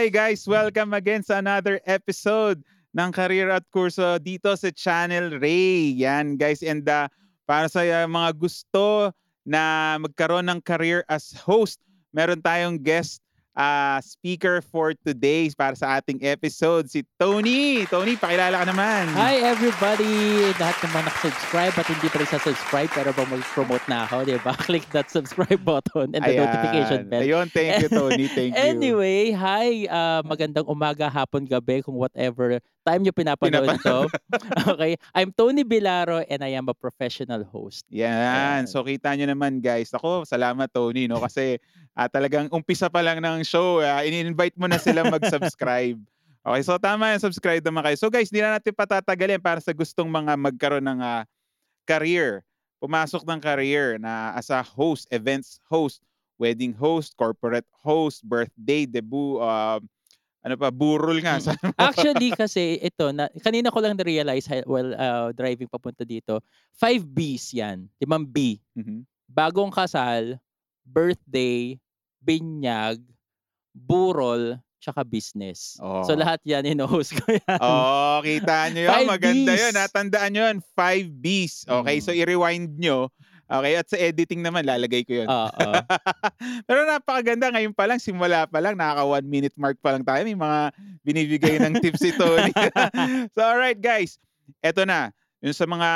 Hi 0.00 0.08
guys! 0.08 0.48
Welcome 0.48 0.96
again 0.96 1.20
sa 1.20 1.44
another 1.44 1.76
episode 1.84 2.64
ng 2.96 3.12
Career 3.12 3.52
at 3.52 3.68
Kurso 3.68 4.16
dito 4.16 4.48
sa 4.56 4.72
Channel 4.72 5.36
Ray. 5.36 5.92
Yan 5.92 6.40
guys. 6.40 6.64
And 6.64 6.88
uh, 6.88 7.04
para 7.44 7.68
sa 7.68 7.84
uh, 7.84 8.08
mga 8.08 8.40
gusto 8.40 9.12
na 9.44 10.00
magkaroon 10.00 10.48
ng 10.48 10.64
career 10.64 11.04
as 11.04 11.36
host, 11.36 11.84
meron 12.16 12.40
tayong 12.40 12.80
guest 12.80 13.20
uh, 13.56 13.98
speaker 14.00 14.62
for 14.62 14.94
today 15.02 15.50
para 15.56 15.74
sa 15.74 15.98
ating 15.98 16.22
episode, 16.22 16.86
si 16.86 17.02
Tony. 17.18 17.84
Tony, 17.90 18.14
pakilala 18.14 18.62
ka 18.62 18.66
naman. 18.70 19.10
Hi 19.14 19.42
everybody! 19.42 20.50
Lahat 20.56 20.76
naman 20.86 21.02
nakasubscribe 21.06 21.74
at 21.74 21.86
hindi 21.90 22.08
pa 22.08 22.16
rin 22.22 22.28
sa-subscribe 22.30 22.90
pero 22.94 23.10
ba 23.10 23.24
mag-promote 23.26 23.84
na 23.90 24.06
ako, 24.06 24.16
di 24.28 24.38
ba? 24.40 24.54
Click 24.68 24.86
that 24.94 25.10
subscribe 25.10 25.62
button 25.66 26.14
and 26.14 26.22
the 26.22 26.34
Ayan. 26.36 26.46
notification 26.46 27.00
bell. 27.10 27.22
Ayun, 27.26 27.46
thank 27.50 27.82
you 27.82 27.88
Tony. 27.90 28.26
Thank 28.30 28.52
you. 28.54 28.62
Anyway, 28.70 29.34
hi! 29.34 29.90
ah, 29.90 30.22
magandang 30.22 30.64
umaga, 30.68 31.10
hapon, 31.10 31.44
gabi, 31.44 31.82
kung 31.82 31.98
whatever 31.98 32.62
time 32.84 33.04
nyo 33.04 33.12
pinapanood 33.12 33.76
to. 33.84 34.08
okay, 34.72 34.96
I'm 35.12 35.30
Tony 35.32 35.62
Bilaro 35.62 36.24
and 36.26 36.40
I 36.40 36.56
am 36.56 36.68
a 36.68 36.76
professional 36.76 37.44
host. 37.44 37.84
Yan. 37.92 38.66
So 38.66 38.84
kita 38.84 39.12
nyo 39.16 39.28
naman 39.28 39.60
guys. 39.60 39.92
Ako, 39.92 40.24
salamat 40.24 40.68
Tony 40.72 41.06
no 41.06 41.20
kasi 41.20 41.60
ah, 41.94 42.08
talagang 42.08 42.48
umpisa 42.50 42.88
pa 42.88 43.04
lang 43.04 43.20
ng 43.20 43.44
show, 43.44 43.84
ah, 43.84 44.00
ini-invite 44.04 44.56
mo 44.56 44.66
na 44.66 44.80
sila 44.80 45.06
mag-subscribe. 45.06 46.00
Okay, 46.40 46.64
so 46.64 46.80
tama 46.80 47.12
yan, 47.12 47.20
subscribe 47.20 47.60
naman 47.60 47.84
kayo. 47.84 48.00
So 48.00 48.08
guys, 48.08 48.32
hindi 48.32 48.40
na 48.40 48.56
natin 48.56 48.72
patatagalin 48.72 49.44
para 49.44 49.60
sa 49.60 49.76
gustong 49.76 50.08
mga 50.08 50.40
magkaroon 50.40 50.88
ng 50.88 50.96
ah, 51.04 51.28
career. 51.84 52.40
Pumasok 52.80 53.28
ng 53.28 53.40
career 53.44 54.00
na 54.00 54.32
as 54.32 54.48
a 54.48 54.64
host, 54.64 55.04
events 55.12 55.60
host, 55.68 56.00
wedding 56.40 56.72
host, 56.72 57.12
corporate 57.20 57.68
host, 57.84 58.24
birthday, 58.24 58.88
debut, 58.88 59.36
uh, 59.36 59.84
ano 60.40 60.54
pa, 60.56 60.68
burol 60.68 61.20
nga. 61.20 61.36
Mm. 61.36 61.74
Actually, 61.76 62.28
kasi 62.32 62.78
ito, 62.78 63.12
na, 63.12 63.28
kanina 63.38 63.68
ko 63.68 63.78
lang 63.78 63.92
na-realize 63.92 64.44
hi- 64.44 64.64
while 64.64 64.92
ah, 64.94 65.28
driving 65.30 65.68
papunta 65.68 66.00
dito, 66.00 66.40
5 66.74 67.04
Bs 67.04 67.44
yan. 67.52 67.78
Limang 67.98 68.24
B. 68.24 68.56
Mhm. 68.72 69.04
Bagong 69.26 69.70
kasal, 69.70 70.40
birthday, 70.82 71.76
binyag, 72.18 72.98
burol, 73.70 74.58
tsaka 74.76 75.04
business. 75.04 75.76
So 75.76 75.84
Oh. 76.08 76.16
lahat 76.16 76.40
yan, 76.42 76.64
in-host 76.66 77.14
ko 77.14 77.30
yan. 77.30 77.58
Oh, 77.60 78.18
kita 78.20 78.72
nyo 78.72 78.82
yun. 78.82 79.06
Maganda 79.06 79.52
Bs. 79.52 79.60
yun. 79.60 79.74
Natandaan 79.76 80.30
nyo 80.32 80.42
yun. 80.48 80.58
Five 80.72 81.06
Bs. 81.12 81.68
Okay, 81.68 81.96
Mm. 81.96 82.02
so 82.02 82.10
i-rewind 82.10 82.74
nyo. 82.74 83.12
Okay, 83.50 83.74
at 83.74 83.86
sa 83.90 83.98
editing 83.98 84.46
naman, 84.46 84.62
lalagay 84.62 85.02
ko 85.02 85.22
yun. 85.22 85.26
Oo. 85.26 85.70
Pero 86.70 86.86
napakaganda. 86.86 87.50
Ngayon 87.50 87.74
pa 87.74 87.90
lang, 87.90 87.98
simula 87.98 88.46
pa 88.46 88.62
lang, 88.62 88.78
nakaka 88.78 89.02
one 89.02 89.26
minute 89.26 89.56
mark 89.58 89.74
pa 89.82 89.90
lang 89.90 90.06
tayo. 90.06 90.22
May 90.22 90.38
mga 90.38 90.60
binibigay 91.02 91.58
ng 91.58 91.74
tips 91.82 91.98
si 91.98 92.14
Tony. 92.14 92.54
so 93.34 93.42
alright 93.42 93.82
guys, 93.82 94.22
eto 94.62 94.86
na. 94.86 95.10
Yung 95.42 95.50
sa 95.50 95.66
mga 95.66 95.90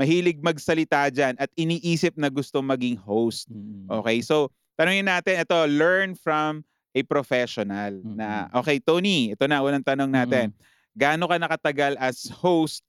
mahilig 0.00 0.40
magsalita 0.40 1.12
dyan 1.12 1.36
at 1.36 1.52
iniisip 1.60 2.16
na 2.16 2.32
gusto 2.32 2.64
maging 2.64 2.96
host. 2.96 3.52
Mm. 3.52 3.92
Okay, 4.00 4.24
so 4.24 4.48
tanungin 4.80 5.04
natin, 5.04 5.44
ito, 5.44 5.58
learn 5.68 6.16
from 6.16 6.64
a 6.96 7.04
professional 7.04 7.92
na, 8.00 8.48
okay, 8.56 8.80
Tony, 8.80 9.36
ito 9.36 9.44
na, 9.44 9.60
unang 9.60 9.84
tanong 9.84 10.08
natin. 10.08 10.56
Gaano 10.96 11.28
ka 11.28 11.36
nakatagal 11.36 12.00
as 12.00 12.32
host 12.32 12.80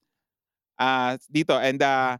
ah, 0.79 1.19
dito? 1.27 1.55
And 1.59 1.79
uh, 1.83 2.15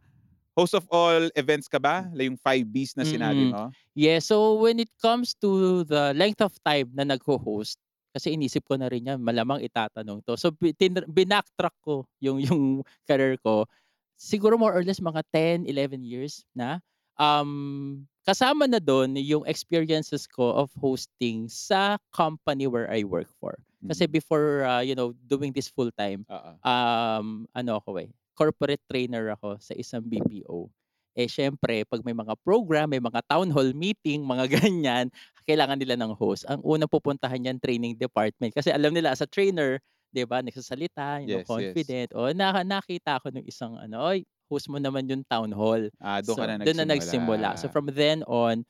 host 0.54 0.74
of 0.74 0.86
all 0.90 1.28
events 1.34 1.66
ka 1.66 1.78
ba? 1.78 2.06
Yung 2.14 2.38
5 2.38 2.64
Bs 2.66 2.94
na 2.96 3.04
sinabi 3.04 3.50
mo? 3.50 3.70
Yeah, 3.94 4.18
so 4.18 4.58
when 4.58 4.78
it 4.78 4.90
comes 5.02 5.34
to 5.42 5.82
the 5.84 6.14
length 6.14 6.42
of 6.42 6.54
time 6.62 6.90
na 6.94 7.06
nagho-host, 7.06 7.78
kasi 8.14 8.34
inisip 8.38 8.62
ko 8.66 8.78
na 8.78 8.86
rin 8.86 9.06
yan, 9.06 9.18
malamang 9.18 9.58
itatanong 9.62 10.22
to. 10.22 10.38
So 10.38 10.54
tin- 10.78 11.06
binacktrack 11.10 11.74
ko 11.82 12.06
yung 12.22 12.38
yung 12.38 12.62
career 13.10 13.34
ko. 13.42 13.66
Siguro 14.14 14.54
more 14.54 14.70
or 14.70 14.86
less 14.86 15.02
mga 15.02 15.22
10, 15.34 15.66
11 15.66 16.06
years 16.06 16.46
na. 16.54 16.78
Um, 17.18 18.06
kasama 18.26 18.66
na 18.66 18.78
doon 18.82 19.14
yung 19.18 19.46
experiences 19.46 20.26
ko 20.26 20.54
of 20.54 20.70
hosting 20.78 21.46
sa 21.50 21.98
company 22.14 22.66
where 22.66 22.90
I 22.90 23.02
work 23.06 23.30
for. 23.42 23.58
Kasi 23.84 24.08
Mm. 24.08 24.12
before 24.16 24.64
uh, 24.64 24.80
you 24.80 24.96
know 24.96 25.12
doing 25.28 25.52
this 25.52 25.68
full 25.68 25.92
time, 25.92 26.24
Oo. 26.26 26.56
um, 26.64 27.44
ano 27.52 27.82
ako 27.82 28.00
eh, 28.00 28.08
corporate 28.34 28.82
trainer 28.90 29.32
ako 29.34 29.56
sa 29.58 29.72
isang 29.74 30.02
BPO. 30.04 30.68
Eh, 31.14 31.30
syempre, 31.30 31.86
pag 31.86 32.02
may 32.02 32.14
mga 32.14 32.34
program, 32.42 32.90
may 32.90 32.98
mga 32.98 33.22
town 33.30 33.46
hall 33.54 33.70
meeting, 33.72 34.26
mga 34.26 34.50
ganyan, 34.50 35.06
kailangan 35.46 35.78
nila 35.78 35.94
ng 35.94 36.12
host. 36.18 36.42
Ang 36.50 36.58
unang 36.66 36.90
pupuntahan 36.90 37.38
yan, 37.46 37.58
training 37.62 37.94
department. 37.94 38.50
Kasi 38.50 38.74
alam 38.74 38.90
nila, 38.90 39.14
as 39.14 39.22
a 39.22 39.28
trainer, 39.30 39.78
di 40.10 40.26
ba, 40.26 40.42
nagsasalita, 40.42 41.22
you 41.22 41.38
Yes, 41.38 41.46
yes. 41.46 41.46
know, 41.46 41.46
confident. 41.46 42.08
O, 42.18 42.30
naka, 42.34 42.62
nakita 42.66 43.22
ako 43.22 43.30
ng 43.30 43.46
isang, 43.46 43.78
ano, 43.78 44.02
oy, 44.10 44.26
host 44.50 44.66
mo 44.66 44.78
naman 44.78 45.06
yung 45.06 45.22
town 45.26 45.54
hall. 45.54 45.86
Ah, 46.02 46.18
doon 46.18 46.34
ka 46.38 46.44
So, 46.44 46.50
na 46.50 46.54
doon 46.62 46.78
nagsimula. 46.78 46.82
na 46.82 46.94
nagsimula. 46.94 47.48
So, 47.58 47.66
from 47.70 47.86
then 47.90 48.26
on, 48.26 48.66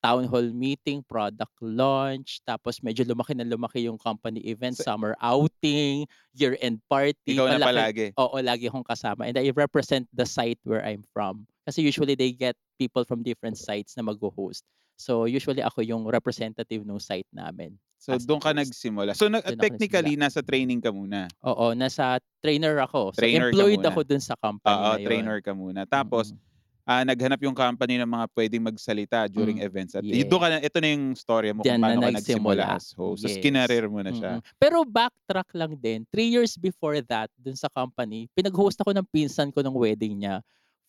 town 0.00 0.24
hall 0.24 0.48
meeting, 0.50 1.04
product 1.04 1.52
launch, 1.60 2.40
tapos 2.42 2.80
medyo 2.80 3.04
lumaki 3.04 3.36
na 3.36 3.44
lumaki 3.44 3.84
yung 3.84 3.96
company 3.96 4.40
event, 4.42 4.76
So- 4.76 4.84
summer 4.84 5.12
outing, 5.20 6.08
year-end 6.32 6.80
party. 6.88 7.36
Ikaw 7.36 7.46
na 7.46 7.56
malaki- 7.56 7.68
palagi. 7.68 8.06
Oo, 8.16 8.36
lagi 8.40 8.64
akong 8.66 8.84
kasama. 8.84 9.28
And 9.28 9.36
I 9.36 9.52
represent 9.52 10.08
the 10.10 10.24
site 10.24 10.58
where 10.64 10.80
I'm 10.80 11.04
from. 11.12 11.44
Kasi 11.64 11.84
usually 11.84 12.16
they 12.16 12.32
get 12.32 12.56
people 12.76 13.04
from 13.04 13.20
different 13.20 13.60
sites 13.60 13.94
na 13.94 14.02
mag-host. 14.02 14.64
So 14.96 15.24
usually 15.24 15.60
ako 15.60 15.80
yung 15.80 16.04
representative 16.04 16.84
ng 16.84 16.98
site 16.98 17.28
namin. 17.30 17.76
So, 18.00 18.16
doon 18.16 18.40
ka 18.40 18.56
nagsimula. 18.56 19.12
So, 19.12 19.28
Doon 19.28 19.44
ako 19.44 19.60
technically, 19.60 20.16
nasa 20.16 20.40
training 20.40 20.80
ka 20.80 20.88
muna. 20.88 21.28
Oo, 21.44 21.76
nasa 21.76 22.16
trainer 22.40 22.80
ako. 22.80 23.12
So 23.12 23.20
Trainer 23.20 23.52
employed 23.52 23.84
ako 23.84 24.00
dun 24.08 24.24
sa 24.24 24.32
company 24.40 24.72
Oo, 24.72 24.96
na 24.96 24.96
yun. 24.96 25.04
trainer 25.04 25.38
ka 25.44 25.52
muna. 25.52 25.84
Tapos, 25.84 26.32
Mm. 26.32 26.40
Ah, 26.84 27.02
naghanap 27.04 27.40
yung 27.42 27.56
company 27.56 28.00
ng 28.00 28.08
mga 28.08 28.26
pwedeng 28.34 28.62
magsalita 28.66 29.26
during 29.28 29.58
Mm, 29.60 29.66
events. 29.68 29.92
At 29.96 30.04
yeah. 30.04 30.24
doon 30.24 30.40
ka 30.40 30.48
na, 30.48 30.58
ito 30.62 30.76
na 30.80 30.88
yung 30.90 31.04
story 31.16 31.52
mo 31.52 31.62
kung 31.62 31.68
Diyan 31.70 31.80
na 31.80 31.86
paano 31.92 32.00
ka 32.02 32.10
nagsimula 32.20 32.64
as 32.76 32.86
host. 32.96 33.22
Tapos, 33.24 33.36
Yes. 33.36 33.44
kinareer 33.44 33.86
mo 33.90 34.00
na 34.00 34.12
siya. 34.12 34.32
Mm-mm. 34.38 34.56
Pero 34.58 34.82
backtrack 34.86 35.50
lang 35.56 35.72
din. 35.76 36.06
Three 36.08 36.30
years 36.32 36.56
before 36.56 36.98
that, 37.06 37.28
dun 37.36 37.56
sa 37.56 37.68
company, 37.72 38.28
pinag-host 38.32 38.80
ako 38.80 38.94
ng 38.96 39.06
pinsan 39.10 39.50
ko 39.52 39.60
ng 39.64 39.74
wedding 39.74 40.20
niya 40.20 40.40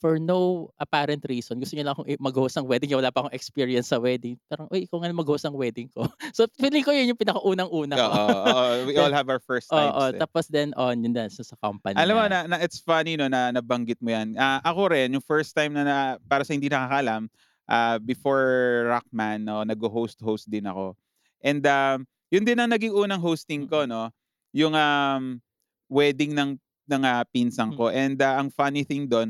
for 0.01 0.17
no 0.17 0.73
apparent 0.81 1.21
reason. 1.29 1.61
Gusto 1.61 1.77
niya 1.77 1.85
lang 1.85 1.93
akong 1.93 2.09
mag-host 2.17 2.57
ng 2.57 2.65
wedding 2.65 2.89
niya. 2.89 2.97
Wala 2.97 3.13
pa 3.13 3.21
akong 3.21 3.37
experience 3.37 3.93
sa 3.93 4.01
wedding. 4.01 4.33
Parang, 4.49 4.65
uy, 4.73 4.89
ikaw 4.89 4.97
nga 4.97 5.13
na 5.13 5.21
mag-host 5.21 5.45
ng 5.45 5.53
wedding 5.53 5.93
ko. 5.93 6.09
so, 6.35 6.49
feeling 6.57 6.81
ko 6.81 6.89
yun 6.89 7.13
yung 7.13 7.21
pinakaunang-una 7.21 7.93
ko. 7.93 8.09
Oo, 8.09 8.33
oo, 8.49 8.63
we 8.89 8.97
all 8.97 9.13
have 9.13 9.29
our 9.29 9.37
first 9.37 9.69
times. 9.69 9.93
Oo, 9.93 10.09
eh. 10.09 10.17
tapos 10.17 10.49
then 10.49 10.73
on, 10.73 10.97
yun 11.05 11.13
din, 11.13 11.29
so 11.29 11.45
sa 11.45 11.53
company 11.61 11.93
Alam 12.01 12.17
mo 12.17 12.25
na. 12.25 12.49
na, 12.49 12.57
na 12.57 12.57
it's 12.65 12.81
funny 12.81 13.13
no 13.13 13.29
na 13.29 13.53
nabanggit 13.53 14.01
mo 14.01 14.09
'yan. 14.09 14.33
Ah, 14.41 14.57
ako 14.65 14.89
rin 14.89 15.13
yung 15.13 15.21
first 15.21 15.53
time 15.53 15.77
na, 15.77 15.85
na 15.85 15.97
para 16.25 16.41
sa 16.41 16.57
hindi 16.57 16.65
nakakalam, 16.65 17.29
ah, 17.69 18.01
before 18.01 18.89
Rockman 18.89 19.45
no, 19.45 19.61
nag-host-host 19.61 20.49
din 20.49 20.65
ako. 20.65 20.97
And 21.45 21.61
um, 21.69 22.09
yun 22.33 22.41
din 22.41 22.57
ang 22.57 22.73
naging 22.73 22.97
unang 22.97 23.21
hosting 23.21 23.69
ko 23.69 23.85
no, 23.85 24.09
yung 24.49 24.73
um, 24.73 25.37
wedding 25.85 26.33
ng 26.33 26.57
ng 26.89 27.01
ah, 27.05 27.21
pinsan 27.29 27.71
Mm. 27.71 27.77
ko. 27.77 27.85
And 27.87 28.17
ah, 28.19 28.41
ang 28.41 28.49
funny 28.49 28.81
thing 28.83 29.05
doon, 29.05 29.29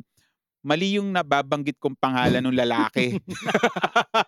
mali 0.61 1.01
yung 1.01 1.09
nababanggit 1.09 1.81
kong 1.81 1.97
pangalan 1.97 2.41
ng 2.45 2.53
lalaki. 2.53 3.17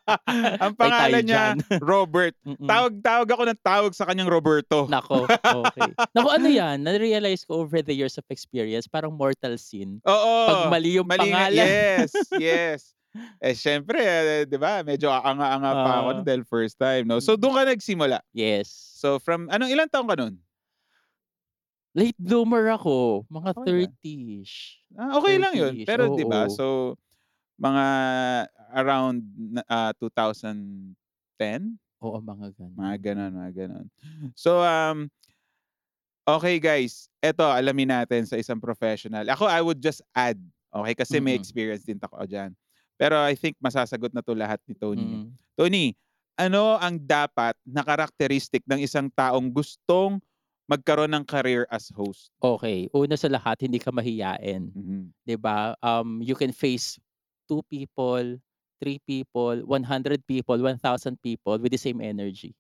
ang 0.64 0.74
pangalan 0.74 1.24
niya. 1.24 1.54
Robert. 1.82 2.34
Tawag-tawag 2.44 3.30
ako 3.30 3.44
ng 3.50 3.60
tawag 3.62 3.92
sa 3.94 4.10
kanyang 4.10 4.30
Roberto. 4.30 4.90
Nako, 4.90 5.30
okay. 5.30 5.90
Nako, 6.18 6.30
ano 6.34 6.48
yan? 6.50 6.82
Na-realize 6.82 7.46
ko 7.46 7.64
over 7.64 7.86
the 7.86 7.94
years 7.94 8.18
of 8.18 8.26
experience, 8.34 8.90
parang 8.90 9.14
mortal 9.14 9.56
sin. 9.62 10.02
Oo. 10.04 10.36
Pag 10.50 10.74
mali 10.74 10.98
yung 10.98 11.08
Mali 11.08 11.30
nga- 11.30 11.50
pangalan. 11.50 11.66
Yes, 11.66 12.12
yes. 12.38 12.82
Eh, 13.38 13.54
syempre, 13.54 14.02
eh, 14.02 14.50
di 14.50 14.58
ba, 14.58 14.82
medyo 14.82 15.14
anga-anga 15.14 15.72
pa 15.86 15.92
ako 16.02 16.10
Ah. 16.10 16.22
dahil 16.26 16.42
first 16.50 16.82
time, 16.82 17.06
no? 17.06 17.22
So, 17.22 17.38
doon 17.38 17.54
ka 17.54 17.70
nagsimula. 17.70 18.26
Yes. 18.34 18.74
So, 18.74 19.22
from, 19.22 19.54
anong 19.54 19.70
ilang 19.70 19.90
taong 19.94 20.10
ka 20.10 20.18
nun? 20.18 20.42
Late 21.94 22.18
bloomer 22.18 22.74
ako. 22.74 23.26
Mga 23.30 23.50
Okay 23.54 23.70
lang. 23.86 23.94
30-ish. 24.02 24.56
Ah, 24.98 25.12
okay 25.18 25.36
lang 25.38 25.54
yun. 25.54 25.74
30-ish, 25.78 25.88
Pero, 25.88 26.04
di 26.18 26.26
ba, 26.26 26.50
so, 26.50 26.98
mga 27.62 27.86
around 28.74 29.22
na- 29.38 29.68
ah, 29.70 29.94
2010, 30.02 31.78
Oo, 32.02 32.18
mga 32.20 32.50
ganun. 32.58 32.74
mga 32.76 32.96
ganon, 33.00 33.32
mga 33.38 33.52
ganon. 33.54 33.86
So, 34.34 34.60
um, 34.60 35.08
okay 36.26 36.58
guys, 36.58 37.08
eto, 37.22 37.46
alamin 37.46 37.94
natin 37.94 38.26
sa 38.26 38.36
isang 38.36 38.58
professional. 38.58 39.24
Ako, 39.30 39.46
I 39.46 39.62
would 39.62 39.80
just 39.80 40.02
add, 40.12 40.36
okay, 40.74 40.98
kasi 40.98 41.22
may 41.22 41.38
Mm-mm. 41.38 41.42
experience 41.46 41.86
din 41.86 42.02
ako 42.02 42.26
dyan. 42.26 42.52
Pero 42.98 43.22
I 43.22 43.38
think 43.38 43.54
masasagot 43.62 44.12
na 44.12 44.26
to 44.26 44.34
lahat 44.34 44.58
ni 44.66 44.74
Tony. 44.74 45.06
Mm. 45.24 45.30
Tony, 45.54 45.86
ano 46.36 46.76
ang 46.82 46.98
dapat 46.98 47.54
na 47.62 47.86
karakteristik 47.86 48.66
ng 48.66 48.82
isang 48.82 49.08
taong 49.14 49.54
gustong 49.54 50.18
magkaroon 50.70 51.14
ng 51.16 51.26
career 51.28 51.68
as 51.72 51.90
host? 51.96 52.32
Okay, 52.44 52.92
una 52.92 53.16
sa 53.16 53.32
lahat, 53.32 53.64
hindi 53.64 53.80
ka 53.80 53.90
mahiyain. 53.96 54.76
Mhm. 54.76 55.14
'di 55.24 55.36
ba? 55.40 55.76
Um, 55.80 56.20
you 56.24 56.36
can 56.36 56.52
face 56.52 57.00
two 57.48 57.64
people, 57.72 58.40
three 58.84 59.00
people, 59.08 59.64
100 59.68 60.26
people, 60.28 60.60
1,000 60.60 61.20
people 61.24 61.56
with 61.60 61.72
the 61.72 61.80
same 61.82 62.02
energy. 62.04 62.56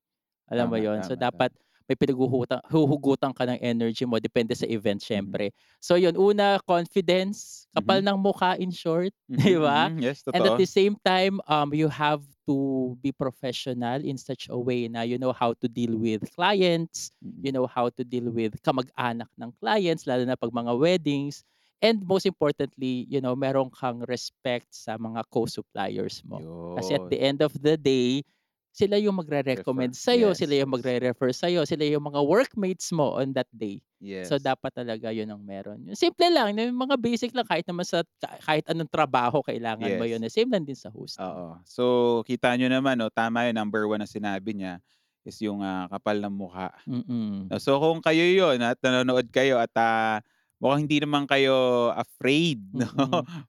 Alam 0.51 0.71
mo 0.73 0.77
Tama, 0.77 0.81
'yun? 0.81 1.01
So, 1.03 1.15
tama, 1.19 1.19
dapat. 1.19 1.51
May 1.89 1.95
pinaghuhuta 1.99 2.61
huhugutan 2.71 3.33
ka 3.35 3.43
ng 3.47 3.59
energy 3.61 4.05
mo 4.07 4.17
depende 4.21 4.55
sa 4.55 4.67
event 4.69 4.99
Mhm. 5.19 5.37
siyempre. 5.37 5.51
So 5.83 5.95
'yun, 5.99 6.15
una 6.17 6.59
confidence, 6.63 7.67
kapal 7.75 7.99
Mhm. 7.99 8.05
ng 8.05 8.17
mukha 8.19 8.55
in 8.59 8.71
short, 8.71 9.11
Mhm, 9.29 9.37
'di 9.43 9.57
ba? 9.59 9.89
mhm. 9.89 10.01
Yes, 10.01 10.23
And 10.33 10.45
at 10.49 10.53
totoo. 10.53 10.59
the 10.59 10.65
same 10.65 10.97
time, 11.05 11.37
um, 11.47 11.73
you 11.77 11.87
have 11.89 12.23
to 12.49 12.97
be 13.01 13.11
professional 13.13 14.01
in 14.03 14.17
such 14.17 14.49
a 14.49 14.57
way 14.57 14.87
na 14.89 15.03
you 15.05 15.17
know 15.21 15.31
how 15.31 15.53
to 15.61 15.67
deal 15.69 15.95
with 15.95 16.25
clients, 16.33 17.11
Mm. 17.21 17.43
you 17.43 17.51
know 17.53 17.67
how 17.69 17.89
to 17.93 18.03
deal 18.03 18.31
with 18.33 18.57
kamag-anak 18.65 19.29
ng 19.37 19.51
clients 19.61 20.07
lalo 20.09 20.25
na 20.25 20.35
'pag 20.35 20.51
mga 20.51 20.73
weddings, 20.75 21.45
and 21.85 22.01
most 22.07 22.25
importantly, 22.25 23.05
you 23.11 23.21
know, 23.21 23.35
meron 23.37 23.69
kang 23.75 24.01
respect 24.09 24.71
sa 24.73 24.97
mga 24.97 25.21
co-suppliers 25.29 26.23
mo. 26.25 26.41
Kasi 26.73 26.97
at 26.97 27.05
the 27.11 27.19
'Yun. 27.19 27.23
end 27.23 27.43
of 27.45 27.53
the 27.61 27.77
day, 27.77 28.25
sila 28.73 28.97
yung 28.99 29.17
magre-recommend 29.21 29.93
sa'yo, 29.95 30.33
Yes, 30.33 30.37
sila 30.37 30.57
yung 30.65 30.73
yes. 30.73 30.75
magre-refer 30.75 31.31
sa'yo, 31.33 31.63
sila 31.69 31.85
yung 31.87 32.05
mga 32.09 32.21
workmates 32.25 32.89
mo 32.91 33.15
on 33.21 33.31
that 33.37 33.49
day. 33.53 33.79
So, 34.23 34.35
Yes. 34.35 34.43
dapat 34.43 34.71
talaga 34.75 35.11
'yun 35.13 35.29
ang 35.31 35.43
meron. 35.43 35.83
Yung 35.87 35.99
simple 35.99 36.27
lang, 36.31 36.55
yung 36.57 36.75
mga 36.79 36.95
basic 36.99 37.31
lang 37.35 37.45
kahit 37.47 37.67
naman 37.69 37.83
sa 37.87 38.03
ka 38.23 38.39
kahit 38.43 38.65
anong 38.71 38.89
trabaho 38.91 39.43
kailangan 39.45 39.93
mo 39.95 40.03
'yun, 40.07 40.19
Yes. 40.19 40.27
eh, 40.27 40.31
same 40.33 40.49
lang 40.51 40.63
din 40.67 40.77
sa 40.79 40.89
hosting. 40.91 41.21
Oo. 41.21 41.61
So, 41.69 41.83
kita 42.25 42.57
niyo 42.57 42.73
naman 42.73 42.97
'no, 42.97 43.13
tama 43.13 43.45
'yun, 43.45 43.53
number 43.53 43.85
1 43.85 44.01
na 44.01 44.09
sinabi 44.09 44.57
niya 44.57 44.81
is 45.21 45.37
yung, 45.45 45.61
ah, 45.61 45.85
kapal 45.93 46.17
ng 46.17 46.33
mukha. 46.33 46.73
Mm. 46.87 47.53
Oh, 47.53 47.59
so 47.61 47.77
kung 47.81 48.01
kayo 48.01 48.23
'yun 48.25 48.59
at 48.65 48.79
nanonood 48.81 49.29
kayo 49.33 49.59
at, 49.61 49.71
ah, 49.77 50.19
mukhang 50.61 50.87
hindi 50.89 50.97
naman 51.03 51.25
kayo 51.29 51.89
afraid 51.95 52.61
'no, 52.75 52.89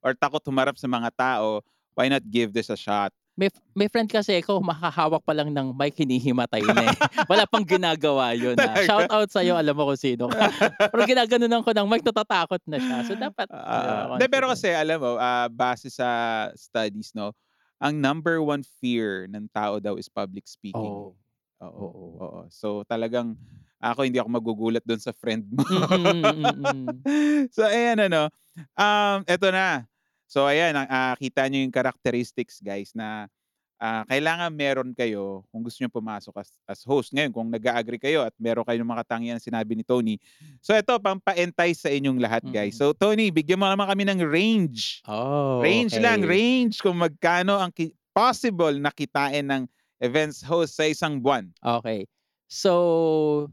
or 0.04 0.12
takot 0.18 0.42
humarap 0.46 0.76
sa 0.80 0.88
mga 0.90 1.10
tao, 1.16 1.62
why 1.96 2.08
not 2.12 2.24
give 2.28 2.52
this 2.52 2.68
a 2.72 2.78
shot? 2.78 3.12
May 3.38 3.50
may 3.74 3.90
friend 3.90 4.06
kasi 4.06 4.38
ako 4.38 4.62
makahawak 4.62 5.18
pa 5.26 5.34
lang 5.34 5.50
ng 5.50 5.74
mic 5.74 5.98
hinihimatay 5.98 6.70
na, 6.70 6.94
eh. 6.94 6.96
Wala 7.30 7.50
pang 7.50 7.66
ginagawa 7.66 8.30
'yun, 8.38 8.62
ah. 8.62 8.78
Talaga? 8.78 8.78
Shoutout 8.78 9.26
sa'yo, 9.26 9.58
alam 9.58 9.74
mo 9.74 9.90
kung 9.90 9.98
sino. 9.98 10.30
Pero 10.94 11.02
ginaganunan 11.02 11.66
ko 11.66 11.74
ng 11.74 11.86
mic 11.90 12.06
natatakot 12.06 12.62
na 12.70 12.78
siya. 12.78 13.02
So, 13.02 13.18
dapat 13.18 13.50
Oo. 13.52 13.60
ano, 13.74 14.14
Hindi, 14.16 14.26
pero 14.32 14.48
kasi 14.48 14.72
alam 14.72 14.98
mo, 15.00 15.12
ah, 15.20 15.48
base 15.52 15.92
sa 15.92 16.08
studies 16.56 17.12
'no, 17.12 17.36
ang 17.76 17.92
number 18.00 18.40
1 18.40 18.64
fear 18.64 19.28
ng 19.28 19.50
tao 19.52 19.76
daw 19.82 20.00
is 20.00 20.08
public 20.08 20.48
speaking. 20.48 21.04
Oh. 21.04 21.16
Oo, 21.60 21.84
Oo. 21.84 22.24
oo. 22.24 22.40
So, 22.48 22.82
talagang 22.88 23.36
ako 23.82 24.06
hindi 24.08 24.16
ako 24.22 24.30
magugulat 24.32 24.84
dun 24.86 25.00
sa 25.02 25.12
friend 25.12 25.44
mo. 25.52 25.64
Mm, 25.68 26.52
mm. 26.60 26.94
So, 27.54 27.64
ayan 27.64 28.00
ano, 28.04 28.28
um, 28.76 29.18
eto 29.28 29.48
na. 29.52 29.88
So, 30.34 30.50
ayan, 30.50 30.74
ah, 30.74 31.14
kita 31.14 31.46
niyo 31.46 31.62
yung 31.62 31.70
characteristics 31.70 32.58
guys 32.58 32.90
na, 32.90 33.30
ah, 33.78 34.02
kailangan 34.10 34.50
meron 34.50 34.90
kayo 34.90 35.46
kung 35.54 35.62
gusto 35.62 35.78
niyong 35.78 35.94
pumasok 35.94 36.34
as 36.42 36.50
as 36.66 36.82
host. 36.82 37.14
Ngayon 37.14 37.30
kung 37.30 37.46
nag-a-agree 37.54 38.02
kayo 38.02 38.26
at 38.26 38.34
meron 38.34 38.66
kayong 38.66 38.82
mga 38.82 39.06
katangian 39.06 39.34
na 39.38 39.46
sinabi 39.46 39.78
ni 39.78 39.86
Tony, 39.86 40.18
so 40.58 40.74
eto 40.74 40.98
pampa-entice 40.98 41.86
sa 41.86 41.90
inyong 41.94 42.18
lahat 42.18 42.42
guys. 42.50 42.74
Mm. 42.74 42.80
So, 42.82 42.90
Tony, 42.90 43.30
bigyan 43.30 43.62
mo 43.62 43.70
naman 43.70 43.86
kami 43.86 44.02
ng 44.10 44.26
range. 44.26 45.06
Oh, 45.06 45.62
Range 45.62 45.94
lang, 46.02 46.26
okey. 46.26 46.30
range 46.34 46.82
kung 46.82 46.98
magkano 46.98 47.62
ang 47.62 47.70
ki 47.70 47.94
possible 48.10 48.74
na 48.82 48.90
kitain 48.90 49.46
ng 49.46 49.62
events 50.02 50.42
host 50.42 50.74
sa 50.74 50.90
isang 50.90 51.22
buwan. 51.22 51.46
Okey. 51.62 52.10
So, 52.50 53.46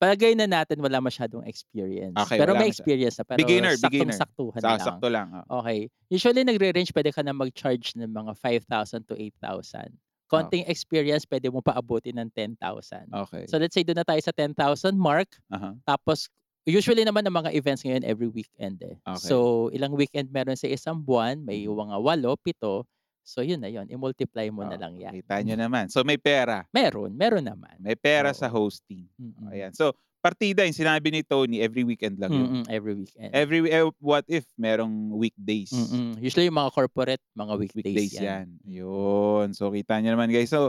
palagay 0.00 0.34
na 0.38 0.48
natin 0.50 0.80
wala 0.82 0.98
masyadong 1.04 1.44
experience. 1.46 2.18
Okey, 2.18 2.40
Pero 2.40 2.56
may 2.58 2.66
experience 2.72 3.20
na, 3.20 3.26
pero 3.28 3.38
beginner, 3.38 3.76
beginner. 3.78 4.26
saktong-saktuhan 4.26 4.64
Sa 4.64 4.74
lang. 4.74 4.82
sakto 4.82 5.06
lang, 5.10 5.30
oo. 5.34 5.46
Okey. 5.50 5.90
Usually 6.10 6.42
nagre-range 6.46 6.90
puwede 6.94 7.12
ka 7.14 7.22
na 7.26 7.34
mag-charge 7.36 7.94
ng 7.98 8.10
mga 8.10 8.32
5,000 8.38 9.06
to 9.10 9.14
8,000. 9.18 9.98
Konting 10.30 10.64
experience 10.70 11.26
puwede 11.28 11.50
mo 11.52 11.60
pa 11.62 11.76
abutin 11.78 12.18
ng 12.22 12.30
10,000. 12.34 13.12
Okey. 13.12 13.50
So, 13.50 13.58
let's 13.60 13.74
say 13.76 13.82
dun 13.86 13.98
na 14.00 14.06
tayo 14.06 14.22
sa 14.22 14.32
10,000 14.34 14.96
mark, 14.98 15.28
Aha. 15.50 15.80
tapos 15.86 16.30
usually 16.66 17.02
naman 17.04 17.26
ang 17.26 17.34
mga 17.36 17.52
events 17.54 17.82
ngayon 17.84 18.06
every 18.06 18.30
weekend, 18.30 18.78
eh. 18.86 18.98
Okey. 19.06 19.50
So, 19.50 19.68
ilang 19.74 19.94
weekend 19.98 20.30
meron 20.32 20.56
sa 20.58 20.70
isang 20.70 21.02
buwan, 21.02 21.42
may 21.44 21.66
Mhm. 21.66 21.80
mga 21.84 21.96
8, 21.98 22.34
7. 22.38 22.86
So, 23.22 23.40
yun 23.40 23.60
na 23.60 23.68
yun, 23.68 23.86
i-multiply 23.86 24.48
mo 24.50 24.64
na 24.64 24.74
Oo, 24.74 24.82
lang 24.82 24.94
yan. 24.96 25.12
kita 25.14 25.38
niyo 25.40 25.54
naman. 25.54 25.86
So, 25.88 26.02
may 26.02 26.16
pera. 26.16 26.66
Meron, 26.70 27.14
meron 27.14 27.46
naman. 27.46 27.76
May 27.78 27.94
pera 27.94 28.32
sa 28.32 28.48
Oo. 28.48 28.66
hosting. 28.66 29.06
Mm. 29.16 29.48
Ayan. 29.48 29.72
So, 29.72 29.92
partida 30.20 30.66
yung 30.66 30.76
sinabi 30.76 31.08
ni 31.08 31.22
Tony 31.22 31.62
every 31.62 31.80
weekend 31.80 32.20
lang 32.20 32.28
yun. 32.28 32.48
Mm, 32.60 32.66
every 32.68 32.94
weekend. 32.94 33.30
Every 33.32 33.64
eh, 33.70 33.88
what 34.02 34.24
if 34.26 34.44
merong 34.54 35.14
weekdays? 35.14 35.72
Mm. 35.72 36.18
Usually 36.18 36.44
yung 36.44 36.58
mga 36.58 36.72
corporate, 36.74 37.22
mga 37.32 37.54
weekdays, 37.56 37.84
Weekdays 37.86 38.12
yan. 38.18 38.24
yan. 38.24 38.48
Yun. 38.84 39.46
So, 39.54 39.70
kita 39.70 39.96
niyo 40.00 40.12
naman 40.12 40.28
guys. 40.28 40.50
So, 40.50 40.68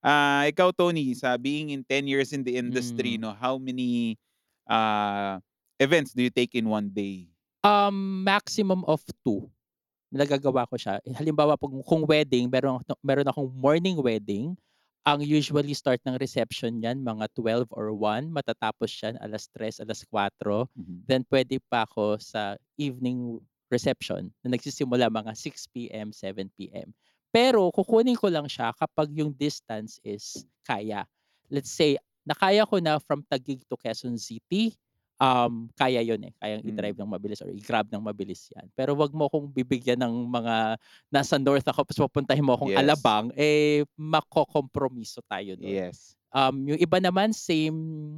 ah, 0.00 0.44
ikaw 0.44 0.70
Tony, 0.70 1.14
sa 1.14 1.34
being 1.34 1.70
in 1.70 1.82
10 1.82 2.06
years 2.06 2.30
in 2.30 2.42
the 2.42 2.54
industry 2.54 3.16
Mm. 3.16 3.20
'no, 3.24 3.32
how 3.34 3.56
many, 3.56 4.18
ah, 4.66 5.42
events 5.78 6.12
do 6.12 6.22
you 6.22 6.30
take 6.30 6.54
in 6.54 6.68
one 6.68 6.86
day? 6.86 7.26
Um, 7.62 8.22
maximum 8.22 8.82
of 8.84 9.02
2. 9.24 9.46
Nagagawa 10.12 10.68
ko 10.68 10.76
siya. 10.76 11.00
Halimbawa 11.16 11.56
'pag 11.56 11.72
kung 11.88 12.04
wedding, 12.04 12.52
meron 12.52 12.84
meron 13.00 13.24
akong 13.24 13.48
morning 13.56 13.96
wedding, 13.96 14.52
ang 15.08 15.24
usually 15.24 15.72
start 15.72 15.98
ng 16.04 16.20
reception 16.20 16.78
niyan 16.84 17.00
mga 17.00 17.32
12 17.32 17.64
or 17.72 17.90
1, 17.96 18.28
matatapos 18.28 18.92
siyan 18.92 19.16
3:00, 19.24 19.80
4:00. 19.80 20.68
Mhm. 20.76 21.08
Then 21.08 21.24
puwede 21.24 21.56
pa 21.64 21.88
ako 21.88 22.20
sa 22.20 22.60
evening 22.76 23.40
reception 23.72 24.28
na 24.44 24.52
nagsisimula 24.52 25.08
mga 25.08 25.32
6 25.32 25.64
PM, 25.64 26.12
7 26.12 26.52
PM. 26.60 26.92
Pero 27.32 27.72
kukunin 27.72 28.14
ko 28.20 28.28
lang 28.28 28.44
siya 28.52 28.76
kapag 28.76 29.08
yung 29.16 29.32
distance 29.32 29.96
is 30.04 30.44
kaya. 30.68 31.08
Let's 31.48 31.72
say, 31.72 31.96
nakaya 32.28 32.68
ko 32.68 32.76
na 32.84 33.00
from 33.00 33.24
Taguig 33.32 33.64
to 33.72 33.80
Quezon 33.80 34.20
City, 34.20 34.76
um, 35.22 35.70
kaya 35.78 36.02
yun, 36.02 36.18
eh, 36.26 36.34
kayang 36.36 36.66
i-drive 36.66 36.98
Mm. 36.98 37.06
ng 37.06 37.12
mabilis 37.14 37.38
or 37.38 37.50
i-grab 37.54 37.86
ng 37.86 38.02
mabilis 38.02 38.50
yan. 38.50 38.66
Pero 38.74 38.98
'wag 38.98 39.14
mo 39.14 39.30
akong 39.30 39.46
bibigyan 39.48 40.02
ng 40.02 40.26
mga 40.26 40.74
nasa 41.08 41.38
north 41.38 41.62
ako 41.64 41.86
tapos 41.86 42.02
papuntahin 42.10 42.42
mo 42.42 42.58
akong 42.58 42.74
Yes. 42.74 42.82
Alabang, 42.82 43.30
eh, 43.38 43.86
makokompromiso 43.94 45.22
tayo 45.24 45.54
dun. 45.54 45.70
Yes. 45.70 46.18
Um, 46.34 46.64
yung 46.66 46.80
iba 46.80 46.98
naman 46.98 47.30
same 47.30 47.76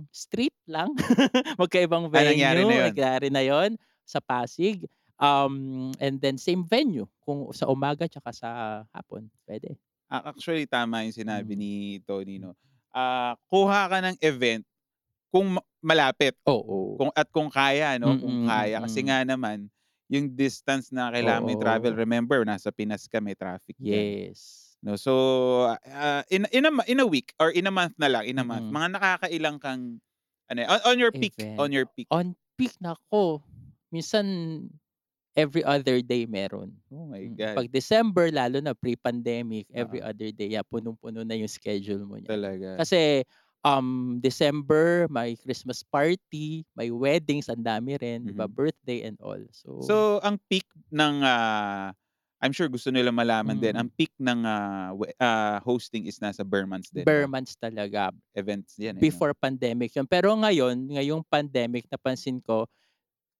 street 0.08 0.54
lang, 0.64 0.94
magkaibang 1.60 2.08
Ah, 2.08 2.24
nangyari 2.24 2.62
venue, 2.62 2.70
na 2.70 2.74
yun? 2.74 2.86
nangyari 2.88 3.28
na 3.28 3.42
yun 3.42 3.70
sa 4.06 4.22
Pasig. 4.22 4.86
Um, 5.14 5.90
and 5.98 6.18
then 6.18 6.38
same 6.38 6.62
venue 6.62 7.06
kung 7.22 7.46
sa 7.50 7.66
umaga 7.66 8.06
tsaka 8.06 8.30
sa 8.34 8.48
hapon, 8.90 9.30
puwede. 9.44 9.74
Ah, 10.06 10.30
actually 10.30 10.66
tama 10.66 11.02
yung 11.02 11.14
sinabi 11.16 11.54
Mm. 11.54 11.58
ni 11.58 11.72
Tony 12.02 12.38
'no. 12.38 12.54
Ah, 12.90 13.34
kuha 13.50 13.90
ka 13.90 13.98
ng 13.98 14.16
event 14.22 14.62
kung 15.34 15.58
ma 15.58 15.62
malapit. 15.82 16.38
Oo. 16.46 17.00
Kung 17.00 17.10
at 17.18 17.26
kung 17.34 17.50
kaya 17.50 17.98
'no, 17.98 18.14
kung 18.18 18.38
Mm, 18.38 18.42
kaya. 18.42 18.78
Kasi 18.84 19.02
mm. 19.04 19.10
nga 19.10 19.26
naman 19.26 19.66
yung 20.12 20.30
distance 20.38 20.92
na 20.94 21.10
kailangan 21.14 21.42
mo 21.46 21.50
i-travel, 21.54 21.92
Oo. 21.92 21.98
remember 21.98 22.44
nasa 22.46 22.70
Pinas 22.74 23.06
ka, 23.10 23.18
may 23.24 23.34
traffic. 23.38 23.76
Yes. 23.78 24.76
'No, 24.82 24.96
so, 25.00 25.12
ah, 25.88 26.22
in 26.28 26.44
in 26.52 26.66
a 26.68 26.72
in 26.90 27.00
a 27.00 27.06
week 27.08 27.32
or 27.40 27.48
in 27.50 27.66
a 27.66 27.72
month 27.74 27.94
na 27.98 28.08
lang, 28.12 28.26
in 28.28 28.36
a 28.40 28.44
month, 28.44 28.66
Mm. 28.66 28.74
mga 28.74 28.98
nakakailang 29.00 29.56
kang 29.62 30.00
ano, 30.50 30.60
on 30.68 30.80
on 30.94 30.98
your 31.00 31.12
peak, 31.14 31.36
Event. 31.42 31.60
on 31.60 31.72
your 31.72 31.86
peak. 31.88 32.08
On 32.10 32.36
peak, 32.58 32.74
naku, 32.82 33.40
minsan 33.94 34.26
every 35.36 35.64
other 35.64 36.02
day 36.02 36.26
meron. 36.26 36.78
Oh 36.92 37.06
my 37.06 37.26
Mm, 37.26 37.38
God. 37.38 37.56
'pag 37.56 37.72
December 37.72 38.28
lalo 38.28 38.60
na 38.60 38.76
pre-pandemic, 38.76 39.70
every 39.72 39.98
Oo. 39.98 40.04
other 40.04 40.28
day, 40.34 40.52
yeah, 40.52 40.64
punong-puno 40.66 41.24
na 41.24 41.36
yung 41.38 41.48
schedule 41.48 42.04
mo 42.04 42.20
niyan. 42.20 42.28
Talaga. 42.28 42.80
Kasi, 42.80 43.24
um, 43.64 44.20
December 44.22 45.08
may 45.10 45.36
Christmas 45.36 45.82
party, 45.82 46.64
may 46.76 46.90
weddings, 46.92 47.48
ang 47.50 47.64
dami 47.64 47.96
rin, 48.00 48.28
'di 48.28 48.34
ba, 48.36 48.46
Mhm. 48.46 48.52
birthday 48.52 49.02
and 49.08 49.18
all. 49.24 49.40
So 49.52 49.72
So, 49.82 50.18
ang 50.24 50.38
peak 50.48 50.66
ng, 50.90 51.22
ah, 51.24 51.92
I'm 52.44 52.52
sure 52.52 52.68
gusto 52.68 52.92
nilang 52.92 53.16
malaman 53.16 53.56
din, 53.60 53.74
Mm. 53.74 53.78
ang 53.78 53.88
peak 53.94 54.12
ng, 54.20 54.44
we 54.98 55.08
ah, 55.20 55.60
hosting 55.64 56.06
is 56.06 56.20
nasa 56.20 56.44
bare 56.44 56.66
months 56.68 56.90
din 56.92 57.08
ba? 57.14 57.28
months 57.28 57.56
talaga. 57.56 58.10
Events 58.36 58.76
yan, 58.78 58.98
eh, 59.00 59.06
'no? 59.08 59.24
Before 59.24 59.34
pandemic 59.34 59.90
yun. 59.98 60.06
Pero 60.06 60.30
ngayon, 60.38 60.94
ngayong 60.94 61.26
pandemic 61.26 61.90
napansin 61.90 62.38
ko, 62.38 62.70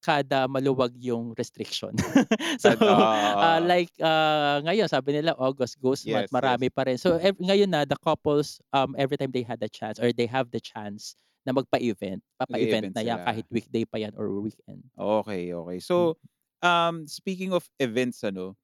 kada 0.05 0.45
maluwag 0.53 0.93
yung 1.01 1.33
restriction. 1.41 1.97
So, 2.61 2.77
oo. 2.77 3.51
like, 3.65 3.91
ah, 4.05 4.61
ngayon 4.63 4.87
sabi 4.93 5.17
nila 5.17 5.33
August 5.41 5.81
ghost 5.81 6.05
month, 6.13 6.29
Yes, 6.29 6.31
yes. 6.31 6.35
marami 6.37 6.69
pa 6.69 6.85
rin. 6.85 7.01
So, 7.01 7.17
ev 7.17 7.41
ngayon 7.41 7.73
na 7.73 7.89
the 7.89 7.97
couples, 7.97 8.61
um, 8.77 8.93
every 9.01 9.17
time 9.17 9.33
they 9.33 9.43
had 9.43 9.59
the 9.65 9.69
chance 9.73 9.97
or 9.99 10.13
they 10.13 10.29
have 10.29 10.53
the 10.53 10.61
chance 10.61 11.17
na 11.49 11.53
magpa-event, 11.57 12.21
papa-event 12.37 12.93
na 12.93 13.01
yan 13.05 13.21
sila. 13.21 13.25
kahit 13.25 13.47
weekday 13.51 13.85
pa 13.89 13.97
yan 14.01 14.13
or 14.17 14.29
weekend. 14.41 14.85
Okey. 14.97 15.53
Mm. 15.53 15.81
So, 15.83 16.17
um, 16.61 17.09
speaking 17.09 17.53
of 17.57 17.65
events 17.81 18.21
ano, 18.25 18.57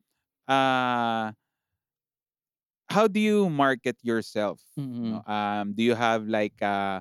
ah 0.48 1.32
how 2.90 3.06
do 3.06 3.20
you 3.20 3.48
market 3.50 3.96
yourself, 4.02 4.60
Mm. 4.78 5.14
'no? 5.14 5.22
Um, 5.26 5.72
do 5.74 5.82
you 5.82 5.94
have 5.94 6.26
like, 6.26 6.58
ah, 6.62 7.00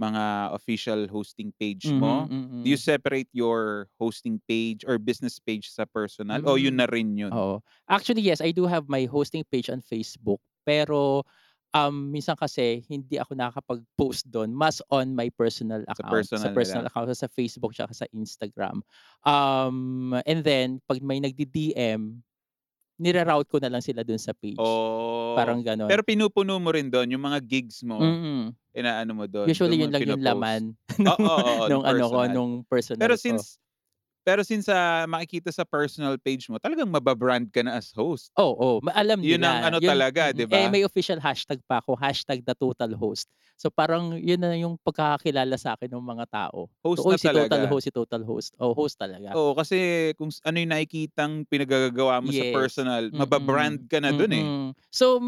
mga 0.00 0.54
official 0.56 1.08
hosting 1.12 1.52
page 1.60 1.92
mo? 1.96 2.28
Mhm, 2.28 2.48
Do 2.64 2.70
you 2.72 2.76
mm. 2.76 2.80
separate 2.80 3.28
your 3.32 3.88
hosting 4.00 4.40
page 4.48 4.84
or 4.88 4.98
business 4.98 5.38
page 5.40 5.68
sa 5.72 5.84
personal 5.88 6.40
o 6.48 6.56
yun 6.56 6.74
Hmm. 6.74 6.80
na 6.80 6.88
rin 6.88 7.16
yun? 7.16 7.34
Oo. 7.34 7.62
Actually, 7.88 8.22
yes, 8.22 8.40
I 8.40 8.50
do 8.52 8.66
have 8.66 8.88
my 8.88 9.04
hosting 9.06 9.44
page 9.50 9.70
on 9.70 9.82
Facebook, 9.82 10.38
pero, 10.66 11.22
um, 11.74 12.10
minsan 12.10 12.34
kasi 12.38 12.82
hindi 12.90 13.18
ako 13.18 13.34
nakakapag-post 13.38 14.30
do'n, 14.30 14.50
mas 14.54 14.82
on 14.90 15.14
my 15.14 15.30
personal 15.34 15.82
Sa 15.94 16.02
account, 16.02 16.30
sa 16.34 16.50
personal 16.50 16.54
personal 16.54 16.86
nila. 16.86 16.90
account, 16.90 17.10
sa 17.14 17.30
Facebook 17.30 17.74
tsaka 17.74 17.94
sa 17.94 18.06
Instagram. 18.14 18.82
Um, 19.26 20.14
and 20.26 20.42
then 20.46 20.82
'pag 20.90 21.02
may 21.02 21.18
nagdi-DM, 21.22 22.22
nire-route 23.00 23.48
ko 23.50 23.58
na 23.62 23.72
lang 23.72 23.82
sila 23.84 24.04
do'n 24.06 24.20
sa 24.20 24.36
page, 24.36 24.68
Oh, 24.68 25.32
parang 25.36 25.64
gano'n. 25.64 25.86
pero 25.86 26.02
pinupuno 26.02 26.58
mo 26.58 26.70
rin 26.74 26.90
do'n 26.90 27.14
yung 27.14 27.22
mga 27.22 27.38
gigs 27.46 27.86
mo, 27.86 28.18
Mm. 28.18 28.54
inaano 28.74 29.12
mo 29.16 29.26
do'n, 29.30 29.48
Usually 29.48 29.80
yun 29.80 29.88
lang 29.92 30.04
yung 30.04 30.20
laman 30.20 30.76
Oo, 31.08 31.16
oo, 31.24 31.64
nung 31.68 31.84
nung 31.86 31.86
ano 31.86 32.04
ko, 32.12 32.28
nung 32.28 32.52
personal 32.68 33.16
Pero 33.16 33.16
ko. 33.24 33.44
Pero 34.30 34.42
since, 34.46 34.70
ah, 34.70 35.04
makikita 35.10 35.50
sa 35.50 35.66
personal 35.66 36.14
page 36.22 36.46
mo, 36.50 36.62
talagang 36.62 36.86
maba-brand 36.90 37.50
ka 37.50 37.66
na 37.66 37.78
as 37.82 37.90
host. 37.90 38.30
Oo, 38.38 38.78
ma 38.80 38.94
alam 38.94 39.20
Yun 39.20 39.42
ang 39.44 39.58
nila, 39.58 39.66
ano 39.66 39.78
yun 39.82 40.06
talaga, 40.06 40.30
mm, 40.30 40.36
'di 40.36 40.46
eh, 40.54 40.66
ba? 40.66 40.70
may 40.70 40.86
official 40.86 41.18
hashtag 41.18 41.58
pa 41.66 41.82
ako, 41.82 41.98
hashtag 41.98 42.46
the 42.46 42.54
total 42.54 42.94
host. 42.94 43.26
So 43.58 43.68
parang 43.74 44.14
yun 44.16 44.40
na 44.40 44.54
yung 44.56 44.78
pagkakakilala 44.86 45.58
sa'kin 45.58 45.90
nung 45.90 46.06
mga 46.06 46.30
tao. 46.30 46.70
Host 46.84 47.04
So, 47.04 47.10
"Uy, 47.10 47.16
na 47.16 47.18
si 47.18 47.26
total 47.28 47.66
talaga. 47.66 47.66
host, 47.66 47.90
si 47.90 47.92
total 47.92 48.22
host." 48.24 48.54
Oh, 48.62 48.72
host 48.72 48.96
talaga. 49.02 49.36
Oo, 49.36 49.54
kasi 49.54 50.10
kung 50.18 50.30
ano 50.42 50.56
yung 50.58 50.72
nakikitang 50.74 51.46
pinagagagawa 51.46 52.18
mo 52.18 52.34
sa 52.34 52.42
Yes, 52.42 52.50
personal, 52.50 53.14
mm, 53.14 53.14
maba-brand 53.14 53.86
ka 53.86 54.02
na 54.02 54.10
do'n, 54.10 54.32
eh. 54.34 54.48
mm. 54.50 54.76
So, 54.92 55.20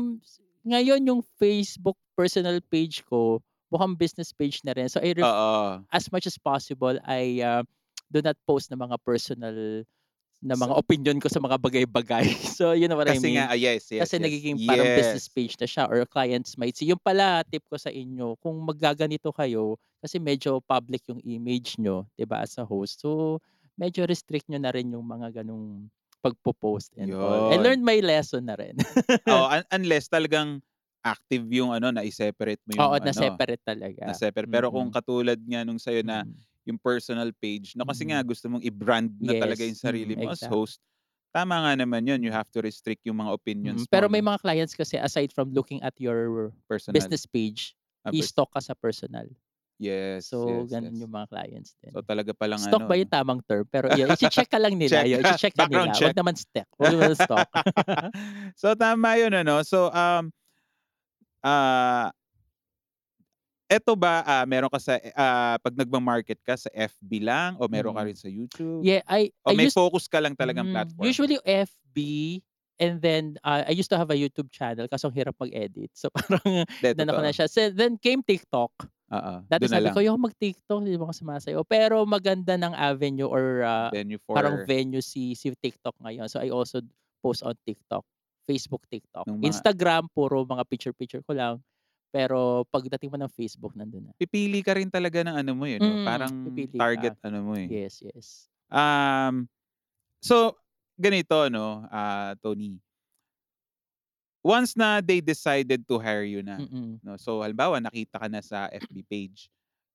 ngayon 0.69 1.09
yung 1.09 1.23
Facebook 1.41 1.97
personal 2.17 2.61
page 2.69 3.01
ko, 3.09 3.41
mukhang 3.73 3.97
business 3.97 4.33
page 4.37 4.61
na 4.69 4.77
rin. 4.77 4.89
So 4.93 5.01
I 5.01 5.17
ref 5.17 5.33
as 5.93 6.11
much 6.13 6.27
as 6.29 6.37
possible, 6.39 6.99
I, 7.07 7.41
ah, 7.45 7.65
do 8.13 8.21
not 8.21 8.37
post 8.45 8.69
ng 8.73 8.81
mga 8.81 8.97
personal 9.03 9.57
na 10.45 10.55
mga 10.59 10.75
opinyon 10.79 11.19
ko 11.23 11.29
sa 11.33 11.41
mga 11.43 11.59
bagay-bagay. 11.61 12.27
So 12.59 12.73
you 12.77 12.87
know 12.91 12.99
what 13.01 13.09
I 13.11 13.19
Kasi 13.19 13.25
mean? 13.25 13.43
nga 13.43 13.51
ah, 13.51 13.59
yes, 13.59 13.91
yes, 13.91 14.15
Kasi 14.15 14.19
yes. 14.19 14.47
nagiging 14.47 14.61
parang 14.65 14.89
business 14.93 15.27
Yes. 15.27 15.33
page 15.33 15.57
na 15.61 15.69
siya 15.69 15.85
or 15.91 16.05
clients 16.09 16.57
might 16.61 16.75
see. 16.79 16.89
Yun 16.91 17.01
pala 17.03 17.43
tip 17.49 17.65
ko 17.71 17.77
sa 17.81 17.91
inyo, 17.93 18.37
kung 18.43 18.59
maggaganito 18.65 19.31
kayo, 19.35 19.77
kasi 20.03 20.19
medyo 20.23 20.61
public 20.65 21.05
yung 21.11 21.21
image 21.25 21.77
niyo, 21.81 22.09
'di 22.19 22.25
ba, 22.29 22.43
as 22.47 22.57
a 22.61 22.65
host. 22.67 23.03
So 23.05 23.41
medyo 23.81 24.05
restrict 24.09 24.49
niyo 24.53 24.61
na 24.63 24.73
rin 24.75 24.93
yung 24.93 25.05
mga 25.07 25.43
gano'ng 25.43 25.89
pagpo-post 26.25 26.95
and 27.01 27.17
all. 27.19 27.41
I 27.49 27.57
Yun. 27.57 27.63
learned 27.63 27.83
my 27.87 27.99
lesson 28.05 28.47
na 28.51 28.57
rin. 28.59 28.77
Oo, 29.31 29.47
un 29.47 29.63
unless 29.71 30.11
talagang 30.11 30.59
active 31.03 31.47
yung 31.51 31.71
ano, 31.75 31.91
nai-separate 31.95 32.63
mo 32.67 32.73
yung 32.75 32.95
Oo, 32.95 32.97
ano, 32.99 33.03
na-separate 33.03 33.61
talaga. 33.65 34.07
na-separate. 34.07 34.51
Pero 34.51 34.71
kung 34.75 34.89
Mm. 34.89 34.95
katulad 34.95 35.39
nga 35.39 35.63
nung 35.67 35.79
sa'yo 35.83 36.03
na 36.07 36.25
Mm. 36.25 36.43
Yung 36.69 36.79
personal 36.81 37.31
page 37.43 37.75
'no, 37.79 37.85
kasi 37.89 38.07
nga 38.09 38.21
Mm. 38.21 38.27
gusto 38.27 38.47
mong 38.51 38.65
i-brand 38.67 39.11
na 39.23 39.35
talaga 39.37 39.65
yung 39.67 39.75
Yes, 39.75 39.81
sarili 39.81 40.15
mm, 40.15 40.19
mo 40.19 40.31
as 40.31 40.45
exact 40.45 40.51
host, 40.51 40.81
tama 41.35 41.59
nga 41.65 41.75
naman 41.79 42.05
yun, 42.07 42.23
you 42.25 42.33
Mm. 42.33 42.37
have 42.37 42.49
to 42.53 42.61
restrict 42.65 43.03
yung 43.09 43.19
mga 43.23 43.33
opinions 43.35 43.85
Mm, 43.85 43.87
pero 43.87 44.11
may 44.11 44.19
mga 44.19 44.43
clients 44.43 44.75
kasi 44.75 44.99
aside 44.99 45.31
from 45.31 45.55
looking 45.55 45.79
at 45.87 45.95
your 46.03 46.51
Personal. 46.69 47.15
business 47.15 47.27
page, 47.31 47.79
Ah, 48.05 48.11
i-stalk 48.11 48.51
ka 48.51 48.59
sa 48.59 48.75
personal. 48.75 49.31
Yes, 49.81 50.35
So 50.35 50.39
yes, 50.45 50.75
gano'n 50.75 50.99
yes. 50.99 51.07
yung 51.07 51.13
mga 51.15 51.31
clients 51.33 51.75
din. 51.83 51.97
So 51.97 52.03
talaga 52.05 52.33
palang 52.37 52.63
Stalk 52.63 52.83
ano 52.83 52.91
ba 52.91 52.95
'no? 52.95 53.01
yung 53.01 53.11
tamang 53.11 53.41
term? 53.47 53.67
Pero 53.71 53.89
iyon, 53.93 54.13
iche-check 54.13 54.49
ka 54.51 54.59
lang 54.63 54.77
nila, 54.79 55.05
Check, 55.05 55.11
yun, 55.11 55.23
iche-check 55.23 55.55
ka 55.57 55.67
nila, 55.67 55.97
check. 55.97 56.03
wag 56.03 56.17
naman 56.17 56.35
stalk, 56.39 56.69
wag 56.81 56.91
naman 56.93 57.15
stalk. 57.17 57.49
So 58.57 58.75
tama 58.75 59.17
yun 59.19 59.33
ano. 59.35 59.63
So, 59.65 59.91
um, 59.93 60.33
ah 61.45 62.11
eto 63.73 63.93
ba, 63.97 64.23
ah, 64.27 64.45
meron 64.49 64.69
ka 64.73 64.81
sa, 64.83 64.95
ah, 65.17 65.57
'pag 65.63 65.75
nagma-market 65.79 66.39
ka 66.45 66.55
sa 66.59 66.69
FB 66.75 67.23
lang 67.25 67.57
o 67.61 67.67
meron 67.71 67.95
ka 67.97 68.03
Mm. 68.03 68.07
rin 68.07 68.19
sa 68.19 68.29
YouTube? 68.31 68.85
Yeah, 68.85 69.03
I 69.09 69.33
O 69.47 69.51
I 69.51 69.57
may 69.57 69.67
used 69.67 69.79
focus 69.79 70.07
ka 70.11 70.19
lang 70.23 70.35
talagang 70.39 70.69
hmm, 70.69 70.73
platform? 70.73 71.13
usually 71.13 71.39
FB 71.47 71.99
and 72.81 73.01
then, 73.03 73.39
ah, 73.45 73.65
I 73.69 73.73
used 73.73 73.91
to 73.91 73.99
have 73.99 74.11
a 74.11 74.19
YouTube 74.19 74.51
channel 74.53 74.89
kaso 74.91 75.09
ang 75.11 75.17
hirap 75.17 75.37
mag-edit. 75.41 75.93
So 75.95 76.11
parang 76.17 76.67
Hindi, 76.81 76.95
inano 76.99 77.13
ko 77.17 77.23
na 77.23 77.33
siya. 77.35 77.47
So 77.51 77.71
then 77.71 77.99
came 78.01 78.23
TikTok. 78.27 78.73
Oo, 79.13 79.35
Dati 79.51 79.67
na 79.69 79.69
sabi 79.69 79.93
ko, 79.93 80.01
"Ayoko 80.01 80.19
mag-TikTok, 80.33 80.79
hindi 80.85 80.97
naman 80.97 81.13
ako 81.13 81.17
sumasayaw." 81.27 81.63
Pero 81.69 82.05
maganda 82.09 82.57
ng 82.57 82.73
avenue 82.75 83.29
or, 83.29 83.63
ah, 83.67 83.93
Venue 83.93 84.19
parang 84.33 84.59
for 84.59 84.67
venue 84.67 85.03
si 85.05 85.35
si 85.37 85.53
TikTok 85.55 85.97
ngayon. 86.03 86.27
So 86.31 86.41
I 86.43 86.51
also 86.53 86.81
post 87.25 87.45
on 87.47 87.55
TikTok, 87.67 88.05
Facebook, 88.49 88.85
TikTok. 88.91 89.27
Nung 89.27 89.41
mga 89.43 89.63
Instagram, 89.79 90.09
puro 90.15 90.43
mga 90.49 90.65
picture-picture 90.69 91.23
ko 91.27 91.33
lang. 91.37 91.55
Pero 92.13 92.69
pagdating 92.69 93.09
mo 93.09 93.17
ng 93.17 93.33
Facebook, 93.33 93.73
nandun 93.73 94.07
na. 94.07 94.13
Pipili 94.21 94.61
ka 94.61 94.77
rin 94.77 94.93
talaga 94.93 95.25
ng 95.25 95.37
ano 95.41 95.53
mo, 95.57 95.65
eh, 95.65 95.81
'no, 95.81 95.97
Mm, 95.97 96.05
parang 96.05 96.33
pipili 96.53 96.77
target 96.77 97.17
ka. 97.17 97.17
ano 97.25 97.39
mo, 97.41 97.53
eh. 97.57 97.73
Yes, 97.73 98.05
yes. 98.05 98.47
Um, 98.69 99.49
so 100.21 100.57
ganito 101.01 101.49
'no, 101.49 101.89
ah, 101.89 102.37
Tony. 102.45 102.77
Once 104.45 104.75
na 104.75 104.99
they 105.01 105.23
decided 105.23 105.87
to 105.87 105.97
hire 106.03 106.27
you 106.27 106.43
na 106.43 106.67
Mm. 106.67 106.99
'no, 107.01 107.15
so 107.17 107.41
halimbawa 107.41 107.79
nakita 107.81 108.19
ka 108.21 108.29
na 108.29 108.43
sa 108.43 108.67
FB 108.75 109.07
page, 109.09 109.49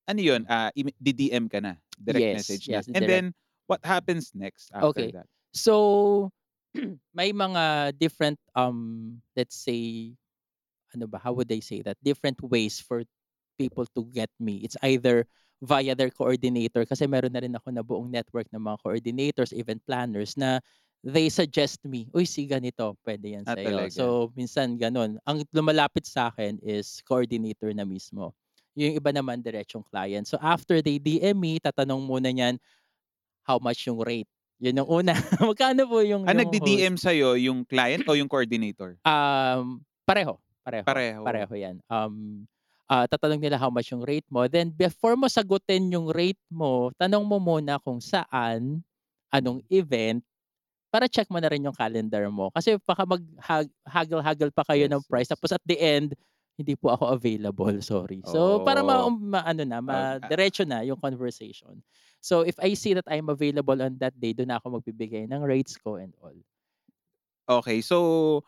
ano 0.08 0.20
yun, 0.24 0.42
ah, 0.50 0.72
ime 0.74 0.92
di-DM 0.98 1.48
ka 1.52 1.60
na, 1.62 1.76
direct 2.00 2.26
Yes, 2.26 2.34
message 2.34 2.66
na, 2.72 2.80
yes, 2.80 2.88
and 2.96 3.04
direct. 3.04 3.10
then 3.12 3.26
what 3.68 3.84
happens 3.84 4.32
next 4.34 4.72
after 4.74 5.06
Okay. 5.06 5.12
that? 5.12 5.28
So, 5.54 6.32
may 7.18 7.32
mga 7.34 7.98
different, 8.00 8.40
um, 8.56 9.20
let's 9.36 9.56
say, 9.56 10.14
ano 10.96 11.06
ba, 11.08 11.20
how 11.20 11.34
would 11.34 11.52
I 11.52 11.60
say 11.60 11.82
that? 11.84 11.98
Different 12.04 12.40
ways 12.44 12.80
for 12.80 13.04
people 13.58 13.86
to 13.98 14.06
get 14.14 14.30
me. 14.40 14.62
It's 14.64 14.78
either 14.86 15.26
via 15.58 15.98
their 15.98 16.14
coordinator 16.14 16.86
kasi 16.86 17.10
meron 17.10 17.34
na 17.34 17.42
rin 17.42 17.58
ako 17.58 17.74
nabuong 17.74 18.10
network 18.14 18.46
ng 18.54 18.62
mga 18.62 18.78
coordinators, 18.86 19.50
event 19.58 19.82
planners 19.90 20.38
na 20.38 20.62
they 21.02 21.30
suggest 21.34 21.82
me, 21.82 22.06
"Uy, 22.14 22.30
si 22.30 22.46
ganito, 22.46 22.94
puwede 23.02 23.34
yan 23.34 23.46
Ah, 23.50 23.58
sa'yo." 23.58 23.66
talaga? 23.66 23.90
So 23.90 24.04
minsan 24.38 24.78
gano'n. 24.78 25.18
Ang 25.26 25.38
lumalapit 25.50 26.06
sa'kin 26.06 26.62
is 26.62 27.02
coordinator 27.10 27.74
na 27.74 27.86
mismo. 27.90 28.38
Yung 28.78 28.94
iba 28.94 29.10
naman 29.10 29.42
diretsong 29.42 29.82
client. 29.90 30.30
So 30.30 30.38
after 30.38 30.78
they 30.86 31.02
DM 31.02 31.38
me, 31.42 31.58
tatanong 31.58 32.06
muna 32.06 32.30
niyan, 32.30 32.62
how 33.50 33.58
much 33.58 33.90
yung 33.90 33.98
rate? 33.98 34.30
Yun 34.62 34.86
yung 34.86 34.90
una. 34.90 35.14
Magkano 35.42 35.90
po 35.90 36.02
yung 36.06 36.26
Ah, 36.30 36.34
nagdi-DM 36.38 36.98
sa'yo 36.98 37.34
yung 37.38 37.66
client 37.66 38.06
o 38.06 38.14
yung 38.14 38.30
coordinator? 38.30 38.98
Um, 39.06 39.82
pareho, 40.06 40.38
pareho. 40.68 40.84
Pareho. 40.84 41.20
Pareho 41.24 41.54
yan. 41.56 41.76
Um, 41.88 42.44
ah, 42.92 43.08
tatanong 43.08 43.40
nila 43.40 43.56
how 43.56 43.72
much 43.72 43.88
yung 43.96 44.04
rate 44.04 44.28
mo. 44.28 44.44
Then 44.52 44.76
before 44.76 45.16
mo 45.16 45.32
sagutin 45.32 45.88
yung 45.96 46.12
rate 46.12 46.44
mo, 46.52 46.92
tanong 47.00 47.24
mo 47.24 47.40
muna 47.40 47.80
kung 47.80 48.04
saan, 48.04 48.84
anong 49.32 49.64
event, 49.72 50.20
para 50.92 51.08
check 51.08 51.28
mo 51.32 51.40
na 51.40 51.52
rin 51.52 51.64
yung 51.64 51.76
calendar 51.76 52.28
mo. 52.32 52.52
Kasi 52.52 52.80
baka 52.84 53.04
mag-hag 53.08 53.68
haggle-haggle 53.88 54.52
pa 54.52 54.64
kayo 54.68 54.88
ng 54.92 55.04
Yes, 55.04 55.08
price 55.08 55.30
yes. 55.32 55.34
tapos 55.36 55.52
at 55.56 55.64
the 55.68 55.80
end, 55.80 56.16
hindi 56.58 56.74
po 56.74 56.90
ako 56.92 57.14
available, 57.16 57.76
sorry. 57.86 58.24
So 58.26 58.64
para 58.66 58.82
ma 58.82 59.06
Oh. 59.06 59.14
ma-ano 59.14 59.64
na, 59.68 59.78
Ah, 59.88 60.18
ah 60.18 60.18
ma-diretso 60.20 60.66
na 60.66 60.82
yung 60.84 60.98
conversation. 61.00 61.80
So 62.20 62.42
if 62.44 62.58
I 62.60 62.74
see 62.74 62.98
that 62.98 63.06
I'm 63.08 63.30
available 63.30 63.78
on 63.78 64.00
that 64.02 64.18
day, 64.18 64.34
na 64.42 64.58
ako 64.58 64.82
magbibigay 64.82 65.30
ng 65.30 65.42
rates 65.46 65.78
ko 65.78 66.02
and 66.02 66.12
all. 66.24 66.34
Okay, 67.48 67.80
so 67.80 68.44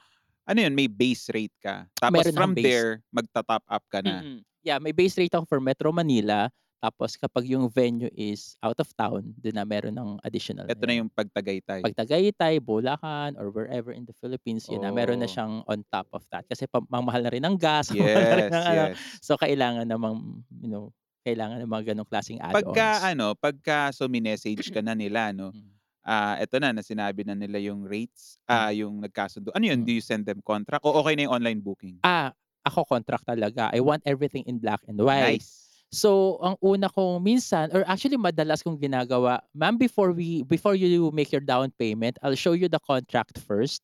ano 0.49 0.59
yun, 0.65 0.73
may 0.75 0.89
base 0.89 1.29
rate 1.31 1.55
ka, 1.61 1.85
tapos 2.01 2.27
Meron 2.27 2.33
from 2.33 2.57
there 2.57 3.05
magta-top 3.13 3.63
up 3.69 3.85
ka 3.93 4.01
na? 4.01 4.25
Mm. 4.25 4.47
Yeah, 4.63 4.79
may 4.79 4.91
base 4.95 5.15
rate 5.19 5.35
ako 5.35 5.45
for 5.47 5.59
Metro 5.63 5.91
Manila, 5.91 6.47
tapos 6.79 7.15
kapag 7.19 7.47
yung 7.51 7.67
venue 7.67 8.11
is 8.15 8.55
out 8.63 8.79
of 8.79 8.87
town, 8.95 9.35
dun 9.39 9.55
na 9.59 9.67
meron 9.67 9.95
ng 9.95 10.09
additional 10.23 10.67
na 10.71 10.71
Eto 10.71 10.85
na 10.85 10.93
yun. 10.95 11.01
yung 11.01 11.09
'pag 11.09 11.29
Tagaytay? 11.33 11.83
Pag 11.83 11.95
Tagaytay, 11.95 12.59
Bulacan, 12.63 13.35
or 13.39 13.51
wherever 13.51 13.91
in 13.95 14.03
the 14.07 14.15
Philippines, 14.19 14.67
yun 14.71 14.83
na 14.83 14.91
meron 14.91 15.19
na 15.23 15.27
Oh. 15.27 15.31
siyang 15.31 15.63
on 15.67 15.83
top 15.93 16.07
of 16.11 16.25
that. 16.31 16.43
Kasi 16.49 16.67
pa 16.67 16.81
ang 16.83 17.05
mahal 17.07 17.23
na 17.23 17.31
rin 17.31 17.43
ng 17.45 17.57
gas, 17.59 17.89
na 18.29 18.35
rin 18.35 18.47
Yes, 18.47 18.51
ng 18.51 18.65
ano. 18.75 18.85
yes. 18.87 19.19
So 19.23 19.35
kailangan 19.39 19.87
namang, 19.87 20.43
you 20.59 20.67
know, 20.71 20.91
kailangan 21.27 21.61
ng 21.63 21.71
mga 21.71 21.93
ganong 21.95 22.09
klaseng 22.09 22.41
Pagka 22.53 23.05
add-ons. 23.05 23.13
ano, 23.13 23.37
pagka 23.37 23.93
so 23.93 24.09
minessage 24.09 24.73
ka 24.73 24.81
na 24.81 24.97
nila 24.97 25.29
'no, 25.29 25.53
Mm. 25.53 25.78
Ah, 26.09 26.41
eto 26.41 26.57
na, 26.57 26.73
na 26.73 26.81
sinabi 26.81 27.21
na 27.21 27.37
nila 27.37 27.61
yung 27.61 27.85
rates, 27.85 28.41
Mm. 28.49 28.57
ah, 28.57 28.71
yung 28.73 28.95
nagkasundo. 29.05 29.53
Ano 29.53 29.61
yun, 29.69 29.85
Mm. 29.85 29.85
do 29.85 29.93
you 29.93 30.01
send 30.01 30.25
them 30.25 30.41
contract 30.41 30.81
o 30.81 30.89
okey 31.05 31.13
na 31.13 31.29
yung 31.29 31.35
online 31.37 31.61
booking? 31.61 32.01
Ah, 32.01 32.33
ako 32.65 32.81
contract 32.89 33.29
talaga. 33.29 33.69
I 33.69 33.79
want 33.85 34.01
everything 34.09 34.41
in 34.49 34.57
black 34.57 34.81
and 34.89 34.97
white. 34.97 35.45
Nice. 35.45 35.69
So, 35.89 36.37
ang 36.45 36.53
una 36.61 36.85
kong 36.85 37.21
minsan 37.25 37.73
or 37.73 37.81
actually 37.89 38.17
madalas 38.17 38.61
kong 38.61 38.77
ginagawa, 38.77 39.41
"Ma'am, 39.57 39.77
before 39.77 40.13
we 40.13 40.45
before 40.45 40.77
you 40.77 41.09
make 41.09 41.33
your 41.33 41.41
down 41.41 41.73
payment, 41.81 42.17
I'll 42.21 42.37
show 42.37 42.53
you 42.53 42.69
the 42.69 42.81
contract 42.81 43.41
first, 43.41 43.81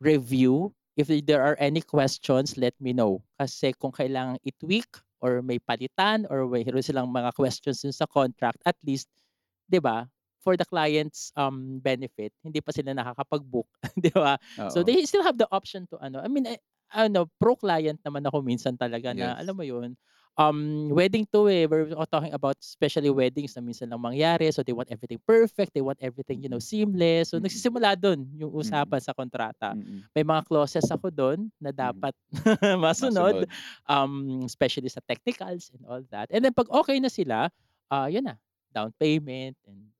review. 0.00 0.72
If 0.96 1.08
there 1.28 1.44
are 1.44 1.56
any 1.60 1.84
questions, 1.84 2.56
let 2.56 2.72
me 2.80 2.96
know." 2.96 3.20
Kasi 3.36 3.76
kung 3.76 3.92
kailangang 3.92 4.40
i-tweak 4.48 4.88
or 5.20 5.44
may 5.44 5.60
palitan 5.60 6.24
or 6.32 6.48
mayroon 6.48 6.80
silang 6.80 7.12
mga 7.12 7.36
questions 7.36 7.84
dun 7.84 7.92
sa 7.92 8.08
contract, 8.08 8.64
at 8.64 8.76
least, 8.80 9.12
'di 9.68 9.84
ba, 9.84 10.08
for 10.42 10.58
the 10.58 10.66
client's, 10.66 11.30
um, 11.38 11.78
benefit, 11.80 12.34
hindi 12.42 12.58
pa 12.60 12.74
sila 12.74 12.92
nakakapag-book, 12.98 13.68
'di 14.02 14.10
ba? 14.14 14.36
So, 14.66 14.82
they 14.82 14.98
still 15.06 15.22
have 15.22 15.38
the 15.38 15.46
option 15.54 15.86
to 15.94 15.98
ano, 16.02 16.18
I 16.22 16.28
mean, 16.28 16.46
eh, 16.50 16.58
ano, 16.92 17.30
pro 17.40 17.54
client 17.56 18.02
naman 18.04 18.26
ako 18.28 18.42
minsan 18.44 18.74
talaga 18.76 19.14
na 19.16 19.32
Yes. 19.32 19.40
alam 19.40 19.54
mo 19.56 19.64
yun, 19.64 19.94
um, 20.36 20.90
wedding 20.92 21.24
'to, 21.30 21.46
eh, 21.48 21.64
we're 21.70 21.94
talking 22.10 22.34
about 22.34 22.58
especially 22.60 23.08
weddings 23.12 23.54
na 23.56 23.62
minsan 23.64 23.88
lang 23.92 24.02
mangyari, 24.02 24.50
so 24.52 24.60
they 24.66 24.74
want 24.76 24.90
everything 24.92 25.20
perfect, 25.24 25.72
they 25.76 25.84
want 25.84 26.00
everything, 26.02 26.42
you 26.44 26.50
know, 26.52 26.60
seamless. 26.60 27.32
So 27.32 27.38
Mm. 27.38 27.42
nagsisimula 27.42 27.96
dun 28.00 28.26
yung 28.36 28.52
Mm. 28.60 28.66
usapan 28.66 29.00
sa 29.00 29.14
kontrata. 29.16 29.72
Mm. 29.72 30.08
May 30.16 30.24
mga 30.26 30.44
clauses 30.48 30.88
ako 30.90 31.08
dun 31.14 31.48
na 31.62 31.70
Mm. 31.80 32.02
dapat 32.02 32.12
masunod, 32.84 33.36
Masunod. 33.36 33.52
um, 33.88 34.44
especially 34.44 34.88
sa 34.92 35.00
technicals 35.04 35.70
and 35.76 35.84
all 35.88 36.02
that. 36.12 36.28
And 36.34 36.44
then 36.44 36.52
'pag 36.56 36.68
okey 36.72 37.00
na 37.00 37.08
sila, 37.12 37.48
ah, 37.92 38.08
yun 38.08 38.26
na, 38.28 38.36
down 38.72 38.92
payment 39.00 39.56
and 39.68 39.92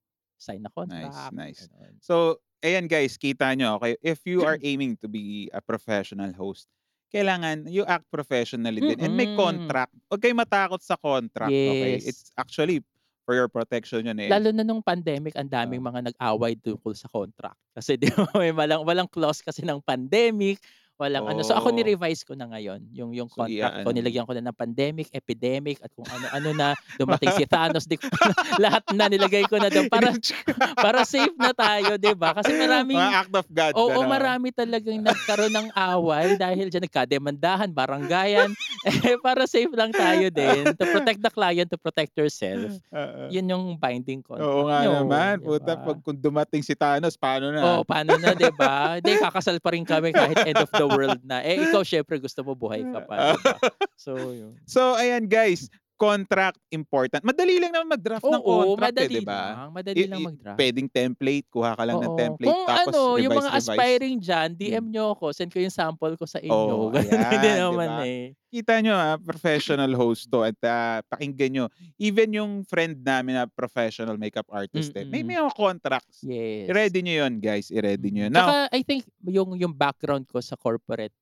sign 0.43 0.67
na 0.67 0.71
Nice, 0.83 1.15
contract, 1.15 1.31
nice. 1.31 1.61
gano'n. 1.71 1.95
So, 2.03 2.43
ayan 2.59 2.91
guys, 2.91 3.15
kita 3.15 3.55
niyo, 3.55 3.79
okey, 3.79 3.95
if 4.03 4.27
you 4.27 4.43
are 4.43 4.59
aiming 4.67 4.99
to 4.99 5.07
be 5.07 5.47
a 5.55 5.63
professional 5.63 6.35
host, 6.35 6.67
kailangan 7.15 7.69
you 7.71 7.87
act 7.87 8.09
professionally 8.11 8.83
din 8.83 8.99
and 8.99 9.15
may 9.15 9.31
contract. 9.37 9.95
Huwag 10.11 10.21
kayong 10.25 10.41
matakot 10.43 10.81
sa 10.83 10.99
contract? 10.99 11.53
Yes. 11.53 12.09
It's 12.09 12.23
actually 12.35 12.83
for 13.23 13.39
your 13.39 13.47
protection 13.47 14.03
yun, 14.03 14.19
eh. 14.19 14.27
Lalo 14.33 14.51
na 14.51 14.67
nung 14.67 14.83
pandemic 14.83 15.39
ang 15.39 15.47
daming 15.47 15.79
Oo. 15.79 15.89
mga 15.93 16.11
nag-away 16.11 16.59
tungkol 16.59 16.97
sa 16.99 17.07
contract. 17.07 17.61
Kasi 17.77 17.95
'di 17.95 18.11
ba 18.11 18.27
may 18.35 18.51
walang 18.51 18.83
walang 18.83 19.07
clause 19.07 19.39
kasi 19.45 19.63
ng 19.63 19.79
pandemic, 19.85 20.59
walang 21.03 21.27
ano. 21.27 21.43
So 21.43 21.59
ako 21.59 21.75
Oh. 21.75 21.75
ni-revise 21.75 22.23
ko 22.23 22.39
na 22.39 22.47
ngayon 22.47 22.87
yung 22.95 23.11
yung 23.11 23.27
So, 23.31 23.43
contract 23.43 23.83
ko, 23.83 23.91
i-aano 23.91 23.99
mo. 24.07 24.13
nilagyan 24.13 24.25
ko 24.29 24.33
na 24.39 24.45
ng 24.47 24.55
pandemic, 24.55 25.11
epidemic 25.11 25.83
at 25.83 25.91
kung 25.99 26.07
ano-ano 26.07 26.55
na. 26.55 26.79
Dumating 26.95 27.35
si 27.35 27.43
Thanos, 27.51 27.85
'di 27.91 27.99
ko 27.99 28.07
lahat 28.63 28.87
na 28.87 29.11
nilagay 29.11 29.51
ko 29.51 29.59
na 29.59 29.69
dun 29.75 29.91
para 29.91 30.15
para 30.85 31.03
safe 31.03 31.35
na 31.43 31.51
tayo, 31.57 31.99
'di 31.99 32.15
ba? 32.15 32.33
Kasi 32.39 32.55
maraming 32.55 33.03
Mga 33.03 33.11
act 33.25 33.33
of 33.35 33.47
God, 33.51 33.77
Oo, 33.77 34.01
gano'n. 34.01 34.09
marami 34.09 34.53
talagang 34.55 35.01
nagkaroon 35.01 35.53
ng 35.53 35.69
away 35.75 36.37
dahil 36.37 36.69
diyan 36.69 36.85
nagkademandahan, 36.89 37.71
baranggayan. 37.73 38.55
Eh, 38.85 39.17
para 39.23 39.47
safe 39.49 39.73
lang 39.75 39.93
tayo 39.97 40.29
din 40.33 40.75
to 40.77 40.85
protect 40.91 41.23
the 41.23 41.31
client, 41.33 41.71
to 41.71 41.79
protect 41.81 42.13
yourself. 42.19 42.83
Oo. 42.93 43.27
Yun 43.31 43.47
yung 43.53 43.65
binding 43.81 44.21
contract 44.27 44.49
Oo 44.49 44.69
nga 44.69 44.81
niyo, 44.81 44.93
naman. 44.93 45.39
'di 45.39 45.47
Puta? 45.47 45.77
'pag 45.81 45.99
kung 46.05 46.17
dumating 46.19 46.63
si 46.65 46.75
Thanos, 46.79 47.17
paano 47.21 47.53
na? 47.53 47.63
Oo, 47.63 47.85
paano 47.85 48.17
na, 48.17 48.33
'di 48.33 48.49
ba? 48.49 48.97
Hindi, 48.97 49.21
kakasal 49.21 49.61
pa 49.61 49.77
rin 49.77 49.85
kami 49.85 50.17
kahit 50.17 50.41
end 50.41 50.65
of 50.65 50.73
the 50.73 50.89
world 50.95 51.21
na. 51.25 51.41
Eh, 51.43 51.59
ikaw 51.69 51.83
siyempre 51.83 52.21
gusto 52.21 52.41
mo 52.45 52.53
buhay 52.55 52.85
ka 52.87 53.01
pa, 53.05 53.15
'di 53.33 53.43
ba? 53.43 53.57
So, 53.97 54.15
yun. 54.17 54.55
So, 54.69 54.95
ayan 54.97 55.27
guys, 55.31 55.69
contract 56.03 56.59
important. 56.75 57.23
Madali 57.23 57.63
lang 57.63 57.71
naman 57.71 57.95
mag-draft 57.95 58.27
ng 58.27 58.43
Oo, 58.43 58.43
contract, 58.43 58.99
eh, 58.99 59.07
madali 59.07 59.15
'di 59.15 59.23
ba? 59.23 59.55
lang. 59.55 59.71
Madali 59.71 60.03
I 60.03 60.11
lang 60.11 60.23
mag-draft. 60.27 60.59
puwedeng 60.59 60.89
template, 60.91 61.47
kuha 61.55 61.79
ka 61.79 61.85
lang 61.87 61.99
ng 62.03 62.11
Oo. 62.11 62.17
template 62.17 62.59
Kung 62.59 62.65
tapos 62.67 62.97
ano, 62.97 63.21
yung 63.21 63.37
mga 63.37 63.51
revise, 63.51 63.53
revise. 63.53 63.89
aspiring 63.93 64.17
diyan, 64.17 64.49
DM 64.57 64.87
Hmm. 64.87 64.89
niyo 64.89 65.13
ako, 65.13 65.37
send 65.37 65.53
ko 65.53 65.61
yung 65.61 65.75
sample 65.75 66.17
ko 66.17 66.25
sa 66.25 66.41
inyo. 66.41 66.77
Oh, 66.77 66.91
ayan, 66.97 67.63
'di 67.69 67.77
naman, 67.77 67.85
ba? 67.85 68.09
eh. 68.09 68.35
Kita 68.53 68.83
niyo, 68.83 68.93
ah, 68.93 69.17
professional 69.23 69.89
host 69.97 70.29
'to 70.29 70.43
at, 70.45 70.59
ah, 70.67 71.01
pakinggan 71.09 71.51
niyo. 71.53 71.65
Even 71.97 72.29
yung 72.35 72.53
friend 72.69 73.01
namin 73.01 73.39
na 73.39 73.45
professional 73.49 74.19
makeup 74.19 74.49
artist 74.51 74.93
din, 74.93 75.09
may 75.09 75.23
Mm. 75.23 75.27
may 75.27 75.39
mga 75.41 75.55
contracts. 75.57 76.27
Yes. 76.27 76.67
I-ready 76.69 77.01
niyo 77.03 77.27
yun 77.27 77.35
guys, 77.43 77.71
i-ready 77.73 78.09
niyo 78.11 78.29
yun. 78.29 78.35
Now 78.35 78.55
Tsaka 78.55 78.69
I 78.71 78.81
think 78.87 79.03
yung 79.27 79.57
yung 79.59 79.75
background 79.75 80.25
ko 80.31 80.39
sa 80.41 80.55
corporate, 80.57 81.13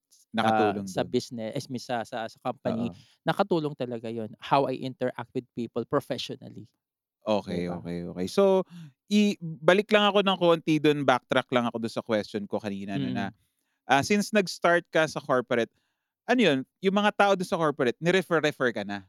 ah, 0.42 0.72
Nakatulong 0.72 0.86
sa 0.86 1.02
dun. 1.02 1.08
business, 1.08 1.66
mean 1.66 1.82
sa 1.82 2.06
sa 2.06 2.30
sa 2.30 2.38
company, 2.46 2.86
Oo. 2.86 3.00
nakatulong 3.26 3.74
talaga 3.74 4.06
yun. 4.14 4.30
How 4.38 4.70
I 4.70 4.78
interact 4.78 5.34
with 5.34 5.46
people 5.58 5.82
professionally. 5.90 6.70
Okey, 7.26 7.60
'Di 7.60 7.62
ba? 7.66 7.84
okey, 7.84 8.08
okey. 8.08 8.26
So, 8.32 8.64
i 9.12 9.36
balik 9.42 9.92
lang 9.92 10.08
ako 10.08 10.24
ng 10.24 10.38
konti 10.40 10.74
dun, 10.80 11.04
backtrack 11.04 11.52
lang 11.52 11.68
ako 11.68 11.76
dun 11.84 11.92
sa 11.92 12.00
question 12.00 12.48
ko 12.48 12.56
kanina 12.56 12.96
'no 12.96 13.12
na, 13.12 13.28
Mm. 13.28 13.34
ah, 13.90 14.00
since 14.04 14.32
nag-start 14.32 14.86
ka 14.94 15.04
sa 15.10 15.20
corporate, 15.20 15.72
ano 16.28 16.40
yun, 16.40 16.58
yung 16.84 16.96
mga 16.96 17.12
tao 17.16 17.32
dun 17.36 17.48
sa 17.48 17.58
corporate 17.60 17.96
ni-refer-refer 18.00 18.70
ka 18.76 18.84
na? 18.86 19.08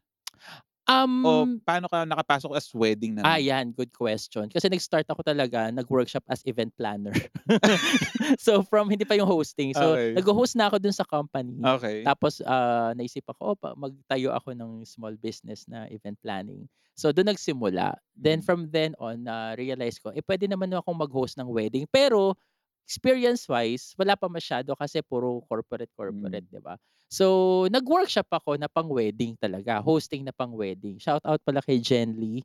O 1.24 1.45
Um 1.45 1.62
paano 1.62 1.86
ka 1.86 2.01
nakapasok 2.01 2.57
as 2.57 2.74
wedding 2.74 3.13
Ah, 3.24 3.38
naman? 3.38 3.38
yan, 3.38 3.69
good 3.77 3.93
question. 3.93 4.50
Kasi 4.50 4.65
nag-start 4.65 5.05
ako 5.05 5.21
talaga, 5.21 5.69
nag-workshop 5.69 6.25
as 6.25 6.41
event 6.50 6.74
planner. 6.74 7.13
So, 8.41 8.63
from 8.65 8.89
hindi 8.89 9.05
pa 9.05 9.13
yung 9.17 9.29
hosting. 9.29 9.74
So, 9.77 9.93
Okey. 9.93 10.17
nagho-host 10.17 10.57
na 10.57 10.69
ako 10.71 10.81
dun 10.81 10.95
sa 10.95 11.05
company. 11.05 11.62
Okey. 11.63 12.01
Tapos, 12.01 12.41
ah, 12.45 12.93
naisipan 12.98 13.38
ko, 13.38 13.53
"Oh, 13.53 13.57
pa 13.57 13.77
magtayo 13.77 14.33
ako 14.33 14.57
ng 14.57 14.81
small 14.89 15.13
business 15.22 15.70
na 15.70 15.85
event 15.94 16.18
planning." 16.25 16.66
So, 16.98 17.13
dun 17.13 17.29
nagsimula. 17.29 17.94
Then 18.18 18.42
Mm. 18.42 18.46
from 18.46 18.74
then 18.74 18.98
on, 18.98 19.22
na-realize 19.29 20.01
ko, 20.01 20.09
eh, 20.09 20.25
puwede 20.25 20.50
naman 20.50 20.74
akong 20.74 20.98
mag-host 20.98 21.37
ng 21.37 21.46
wedding. 21.50 21.85
Pero 21.94 22.33
experience-wise, 22.85 23.98
wala 23.98 24.18
pa 24.18 24.29
masyado 24.29 24.74
kasi 24.77 25.01
puro 25.05 25.42
corporate-corporate, 25.50 26.09
Mm. 26.09 26.48
'di 26.50 26.61
ba? 26.61 26.77
So, 27.11 27.67
nag-workshop 27.67 28.31
ako 28.31 28.55
na 28.55 28.71
pang-wedding 28.71 29.35
talaga, 29.35 29.83
hosting 29.83 30.24
na 30.24 30.31
pang-wedding. 30.31 30.95
Shoutout 30.95 31.43
pala 31.43 31.59
kay 31.59 31.83
Jen 31.83 32.15
Lee, 32.15 32.39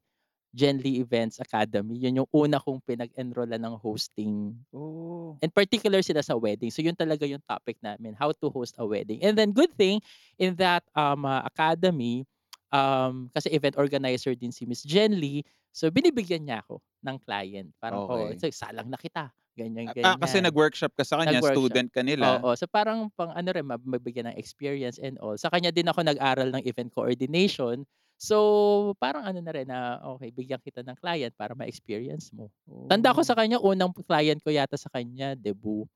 Jen 0.51 0.83
Lee 0.83 0.99
Events 0.99 1.39
Academy. 1.39 1.95
Yun 2.03 2.27
yung 2.27 2.31
una 2.35 2.59
kong 2.59 2.83
pinag-enrollan 2.83 3.63
ng 3.63 3.79
hosting. 3.79 4.59
Oh. 4.75 5.39
In 5.39 5.55
particular 5.55 6.03
sila 6.03 6.19
sa 6.19 6.35
wedding. 6.35 6.75
So, 6.75 6.83
yun 6.83 6.99
talaga 6.99 7.31
yung 7.31 7.47
topic 7.47 7.79
namin, 7.79 8.19
how 8.19 8.35
to 8.35 8.51
host 8.51 8.75
a 8.83 8.85
wedding. 8.85 9.23
And 9.23 9.39
then 9.39 9.55
good 9.55 9.71
thing 9.79 10.03
in 10.35 10.59
that, 10.59 10.83
um, 10.99 11.23
ah, 11.23 11.47
academy, 11.47 12.27
um, 12.75 13.31
kasi 13.31 13.55
event 13.55 13.79
organizer 13.79 14.35
din 14.35 14.51
si 14.51 14.67
Miss 14.67 14.83
Jen 14.83 15.15
Lee, 15.15 15.47
so 15.71 15.87
binibigyan 15.95 16.43
niya 16.43 16.67
ako 16.67 16.83
ng 17.07 17.17
client. 17.23 17.71
Parang, 17.79 18.03
"Oh, 18.03 18.35
Okey. 18.35 18.43
so 18.43 18.51
salang 18.51 18.91
na 18.91 18.99
kita." 18.99 19.31
Ganyan, 19.57 19.89
Ah, 20.05 20.17
kasi 20.21 20.43
ganyan. 20.43 20.45
nag-workshop 20.45 20.93
ka 20.93 21.05
sa 21.07 21.17
kanya, 21.23 21.41
Nag-workshop. 21.41 21.81
student 21.81 21.89
ka 21.89 22.05
nila. 22.05 22.45
Oo. 22.45 22.53
So, 22.57 22.67
parang 22.69 23.09
pang 23.17 23.33
ano 23.35 23.49
rin, 23.53 23.67
ma 23.69 23.77
mabigyan 23.81 24.29
ng 24.33 24.39
experience 24.41 24.97
and 25.01 25.17
all. 25.21 25.37
Sa 25.41 25.49
kanya 25.53 25.73
din 25.73 25.89
ako 25.89 26.05
nag-aral 26.05 26.53
ng 26.53 26.65
event 26.69 26.93
coordination. 26.93 27.85
So, 28.21 28.95
parang 29.01 29.25
ano 29.29 29.41
na 29.45 29.53
rin 29.53 29.69
na, 29.69 30.01
okey 30.17 30.33
bigyan 30.33 30.61
kita 30.65 30.81
ng 30.85 30.97
client 31.01 31.33
para 31.37 31.53
ma-experience 31.57 32.33
mo. 32.37 32.49
Tanda 32.89 33.13
ko 33.17 33.21
Oh. 33.21 33.27
sa 33.27 33.37
kanya, 33.37 33.61
unang 33.61 33.93
client 34.07 34.41
ko 34.45 34.51
yata 34.53 34.77
sa 34.81 34.89
kanya, 34.93 35.35
debut. 35.37 35.89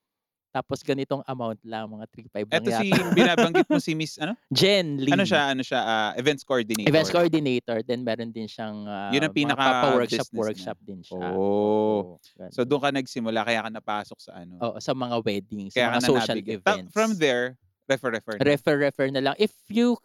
Tapos 0.51 0.83
ganitong 0.83 1.23
amount 1.31 1.63
lang, 1.63 1.87
mga 1.87 2.11
3,500 2.11 2.51
lang 2.51 2.59
Eto 2.59 2.71
si 2.75 2.89
binabanggit 3.19 3.69
mo 3.71 3.79
si 3.79 3.95
Miss 3.95 4.19
ano? 4.19 4.35
Jen 4.51 4.99
Lee. 4.99 5.15
Ano 5.15 5.23
siya 5.23 5.55
ano 5.55 5.63
siya, 5.63 5.81
ah, 5.87 6.11
events 6.19 6.43
coordinator? 6.43 6.91
Events 6.91 7.11
coordinator, 7.15 7.79
then 7.87 8.03
meron 8.03 8.35
din 8.35 8.51
siyang, 8.51 8.83
ah, 8.91 9.15
Yun 9.15 9.31
ang 9.31 9.35
pinaka 9.35 9.95
workshop 9.95 10.27
niya? 10.35 10.75
din 10.83 11.01
siya. 11.07 11.23
Oh. 11.39 12.19
Gano'n. 12.35 12.51
So, 12.51 12.67
dun 12.67 12.83
ka 12.83 12.91
nagsimula 12.91 13.47
kaya 13.47 13.63
ka 13.63 13.71
napasok 13.71 14.19
sa 14.19 14.43
ano? 14.43 14.59
Oo, 14.59 14.77
sa 14.83 14.91
mga 14.91 15.17
weddings, 15.23 15.71
Kaya 15.71 15.87
sa 15.87 15.93
mga 15.95 16.03
social 16.03 16.35
nabigyan. 16.35 16.59
Ta 16.67 16.75
events. 16.75 16.91
from 16.91 17.11
there, 17.23 17.55
refer-refer 17.87 18.35
na? 18.35 18.43
Refer-refer 18.43 19.07
na 19.15 19.21
lang. 19.23 19.35
If 19.39 19.55
you 19.71 20.03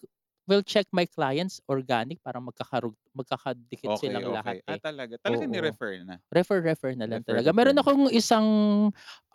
will 0.47 0.63
check 0.65 0.87
my 0.93 1.05
clients, 1.09 1.61
organic, 1.69 2.21
parang 2.23 2.47
magkakarug 2.49 2.95
magkakadikit 3.15 3.93
Okey, 3.93 3.97
silang 3.97 4.29
lahat, 4.31 4.57
okey. 4.57 4.65
Ah, 4.65 4.77
eh. 4.77 4.81
talaga? 4.81 5.13
Talagang 5.21 5.53
Oo. 5.53 5.53
ni-refer 5.53 6.01
na? 6.01 6.17
Refer-refer 6.33 6.97
na 6.99 7.07
lang 7.09 7.23
Refer, 7.23 7.29
talaga. 7.29 7.53
refer 7.53 7.55
Meron 7.55 7.77
na. 7.77 7.81
akong 7.81 8.09
isang, 8.11 8.47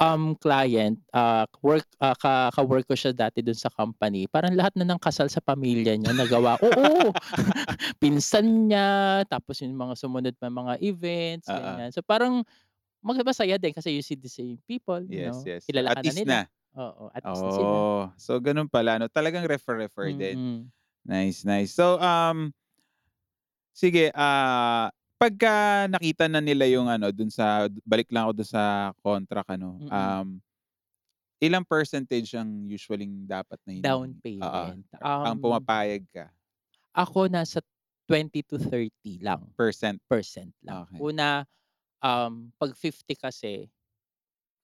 um, 0.03 0.25
client, 0.39 0.99
ah, 1.15 1.47
work 1.65 1.87
ah, 2.03 2.15
ka 2.19 2.51
ka-work 2.55 2.87
ko 2.91 2.97
siya 2.99 3.13
dati 3.17 3.41
dun 3.45 3.57
sa 3.57 3.71
company. 3.73 4.27
Parang 4.31 4.55
lahat 4.55 4.75
na 4.79 4.87
ng 4.87 5.01
kasal 5.03 5.31
sa 5.33 5.41
pamilya 5.43 5.95
niya 5.99 6.13
nagawa 6.17 6.59
oo. 6.67 7.13
Pinsan 8.03 8.69
niya, 8.71 9.23
tapos 9.31 9.61
yung 9.65 9.75
mga 9.79 9.95
sumunod 9.99 10.35
pa 10.41 10.51
mga 10.53 10.79
events, 10.85 11.51
ganyan. 11.55 11.91
So, 11.95 12.03
parang 12.05 12.45
mag 13.05 13.19
masaya 13.27 13.57
din 13.61 13.73
kasi 13.77 13.95
you 13.97 14.03
see 14.05 14.19
the 14.19 14.31
same 14.33 14.59
people, 14.69 15.01
you 15.05 15.19
Yes, 15.19 15.25
know, 15.25 15.49
yes. 15.49 15.71
kilala 15.71 15.95
At 15.95 15.99
ka 15.99 16.03
na 16.05 16.13
nila. 16.13 16.25
na. 16.25 16.39
Oo, 16.79 17.11
at 17.15 17.25
least 17.31 17.47
na 17.49 17.53
sila. 17.55 17.85
Oh, 17.85 18.13
so 18.17 18.39
ganun 18.41 18.69
pala 18.73 18.97
'no, 19.01 19.09
talagang 19.13 19.45
refer-refer 19.49 20.13
din. 20.17 20.39
Nice, 21.07 21.45
nice. 21.45 21.73
So, 21.73 21.97
um, 22.01 22.53
sige, 23.73 24.11
ah, 24.15 24.91
pagka 25.21 25.87
nakita 25.89 26.29
na 26.29 26.41
nila 26.41 26.67
yung 26.69 26.89
ano, 26.89 27.13
dun 27.13 27.29
sa 27.33 27.69
balik 27.85 28.09
lang 28.13 28.29
ako 28.29 28.33
dun 28.41 28.51
sa 28.51 28.65
contract 29.05 29.49
ano, 29.57 29.81
Mm. 29.81 29.91
um, 29.93 30.29
ilang 31.41 31.65
percentage 31.65 32.37
ang 32.37 32.69
usually-ng 32.69 33.25
dapat 33.29 33.57
na 33.65 33.73
Down 33.81 34.13
hinihingi? 34.13 34.45
Oo, 34.45 34.65
payment. 34.77 34.85
ang 35.25 35.37
Um 35.37 35.41
pumapayag 35.41 36.05
ka? 36.13 36.29
Ako 36.95 37.31
nasa 37.31 37.63
20 38.11 38.43
to 38.43 38.59
30 38.59 39.23
lang. 39.23 39.47
Percent? 39.55 40.03
Percent 40.11 40.51
lang. 40.67 40.83
Okey. 40.91 40.99
Una, 41.01 41.47
um, 42.03 42.51
'pag 42.59 42.73
50 42.77 43.15
kasi 43.17 43.71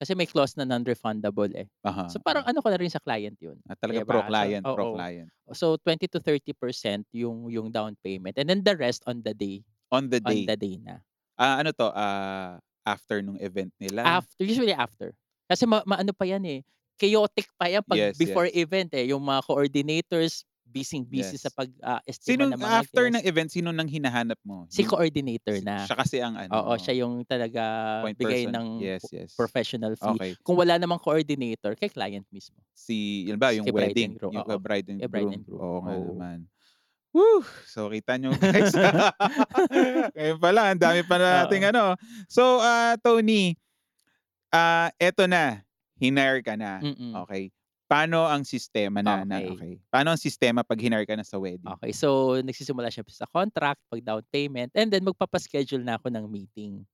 kasi 0.00 0.12
may 0.18 0.26
clause 0.28 0.54
na 0.58 0.64
non-refundable, 0.68 1.50
eh. 1.56 1.68
Aha, 1.84 2.06
So, 2.08 2.20
parang 2.22 2.44
ano 2.46 2.60
ko 2.62 2.68
na 2.70 2.78
rin 2.80 2.90
sa 2.92 3.02
client 3.02 3.36
yun, 3.42 3.58
Ah, 3.68 3.74
'di 3.90 3.98
talagang 3.98 4.06
ba? 4.06 4.30
So 4.34 4.54
pro-client, 4.54 4.66
oo. 4.66 5.02
pro-client. 5.10 5.30
So, 5.54 5.78
20 5.82 6.06
to 6.10 6.18
30% 6.22 7.06
yung 7.14 7.46
yung 7.52 7.70
down 7.74 7.94
payment 8.02 8.34
and 8.38 8.50
then 8.50 8.62
the 8.66 8.74
rest 8.78 9.02
on 9.06 9.22
the 9.22 9.34
day. 9.34 9.62
On 9.90 10.08
the 10.10 10.20
On 10.26 10.34
day? 10.34 10.44
the 10.44 10.56
day 10.58 10.78
na. 10.82 11.02
Ah, 11.38 11.60
ano 11.60 11.72
'to, 11.72 11.88
ah, 11.92 12.60
after 12.86 13.22
nung 13.22 13.40
event 13.40 13.72
nila? 13.80 14.04
After, 14.04 14.44
usually 14.44 14.72
after. 14.74 15.14
Kasi 15.48 15.64
ma 15.64 15.80
maano 15.86 16.10
pa 16.12 16.26
yan, 16.26 16.42
eh, 16.44 16.60
chaotic 16.98 17.48
pa 17.56 17.70
yan 17.70 17.84
'pag 17.86 18.02
Yes, 18.02 18.18
before 18.18 18.48
yes. 18.48 18.50
event, 18.52 18.92
eh. 18.96 19.08
Yung 19.14 19.22
mga 19.22 19.46
coordinators, 19.46 20.42
bising-busy 20.66 21.38
sa 21.40 21.48
Yes. 21.48 21.54
pag, 21.54 21.70
ah, 21.82 22.02
estima 22.06 22.44
Sinong 22.44 22.50
ng 22.50 22.60
mga 22.60 22.82
after 22.82 23.06
ng 23.10 23.22
event, 23.24 23.50
sino 23.52 23.70
nang 23.70 23.88
hinahanap 23.90 24.38
mo? 24.44 24.66
Si 24.70 24.82
Yung 24.82 24.86
coordinator 24.86 25.62
si 25.62 25.62
na. 25.62 25.86
siya 25.86 25.94
kasi 25.98 26.18
ang 26.22 26.34
ano 26.38 26.56
Oo, 26.56 26.76
siya 26.78 27.02
yung 27.06 27.24
talaga 27.26 27.62
point 28.02 28.18
bigay 28.18 28.46
person? 28.46 28.52
ng 28.52 28.68
Yes, 28.76 29.12
yes. 29.12 29.32
professional 29.38 29.94
fee. 29.98 30.18
Okey. 30.18 30.38
Kung 30.44 30.56
wala 30.60 30.78
namang 30.78 31.00
coordinator, 31.02 31.74
kay 31.78 31.90
client 31.90 32.26
mismo. 32.32 32.58
Si 32.76 33.24
halimbawa 33.24 33.56
Si 33.62 33.72
yung 33.72 33.72
bride 33.72 33.96
wedding, 33.96 34.12
groom, 34.12 34.36
yung 34.44 34.60
bride 34.62 34.88
and 34.92 35.08
bride 35.10 35.30
groom. 35.32 35.36
and 35.36 35.44
groom, 35.46 35.64
Oo 35.64 35.80
nga 35.88 35.96
oo. 35.96 36.12
naman. 36.12 36.44
Whew! 37.14 37.44
So 37.66 37.90
kita 37.90 38.14
niyo 38.20 38.38
guys. 38.38 38.78
Ngayon 40.16 40.38
pa 40.38 40.50
lang, 40.54 40.66
ang 40.76 40.80
dami 40.82 41.00
pa 41.02 41.16
nating 41.18 41.64
Oo. 41.64 41.72
ano. 41.74 41.98
So, 42.30 42.60
ah, 42.62 42.94
Tony, 43.02 43.58
ah, 44.54 44.90
eto 45.00 45.26
na, 45.30 45.64
hinire 46.00 46.42
ka 46.44 46.54
na. 46.58 46.82
Mm. 46.82 47.26
Okey. 47.26 47.52
Paano 47.90 48.26
ang 48.26 48.42
sistema 48.42 48.98
na 48.98 49.22
na 49.22 49.38
Okey. 49.38 49.46
okey. 49.46 49.78
Paano 49.94 50.10
ang 50.10 50.18
sistema 50.18 50.66
'pag 50.66 50.82
hinire 50.82 51.06
ka 51.06 51.14
na 51.14 51.22
sa 51.22 51.38
wedding? 51.38 51.78
Okey. 51.78 51.90
So, 51.96 52.38
nagsisimula 52.46 52.92
siyempre 52.94 53.10
sa 53.14 53.26
contract, 53.26 53.82
pag-down 53.90 54.22
payment, 54.30 54.70
and 54.78 54.92
then 54.92 55.02
magpapa-schedule 55.02 55.82
na 55.82 55.98
ako 55.98 56.12
ng 56.14 56.26
meeting. 56.30 56.86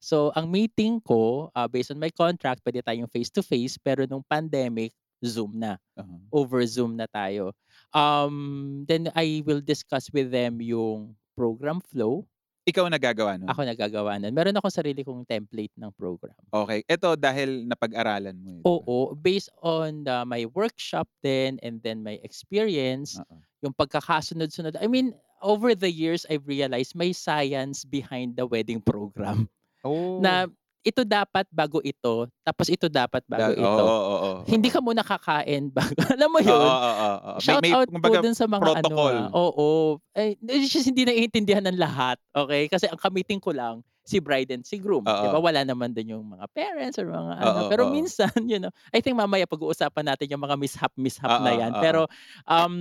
So, 0.00 0.32
ang 0.32 0.48
meeting 0.48 1.04
ko, 1.04 1.52
ah, 1.52 1.68
based 1.68 1.92
on 1.92 2.00
my 2.00 2.08
contract, 2.12 2.64
puwede 2.64 2.80
tayong 2.84 3.12
face 3.12 3.28
to 3.36 3.44
face, 3.44 3.76
pero 3.76 4.08
nung 4.08 4.24
pandemic, 4.24 4.96
Zoom 5.20 5.60
na. 5.60 5.76
Uh-huh. 5.96 6.28
Over 6.32 6.64
Zoom 6.64 6.96
na 6.96 7.06
tayo. 7.08 7.52
Um, 7.92 8.84
then 8.88 9.12
I 9.16 9.44
will 9.44 9.60
discuss 9.60 10.08
with 10.12 10.32
them 10.32 10.60
yung 10.64 11.16
program 11.36 11.80
flow. 11.84 12.28
Ikaw 12.68 12.84
ang 12.84 12.94
naggagawa 12.94 13.32
nun? 13.40 13.48
Ako 13.48 13.64
nagagawa 13.64 14.12
nun. 14.20 14.32
Meron 14.36 14.52
akong 14.60 14.76
sarili 14.76 15.00
kong 15.00 15.24
template 15.24 15.72
ng 15.80 15.88
program. 15.96 16.36
Okey. 16.52 16.84
Eto 16.84 17.16
dahil 17.16 17.64
napag-aralan 17.64 18.36
mo, 18.36 18.60
ba? 18.60 18.68
Oo, 18.68 19.16
based 19.16 19.48
on 19.64 20.04
the 20.04 20.28
my 20.28 20.44
workshop 20.52 21.08
din 21.24 21.56
and 21.64 21.80
then 21.80 22.04
my 22.04 22.20
experience, 22.20 23.16
Oo. 23.16 23.40
yung 23.64 23.72
pagkakasunod-sunod 23.72 24.76
I 24.76 24.84
mean, 24.84 25.16
over 25.40 25.72
the 25.72 25.88
years, 25.88 26.28
I've 26.28 26.44
realized 26.44 26.92
may 26.92 27.16
science 27.16 27.88
behind 27.88 28.36
the 28.36 28.44
wedding 28.44 28.84
program. 28.84 29.48
Oh. 29.86 30.18
Na 30.18 30.50
ito 30.86 31.02
dapat 31.04 31.44
bago 31.50 31.78
ito, 31.82 32.26
tapos 32.46 32.66
ito 32.70 32.86
dapat 32.88 33.22
Da 33.28 33.50
bago 33.50 33.52
ito. 33.52 33.84
oo, 33.84 34.14
oo. 34.14 34.30
Hindi 34.48 34.68
ka 34.72 34.80
muna 34.80 35.02
kakain 35.04 35.68
bago 35.76 35.98
alam 36.08 36.30
mo 36.32 36.40
yun? 36.40 36.54
oo, 36.54 36.90
oo. 37.04 37.30
May 37.42 37.42
Shout 37.44 37.62
may 37.62 37.72
out 37.74 37.88
po 38.00 38.16
dun 38.18 38.34
sa 38.34 38.46
mga 38.48 38.60
protocol. 38.62 39.14
ano, 39.14 39.34
oo. 39.34 39.68
Eh, 40.14 40.34
which 40.40 40.74
is 40.74 40.86
hindi 40.88 41.04
naiintindihan 41.04 41.64
ng 41.68 41.78
lahat, 41.78 42.16
okey? 42.34 42.66
Kasi 42.70 42.88
ang 42.88 42.98
ka-meeting 42.98 43.38
ko 43.42 43.52
lang, 43.52 43.84
si 44.08 44.24
bride 44.24 44.48
and 44.56 44.64
si 44.64 44.80
groom, 44.80 45.04
'di 45.20 45.28
ba? 45.28 45.36
Wala 45.36 45.68
naman 45.68 45.92
dun 45.92 46.08
yung 46.08 46.24
mga 46.32 46.48
parents 46.56 46.96
or 46.96 47.12
mga 47.12 47.44
ano. 47.44 47.60
Oo, 47.60 47.68
Pero 47.68 47.82
oo. 47.84 47.92
minsan, 47.92 48.32
you 48.48 48.56
know, 48.56 48.72
I 48.88 49.04
think 49.04 49.20
mamaya 49.20 49.44
pag-uusapan 49.44 50.08
natin 50.08 50.32
yung 50.32 50.40
mga 50.40 50.56
mishap-mishap 50.56 51.36
na 51.36 51.52
Oo, 51.52 51.60
yan. 51.60 51.72
oo. 51.76 51.82
Pero, 51.84 52.00
um, 52.48 52.74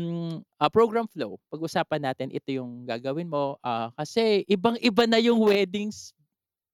ah, 0.55 0.71
program 0.71 1.03
flow, 1.11 1.35
pag-usapan 1.51 2.07
natin, 2.07 2.31
ito 2.31 2.47
yung 2.55 2.87
gagawin 2.87 3.27
mo, 3.27 3.59
ah, 3.59 3.91
kasi 3.99 4.47
ibang-iba 4.47 5.03
na 5.03 5.19
yung 5.19 5.43
weddings 5.43 6.15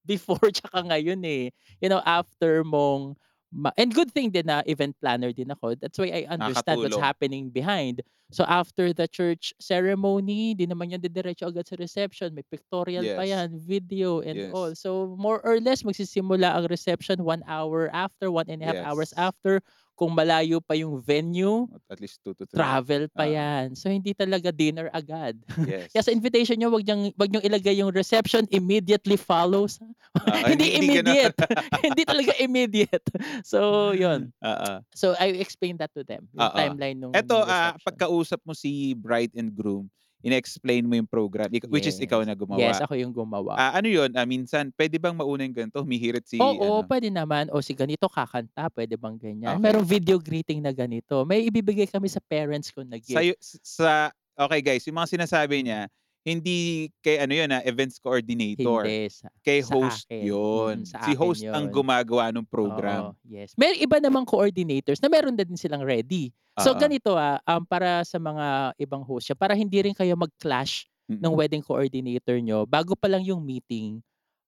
before 0.06 0.40
tsaka 0.56 0.84
ngayon, 0.88 1.22
eh. 1.26 1.52
You 1.82 1.90
know, 1.90 2.02
after 2.06 2.64
mong 2.64 3.16
ma 3.54 3.70
and 3.78 3.94
good 3.94 4.10
thing 4.10 4.34
din 4.34 4.50
na 4.50 4.66
event 4.66 4.98
planner 4.98 5.30
din 5.30 5.54
ako. 5.54 5.78
That's 5.78 6.00
why 6.02 6.10
I 6.10 6.26
understand 6.26 6.82
what's 6.82 6.98
happening 6.98 7.54
behind. 7.54 8.02
So, 8.34 8.42
after 8.50 8.94
the 8.98 9.06
church 9.06 9.54
ceremony, 9.62 10.58
'di 10.58 10.66
naman 10.66 10.90
yan 10.90 11.06
didiretso 11.06 11.46
agad 11.54 11.70
sa 11.70 11.78
reception. 11.78 12.34
May 12.34 12.42
pictorial 12.50 13.14
pa 13.14 13.24
Yes. 13.24 13.30
yan, 13.30 13.54
video 13.62 14.26
and 14.26 14.42
Yes. 14.42 14.58
all. 14.58 14.74
So, 14.74 15.14
more 15.22 15.38
or 15.46 15.62
less 15.62 15.86
magsisimula 15.86 16.58
ang 16.58 16.66
reception 16.66 17.22
1 17.22 17.46
hour 17.46 17.94
after, 17.94 18.34
1 18.34 18.50
and 18.50 18.66
a 18.66 18.74
half 18.74 18.82
hours 18.82 19.12
Yes. 19.12 19.22
after. 19.22 19.62
Kung 19.94 20.10
malayo 20.10 20.58
pa 20.58 20.74
yung 20.74 20.98
venue, 20.98 21.70
At 21.86 22.02
least 22.02 22.18
2 22.26 22.34
to 22.34 22.50
3. 22.50 22.58
travel 22.58 23.04
pa 23.14 23.30
Oo. 23.30 23.34
yan. 23.38 23.78
So, 23.78 23.94
hindi 23.94 24.18
talaga 24.18 24.50
dinner 24.50 24.90
agad. 24.90 25.38
Yes. 25.70 25.94
Kaya 25.94 26.02
sa 26.02 26.12
invitation 26.12 26.58
niyo, 26.58 26.74
wag 26.74 26.82
niyang 26.82 27.14
wag 27.14 27.30
niyong 27.30 27.46
ilagay 27.46 27.78
yung 27.78 27.94
reception 27.94 28.50
immediately 28.50 29.16
follows. 29.16 29.78
Oo, 30.18 30.46
Hindi 30.50 30.74
hindi 30.78 30.98
gano'n. 30.98 31.10
immediate. 31.10 31.38
Hindi 31.86 32.02
talaga 32.06 32.32
immediate. 32.38 33.06
So, 33.46 33.90
yun. 33.94 34.30
Oo. 34.42 34.72
So, 34.94 35.14
I 35.18 35.38
explained 35.42 35.82
that 35.82 35.94
to 35.98 36.02
them, 36.06 36.26
yung 36.34 36.50
Oo. 36.50 36.58
timeline 36.58 36.98
nung 36.98 37.14
ah, 37.14 37.22
reception. 37.22 37.86
pagkausap 37.86 38.40
mo 38.46 38.54
si 38.54 38.94
bride 38.94 39.34
and 39.34 39.50
groom, 39.54 39.90
ine-explain 40.24 40.88
mo 40.88 40.96
yung 40.96 41.06
program, 41.06 41.52
which 41.68 41.84
is 41.86 42.00
ikaw 42.00 42.24
Yes. 42.24 42.32
na 42.32 42.36
gumawa. 42.36 42.64
Yes, 42.64 42.80
ako 42.80 42.96
yung 42.96 43.12
gumawa. 43.12 43.60
Ah, 43.60 43.76
ano 43.76 43.92
yun, 43.92 44.08
ah, 44.16 44.24
minsan 44.24 44.72
puwede 44.72 44.96
bang 44.96 45.12
mauna 45.14 45.44
yung 45.44 45.52
ganito, 45.54 45.84
humihirit 45.84 46.24
si 46.24 46.40
Oo, 46.40 46.80
ano? 46.80 46.88
puwede 46.88 47.12
naman. 47.12 47.52
O 47.52 47.60
si 47.60 47.76
ganito 47.76 48.08
kakanta, 48.08 48.72
puwede 48.72 48.96
bang 48.96 49.20
ganyan? 49.20 49.60
Okey. 49.60 49.64
Merong 49.68 49.86
video 49.86 50.16
greeting 50.18 50.64
na 50.64 50.72
ganito. 50.72 51.28
May 51.28 51.44
ibibigay 51.46 51.92
kami 51.92 52.08
sa 52.08 52.24
parents 52.24 52.72
ko 52.72 52.88
na 52.88 52.96
gift. 52.98 53.20
Sa'yo 53.20 53.36
sa 53.62 54.16
okey 54.48 54.64
guys, 54.64 54.88
yung 54.88 54.96
mga 54.96 55.20
sinasabi 55.20 55.60
niya, 55.62 55.92
hindi 56.24 56.88
kay 57.04 57.20
ano 57.20 57.36
yun, 57.36 57.52
ah, 57.52 57.60
events 57.68 58.00
coordinator. 58.00 58.88
Hindi, 58.88 59.12
sa 59.12 59.28
Kay 59.44 59.60
sa 59.60 59.76
host 59.76 60.08
akin. 60.08 60.24
yun. 60.24 60.76
Mm, 60.84 60.88
sa 60.88 60.98
Si 61.04 61.12
host 61.14 61.44
ang 61.52 61.68
yun. 61.68 61.76
gumagawa 61.76 62.32
nung 62.32 62.48
program. 62.48 63.12
Oo, 63.12 63.20
yes. 63.28 63.52
May 63.60 63.76
iba 63.80 64.00
namang 64.00 64.24
coordinators 64.24 65.04
na 65.04 65.12
meron 65.12 65.36
na 65.36 65.44
din 65.44 65.60
silang 65.60 65.84
ready. 65.84 66.32
So, 66.56 66.72
Oo. 66.72 66.80
ganito, 66.80 67.20
ah, 67.20 67.44
um, 67.44 67.68
para 67.68 68.08
sa 68.08 68.18
mga 68.18 68.72
ibang 68.80 69.04
host 69.04 69.28
siya, 69.28 69.38
para 69.38 69.52
hindi 69.52 69.84
rin 69.84 69.92
kayo 69.94 70.16
mag-clash 70.16 70.88
ng 71.20 71.34
Mm. 71.34 71.38
wedding 71.38 71.64
coordinator 71.64 72.40
niyo, 72.40 72.64
bago 72.64 72.96
pa 72.96 73.12
lang 73.12 73.22
yung 73.28 73.44
meeting, 73.44 74.00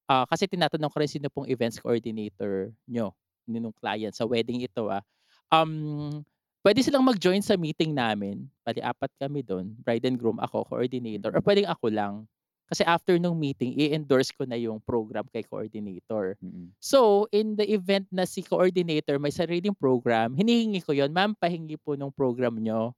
ah, 0.08 0.24
kasi 0.30 0.48
tinatanong 0.48 0.92
ko 0.92 0.98
rin 1.02 1.12
sino 1.12 1.28
pong 1.34 1.50
events 1.52 1.80
coordinator 1.82 2.72
niyo, 2.88 3.12
nung 3.48 3.74
client 3.76 4.14
sa 4.16 4.24
wedding 4.28 4.64
ito, 4.64 4.88
ah. 4.88 5.04
Um, 5.52 6.24
puwede 6.66 6.82
silang 6.82 7.06
mag-join 7.06 7.46
sa 7.46 7.54
meeting 7.54 7.94
namin, 7.94 8.50
bale 8.66 8.82
4 8.82 9.22
kami 9.22 9.46
dun, 9.46 9.78
bride 9.86 10.02
and 10.10 10.18
groom, 10.18 10.42
ako, 10.42 10.66
coordinator, 10.66 11.30
or 11.30 11.38
puwedeng 11.46 11.70
ako 11.70 11.94
lang. 11.94 12.26
Kasi 12.66 12.82
after 12.82 13.22
nung 13.22 13.38
meeting, 13.38 13.78
i-endorse 13.78 14.34
ko 14.34 14.50
na 14.50 14.58
yung 14.58 14.82
program 14.82 15.30
kay 15.30 15.46
coordinator. 15.46 16.34
Mm. 16.42 16.74
So, 16.82 17.30
in 17.30 17.54
the 17.54 17.70
event 17.70 18.10
na 18.10 18.26
si 18.26 18.42
coordinator 18.42 19.22
may 19.22 19.30
sariling 19.30 19.78
program, 19.78 20.34
hinihingi 20.34 20.82
ko 20.82 20.98
yun, 20.98 21.14
"Ma'am, 21.14 21.38
pahingi 21.38 21.78
po 21.78 21.94
nung 21.94 22.10
program 22.10 22.58
niyo." 22.58 22.98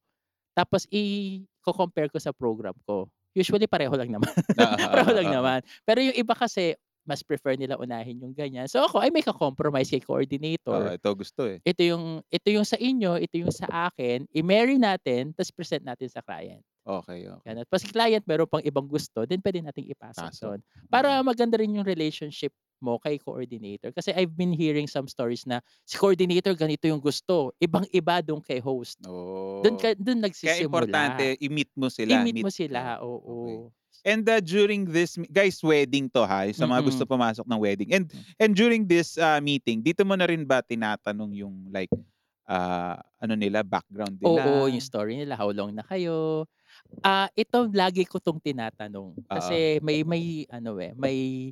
Tapos 0.56 0.88
iko-compare 0.88 2.08
ko 2.08 2.16
sa 2.24 2.32
program 2.32 2.74
ko. 2.88 3.12
Usually 3.36 3.68
pareho 3.68 3.92
lang 3.94 4.10
naman. 4.10 4.32
Oo, 4.32 4.76
Pareho 4.96 5.12
oo, 5.12 5.18
lang 5.20 5.30
naman. 5.30 5.60
Pero 5.84 6.00
yung 6.00 6.16
iba 6.16 6.32
kasi, 6.34 6.80
mas 7.08 7.24
prefer 7.24 7.56
nila 7.58 7.80
unahin 7.80 8.20
yung 8.22 8.36
ganyan. 8.36 8.68
So, 8.70 8.84
ako, 8.86 9.00
I 9.02 9.10
make 9.10 9.28
a 9.32 9.36
compromise 9.36 9.90
kay 9.92 10.04
Oo, 10.72 10.88
coordinator. 10.88 10.92
ito 10.92 11.10
gusto, 11.16 11.48
eh. 11.48 11.60
Ito 11.68 11.82
yung 11.86 12.06
ito 12.32 12.50
yung 12.54 12.66
sa 12.68 12.78
inyo, 12.80 13.20
ito 13.22 13.36
yung 13.42 13.54
sa 13.54 13.68
akin, 13.92 14.26
i-marry 14.34 14.78
natin, 14.82 15.34
ta's 15.36 15.52
present 15.54 15.84
natin 15.86 16.10
sa 16.12 16.22
client. 16.26 16.64
Okey, 16.86 17.28
okey. 17.30 17.48
Gano'n. 17.48 17.66
Tapos 17.70 17.86
client 17.90 18.24
meron 18.28 18.50
pang 18.50 18.64
ibang 18.66 18.86
gusto, 18.90 19.24
then 19.30 19.40
puwede 19.44 19.62
nating 19.64 19.88
ipasok 19.92 20.32
Pasok. 20.32 20.58
dun. 20.58 20.60
Para 20.92 21.12
Mm. 21.12 21.28
maganda 21.28 21.58
rin 21.62 21.76
yung 21.80 21.88
relationship 21.88 22.52
mo 22.84 23.00
kay 23.02 23.18
coordinator. 23.22 23.90
Kasi 23.96 24.14
I've 24.14 24.36
been 24.38 24.54
hearing 24.54 24.86
some 24.90 25.08
stories 25.10 25.46
na 25.50 25.62
si 25.88 25.98
coordinator 25.98 26.54
ganito 26.58 26.86
yung 26.90 27.02
gusto, 27.02 27.54
ibang-iba 27.62 28.22
dun 28.26 28.42
kay 28.44 28.60
host. 28.62 29.00
Oh. 29.06 29.82
ka 29.82 29.94
dun 29.98 30.22
Kaya 30.44 30.58
nagsisimula. 30.58 30.58
importante 30.62 31.38
i-meet 31.42 31.70
mo 31.78 31.90
sila, 31.90 32.26
I-meet 32.26 32.38
mo 32.42 32.50
meet 32.50 32.50
sila, 32.54 33.02
okey. 33.30 33.62
oo. 33.62 33.74
And, 34.06 34.28
ah, 34.30 34.42
during 34.44 34.86
this 34.86 35.18
guys, 35.34 35.58
wedding 35.66 36.10
'to, 36.14 36.26
ha, 36.28 36.46
sa 36.54 36.70
mga 36.70 36.82
gusto 36.86 37.02
Mm. 37.02 37.10
pumasok 37.10 37.46
ng 37.48 37.60
wedding. 37.62 37.90
And 37.96 38.06
Hmm. 38.14 38.28
and 38.38 38.54
during 38.54 38.86
this, 38.86 39.18
ah, 39.18 39.42
meeting, 39.42 39.82
dito 39.82 40.06
mo 40.06 40.14
na 40.14 40.30
rin 40.30 40.46
ba 40.46 40.62
tinatanong 40.62 41.32
yung 41.34 41.56
like, 41.74 41.90
ah, 42.50 43.02
ano 43.22 43.34
nila, 43.38 43.64
background 43.66 44.20
nila? 44.22 44.66
Oo, 44.66 44.66
yung 44.66 44.82
story 44.82 45.14
nila, 45.22 45.38
how 45.38 45.54
long 45.54 45.70
na 45.78 45.86
kayo. 45.86 46.48
Ah, 47.06 47.30
ito 47.38 47.70
lagi 47.74 48.06
ko 48.08 48.20
'tong 48.22 48.42
tinatanong. 48.44 49.18
Kasi 49.34 49.80
may 49.86 50.04
may 50.08 50.46
ano, 50.52 50.78
eh, 50.82 50.94
may 50.98 51.52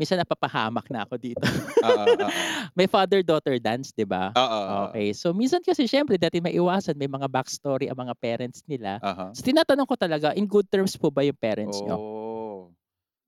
minsan 0.00 0.18
napapahamak 0.20 0.88
na 0.88 1.04
ako 1.04 1.14
dito. 1.20 1.44
Oo, 1.84 2.04
oo. 2.16 2.28
May 2.78 2.88
father-daughter 2.88 3.60
dance, 3.60 3.92
'di 3.92 4.08
ba? 4.08 4.32
Oo. 4.34 4.88
Okey. 4.88 5.12
So, 5.12 5.36
minsan 5.36 5.60
kasi 5.60 5.84
siyempre 5.84 6.16
di 6.16 6.24
natin 6.24 6.44
maiwasan, 6.44 6.96
may 6.96 7.10
mga 7.10 7.28
backstory 7.28 7.88
ang 7.92 7.98
mga 8.00 8.14
parents 8.16 8.64
nila. 8.64 8.96
Uh-huh. 9.02 9.30
So, 9.36 9.44
tinatanong 9.44 9.88
ko 9.88 9.96
talaga, 9.98 10.32
in 10.32 10.48
good 10.48 10.66
terms 10.72 10.96
po 10.96 11.12
ba 11.12 11.20
yung 11.26 11.36
parents? 11.36 11.76
Oh. 11.88 12.72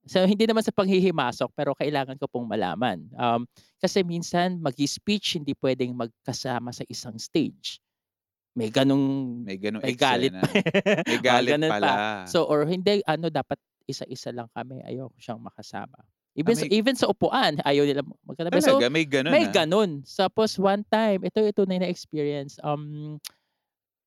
So, 0.05 0.21
hindi 0.25 0.45
naman 0.45 0.61
sa 0.61 0.69
panghihimasok, 0.69 1.49
pero 1.57 1.73
kailangan 1.73 2.21
ko 2.21 2.29
pong 2.29 2.45
malaman. 2.45 3.09
Um, 3.17 3.49
kasi 3.81 4.05
minsan 4.05 4.61
magi-speech, 4.61 5.41
hindi 5.41 5.57
puwedeng 5.57 5.97
magkasama 5.97 6.69
sa 6.69 6.85
isang 6.85 7.17
stage. 7.17 7.81
May 8.55 8.69
ganong 8.71 9.41
May 9.43 9.57
gano'ng 9.59 9.83
may 9.83 9.97
galit 9.97 10.31
pa. 10.31 10.47
May 11.03 11.19
galit 11.27 11.59
pala. 11.59 11.89
pa. 11.91 12.29
So, 12.29 12.45
or 12.47 12.63
hindi 12.69 13.01
ano, 13.03 13.27
dapat 13.33 13.59
isa-isa 13.89 14.31
lang 14.31 14.47
kami, 14.53 14.79
ayoko 14.85 15.17
siyang 15.19 15.41
makasama. 15.43 15.97
Ah, 16.35 16.39
Even 16.43 16.55
sa 16.59 16.65
may 16.67 16.71
even 16.75 16.95
sa 16.99 17.07
upuan, 17.07 17.63
ayaw 17.63 17.87
nila 17.87 18.03
magkatabi. 18.27 18.59
So, 18.59 18.75
Talaga, 18.75 18.91
may 18.91 19.07
gano'n, 19.07 19.31
may 19.31 19.47
ah? 19.47 19.53
gano'n. 19.55 20.03
Tapos 20.03 20.59
one 20.59 20.83
time, 20.91 21.23
ito 21.23 21.39
ito 21.39 21.63
na 21.63 21.79
yung 21.79 21.83
na-experience, 21.87 22.59
um, 22.59 23.15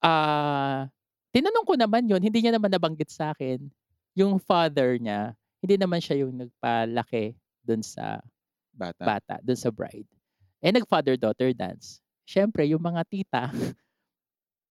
ah, 0.04 0.84
tinanong 1.32 1.64
ko 1.64 1.74
naman 1.80 2.04
yun, 2.04 2.20
hindi 2.20 2.44
niya 2.44 2.52
naman 2.52 2.68
nabanggit 2.68 3.08
sa'kin. 3.08 3.72
Yung 4.12 4.36
father 4.36 5.00
niya, 5.00 5.32
hindi 5.64 5.80
naman 5.80 6.04
siya 6.04 6.28
yung 6.28 6.36
nagpalaki 6.36 7.32
dun 7.64 7.80
sa 7.80 8.20
Bata. 8.76 9.02
bata, 9.02 9.34
dun 9.40 9.56
sa 9.56 9.72
bride. 9.72 10.06
Eh, 10.60 10.68
nag-father-daughter 10.68 11.56
dance. 11.56 12.04
Siyempre 12.28 12.68
yung 12.68 12.84
mga 12.84 13.02
tita 13.08 13.44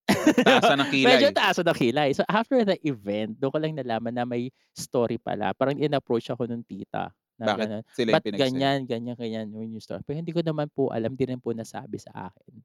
Taasan 0.46 0.80
ng 0.80 0.88
kilay. 0.88 1.08
Medyo 1.20 1.28
taasan 1.36 1.66
ng 1.68 1.76
kilay. 1.78 2.08
So, 2.16 2.24
after 2.24 2.64
the 2.64 2.80
event, 2.80 3.36
dun 3.36 3.52
ko 3.52 3.58
lang 3.60 3.76
nalaman 3.76 4.16
na 4.16 4.24
may 4.24 4.48
story 4.72 5.20
pala. 5.20 5.52
Parang 5.52 5.76
in-approach 5.76 6.32
ako 6.32 6.48
nung 6.48 6.64
tita 6.64 7.12
na 7.38 7.48
Bakit 7.48 7.70
gano'n, 7.70 7.82
sila 7.94 8.10
yung 8.14 8.20
"Ba't 8.20 8.24
ganyan, 8.34 8.82
ganyan, 8.88 9.14
ganyan 9.18 9.46
yun 9.54 9.78
yung 9.78 9.84
story?" 9.84 10.02
Pero 10.06 10.18
hindi 10.18 10.34
ko 10.34 10.42
naman 10.42 10.68
po 10.74 10.90
alam, 10.90 11.14
di 11.14 11.24
rin 11.28 11.38
po 11.42 11.54
nasabi 11.54 11.98
sa 12.02 12.30
akin. 12.30 12.62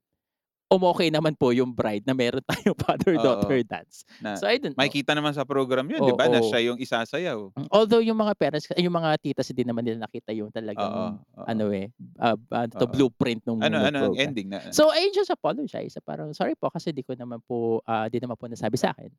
umokey 0.72 1.12
naman 1.12 1.36
po 1.36 1.52
yung 1.52 1.70
bride 1.76 2.04
na 2.08 2.16
meron 2.16 2.42
tayong 2.50 2.76
father-daughter 2.80 3.60
Oo. 3.60 3.64
dance. 3.68 4.02
Na 4.20 4.40
So 4.40 4.48
I 4.48 4.56
don't 4.58 4.76
know. 4.80 4.94
makikita 4.94 5.12
naman 5.14 5.34
sa 5.36 5.46
program 5.46 5.86
yun, 5.90 6.02
'di 6.04 6.14
ba, 6.16 6.26
na 6.30 6.40
Oo. 6.40 6.44
siya 6.44 6.60
yung 6.72 6.78
isasayaw. 6.80 7.54
Mm, 7.56 7.68
Although 7.70 8.02
yung 8.02 8.18
mga 8.18 8.34
parents, 8.34 8.66
ay, 8.74 8.82
yung 8.86 8.96
mga 8.98 9.14
titas 9.22 9.46
hindi 9.54 9.62
naman 9.62 9.86
nila 9.86 10.02
nakita 10.10 10.34
yung 10.34 10.50
Oo, 10.76 11.02
talagang 11.02 11.22
oo. 11.38 11.46
ano 11.46 11.64
eh, 11.70 11.86
ah, 12.18 12.34
ano 12.34 12.72
to, 12.74 12.86
Oo. 12.86 12.90
blueprint 12.90 13.42
nung, 13.46 13.62
Ano 13.62 13.78
ano 13.78 13.98
ang 14.10 14.14
program. 14.14 14.18
ending 14.18 14.50
na 14.50 14.74
So 14.74 14.90
I 14.90 15.10
just 15.14 15.30
apologize. 15.30 15.94
Parang 16.02 16.34
sorry 16.34 16.58
po 16.58 16.70
kasi 16.74 16.90
di 16.90 17.06
ko 17.06 17.14
naman 17.14 17.38
po, 17.46 17.78
ah, 17.86 18.10
di 18.10 18.18
naman 18.18 18.34
po 18.38 18.50
nasabi 18.50 18.74
sa 18.80 18.90
akin. 18.96 19.10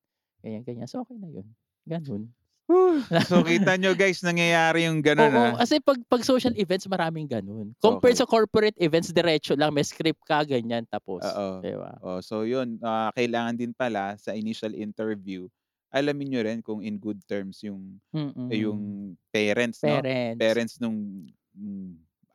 Ganyan, 0.44 0.64
ganyan. 0.68 0.88
So 0.92 1.02
okay 1.08 1.16
na 1.16 1.32
yun. 1.32 1.48
Ganun. 1.88 2.36
So 3.26 3.42
kita 3.46 3.78
nyo 3.80 3.96
guys, 3.96 4.22
nangyayari 4.22 4.86
yung 4.90 5.02
gano'n, 5.02 5.34
Oo, 5.34 5.56
ah. 5.56 5.56
kasi 5.56 5.80
pag 5.80 5.96
pag 6.12 6.28
social 6.28 6.52
events 6.60 6.84
maraming 6.92 7.24
ganun. 7.24 7.72
Compared 7.80 8.20
Okay. 8.20 8.20
sa 8.20 8.28
corporate 8.28 8.76
events, 8.84 9.16
diretso 9.16 9.56
lang, 9.56 9.72
may 9.72 9.84
script 9.88 10.20
ka, 10.28 10.44
ganyan, 10.44 10.84
tapos. 10.92 11.24
Oo. 11.24 11.64
Di 11.64 11.72
ba? 11.72 11.96
Oh, 12.04 12.20
so 12.20 12.44
yun, 12.44 12.76
ah, 12.84 13.08
kailangan 13.16 13.56
din 13.56 13.72
pala 13.72 14.20
sa 14.20 14.36
initial 14.36 14.76
interview, 14.76 15.48
alamin 15.96 16.28
niyo 16.28 16.42
rin 16.44 16.60
kung 16.60 16.84
in 16.84 17.00
good 17.00 17.24
terms 17.24 17.64
yung 17.64 17.98
eh, 18.52 18.62
yung 18.68 18.78
Mm. 18.78 19.18
parents, 19.32 19.82
no? 19.88 20.04
Parents. 20.04 20.38
Parents 20.38 20.78
nung 20.84 21.26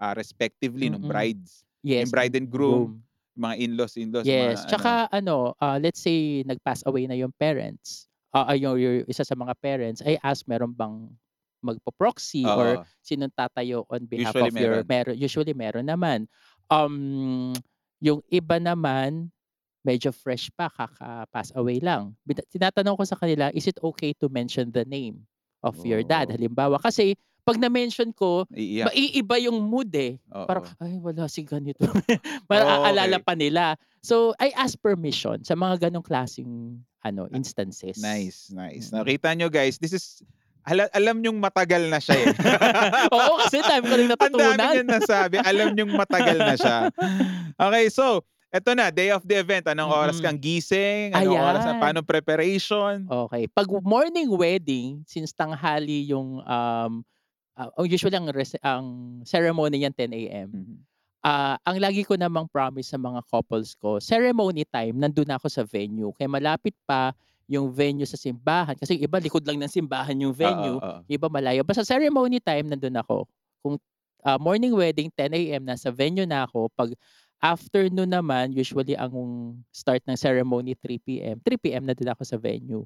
ah, 0.00 0.16
respectively 0.16 0.88
nung 0.88 1.04
Mm. 1.04 1.04
brides, 1.04 1.62
Yes. 1.82 2.00
yung 2.00 2.10
bride 2.10 2.34
and 2.40 2.48
groom, 2.48 3.04
mga 3.36 3.54
in-laws, 3.60 3.94
in-laws, 4.00 4.32
Yes. 4.32 4.34
mga 4.34 4.80
ano. 4.80 4.96
Tsaka 4.96 5.08
ano, 5.12 5.56
ah, 5.64 5.80
let's 5.80 6.00
say 6.04 6.44
nag-pass 6.44 6.84
away 6.84 7.08
na 7.08 7.16
yung 7.16 7.32
parents, 7.40 8.04
ah, 8.34 8.54
ah, 8.54 8.56
yung, 8.56 8.76
yung 8.78 8.96
isa 9.06 9.26
sa 9.26 9.34
mga 9.34 9.54
parents, 9.58 10.00
ay 10.06 10.18
ask 10.22 10.46
meron 10.46 10.74
bang 10.74 11.10
magpo-proxy 11.60 12.48
or 12.48 12.80
Oo. 12.80 12.84
sinong 13.04 13.32
tatayo 13.36 13.84
on 13.92 14.08
behalf 14.08 14.32
of 14.32 14.48
your 14.56 14.80
meron. 14.80 14.88
meron 14.88 15.16
usually 15.20 15.52
meron 15.52 15.86
naman. 15.86 16.24
Um, 16.72 17.52
yung 18.00 18.24
iba 18.32 18.56
naman 18.56 19.28
medyo 19.84 20.12
fresh 20.12 20.48
pa 20.56 20.72
kaka-pass 20.72 21.52
away 21.56 21.80
lang. 21.80 22.16
Tinatanong 22.52 22.96
ko 22.96 23.04
sa 23.04 23.16
kanila, 23.16 23.48
is 23.52 23.68
it 23.68 23.76
okay 23.80 24.12
to 24.16 24.28
mention 24.32 24.72
the 24.72 24.84
name 24.88 25.24
of 25.60 25.76
your 25.84 26.00
dad? 26.04 26.28
Oo. 26.28 26.36
Halimbawa, 26.36 26.76
kasi 26.80 27.16
pag 27.40 27.56
na-mention 27.56 28.10
ko, 28.10 28.44
Iiyak. 28.50 28.88
maiiba 28.88 29.36
yung 29.38 29.58
mood 29.60 29.90
eh. 29.92 30.16
Oo. 30.30 30.44
Parang, 30.44 30.64
ay 30.78 30.96
wala 30.96 31.24
si 31.26 31.42
ganito. 31.42 31.82
Parang 32.50 32.68
Oh, 32.68 32.84
aalala 32.84 33.18
okay. 33.18 33.26
pa 33.26 33.34
nila. 33.34 33.74
So, 34.00 34.32
I 34.36 34.52
ask 34.54 34.76
permission 34.76 35.42
sa 35.42 35.52
mga 35.52 35.88
ganong 35.88 36.04
klaseng 36.04 36.78
ano, 37.00 37.26
instances. 37.32 37.96
Nice, 37.96 38.48
nice. 38.50 38.92
Mm. 38.92 39.00
Nakita 39.00 39.28
nyo 39.32 39.48
guys, 39.48 39.80
this 39.80 39.90
is 39.90 40.20
ala- 40.62 40.92
alam 40.92 41.18
nyong 41.18 41.40
matagal 41.40 41.88
na 41.88 41.96
siya 41.96 42.16
eh. 42.20 42.26
Oo, 43.16 43.40
kasi 43.40 43.60
time 43.60 43.84
ko 43.84 43.94
rin 43.96 44.04
Ang 44.06 44.12
dami 44.12 44.36
natutunan. 44.36 44.72
niya 44.76 44.84
nasabi, 44.84 45.36
alam 45.40 45.72
nyong 45.72 45.92
matagal 45.96 46.36
na 46.36 46.54
siya. 46.54 46.76
Okay, 47.60 47.88
so 47.88 48.24
eto 48.50 48.72
na, 48.72 48.90
day 48.90 49.12
of 49.12 49.22
the 49.22 49.36
event. 49.36 49.64
Anong 49.64 49.88
oras 49.88 50.18
kang 50.18 50.36
gising? 50.36 51.12
Anong 51.12 51.36
oras 51.36 51.62
na? 51.62 51.76
Ayan. 51.76 51.80
Paano 51.80 52.00
preparation? 52.02 53.04
Okay. 53.06 53.46
Pag 53.46 53.68
morning 53.80 54.28
wedding, 54.28 55.04
since 55.04 55.30
tanghali 55.30 56.08
yung 56.08 56.40
um 56.42 57.04
ah, 57.58 57.70
oh, 57.78 57.86
usually 57.86 58.14
ang 58.16 58.28
rece- 58.30 58.60
ang 58.62 59.20
ceremony 59.26 59.82
yan 59.84 59.94
10 59.94 60.10
a.m. 60.12 60.48
Mhm. 60.54 60.76
Ah, 61.20 61.60
ang 61.68 61.76
lagi 61.76 62.00
ko 62.06 62.16
namang 62.16 62.48
promise 62.48 62.90
sa 62.92 62.98
mga 63.00 63.20
couples 63.28 63.76
ko, 63.76 64.00
ceremony 64.00 64.64
time 64.64 64.96
nandun 64.96 65.28
na 65.28 65.36
ako 65.36 65.52
sa 65.52 65.62
venue. 65.68 66.08
Kaya 66.16 66.28
malapit 66.32 66.72
pa 66.88 67.12
yung 67.50 67.68
venue 67.74 68.08
sa 68.08 68.16
simbahan 68.16 68.72
kasi 68.78 68.96
iba 68.96 69.20
likod 69.20 69.44
lang 69.44 69.60
ng 69.60 69.68
simbahan 69.68 70.16
yung 70.16 70.32
venue, 70.32 70.80
Oo, 70.80 70.80
oo. 70.80 71.00
yung 71.10 71.16
iba 71.20 71.28
malayo. 71.28 71.60
Basta 71.66 71.84
ceremony 71.84 72.40
time 72.40 72.72
nandun 72.72 72.96
ako. 72.96 73.28
Kung 73.60 73.76
ah, 74.24 74.40
morning 74.40 74.72
wedding 74.72 75.12
10 75.12 75.32
a.m. 75.36 75.62
nasa 75.68 75.92
venue 75.92 76.24
na 76.24 76.48
ako, 76.48 76.72
pag 76.72 76.88
afternoon 77.40 78.08
naman 78.08 78.52
usually 78.52 78.96
ang 78.96 79.12
start 79.72 80.00
ng 80.08 80.16
ceremony 80.16 80.72
3 80.76 81.20
p.m. 81.20 81.36
3 81.44 81.56
p.m. 81.60 81.84
na 81.88 81.92
din 81.96 82.08
ako 82.08 82.22
sa 82.24 82.36
venue. 82.40 82.84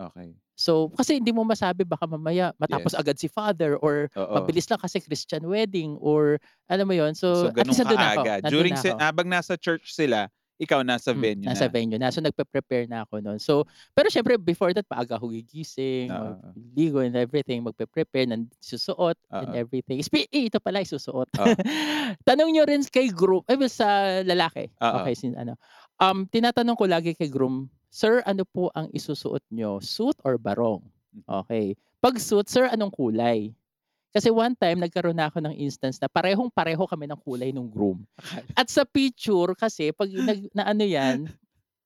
Okay. 0.00 0.32
So, 0.56 0.92
kasi 0.92 1.16
hindi 1.16 1.32
mo 1.32 1.40
masabi 1.44 1.88
baka 1.88 2.04
mamaya 2.04 2.52
matapos 2.60 2.92
Yes. 2.92 3.00
agad 3.00 3.16
si 3.16 3.28
father 3.32 3.80
or 3.80 4.12
Oo. 4.12 4.44
mabilis 4.44 4.68
lang 4.68 4.76
kasi 4.80 5.00
Christian 5.00 5.48
wedding 5.48 5.96
or 6.00 6.36
alam 6.68 6.84
mo 6.84 6.92
yon 6.92 7.16
So, 7.16 7.48
So, 7.48 7.48
at 7.48 7.64
ganun 7.64 7.72
least 7.72 7.80
nandun 7.80 7.96
ako. 7.96 8.22
kaaga. 8.24 8.34
nandun 8.44 8.52
During, 8.52 8.74
na 8.76 8.80
ako. 8.84 8.96
habang 9.00 9.28
nasa 9.32 9.54
church 9.56 9.96
sila, 9.96 10.28
ikaw 10.60 10.84
nasa 10.84 11.16
Mm, 11.16 11.24
venue 11.24 11.48
nasa 11.48 11.64
na. 11.64 11.72
venue 11.72 11.96
na. 11.96 12.12
So, 12.12 12.20
nagpe-prepare 12.20 12.84
na 12.84 13.08
ako 13.08 13.24
noon. 13.24 13.40
So, 13.40 13.64
pero 13.96 14.12
syempre, 14.12 14.36
before 14.36 14.76
that, 14.76 14.84
paaga 14.84 15.16
ako 15.16 15.32
gigising, 15.32 16.12
magligo 16.52 17.00
and 17.00 17.16
everything, 17.16 17.64
magpe-prepare, 17.64 18.28
ng 18.28 18.44
susuot 18.60 19.16
and 19.32 19.48
Oo. 19.48 19.56
everything. 19.56 19.96
Spe- 20.04 20.28
eh, 20.28 20.52
ito 20.52 20.60
pala, 20.60 20.84
isusuot. 20.84 21.32
Oo. 21.40 21.56
Tanong 22.28 22.52
nyo 22.52 22.68
rin 22.68 22.84
kay 22.84 23.08
groom, 23.08 23.40
ay, 23.48 23.56
sa 23.72 24.20
lalaki. 24.20 24.68
Oo. 24.84 24.96
Okay, 25.00 25.16
sin, 25.16 25.32
ano. 25.40 25.56
Um, 26.00 26.24
tinatanong 26.24 26.80
ko 26.80 26.88
lagi 26.88 27.12
kay 27.12 27.28
groom, 27.28 27.68
Sir, 27.92 28.22
ano 28.24 28.46
po 28.48 28.72
ang 28.72 28.88
isusuot 28.94 29.42
nyo? 29.52 29.82
Suit 29.84 30.16
or 30.24 30.40
barong? 30.40 30.80
Mm. 31.12 31.22
Okay. 31.44 31.66
Pag 32.00 32.16
suit, 32.16 32.48
sir, 32.48 32.70
anong 32.72 32.94
kulay? 32.94 33.52
Kasi 34.14 34.30
one 34.32 34.56
time, 34.56 34.80
nagkaroon 34.80 35.18
na 35.18 35.28
ako 35.28 35.42
ng 35.44 35.54
instance 35.58 35.98
na 36.00 36.08
parehong-pareho 36.08 36.80
kami 36.88 37.04
ng 37.10 37.20
kulay 37.20 37.50
ng 37.52 37.66
groom. 37.68 38.00
At 38.56 38.70
sa 38.72 38.86
picture, 38.88 39.52
kasi, 39.58 39.92
pag 39.92 40.08
nag, 40.08 40.48
na 40.54 40.70
ano 40.70 40.82
yan, 40.86 41.28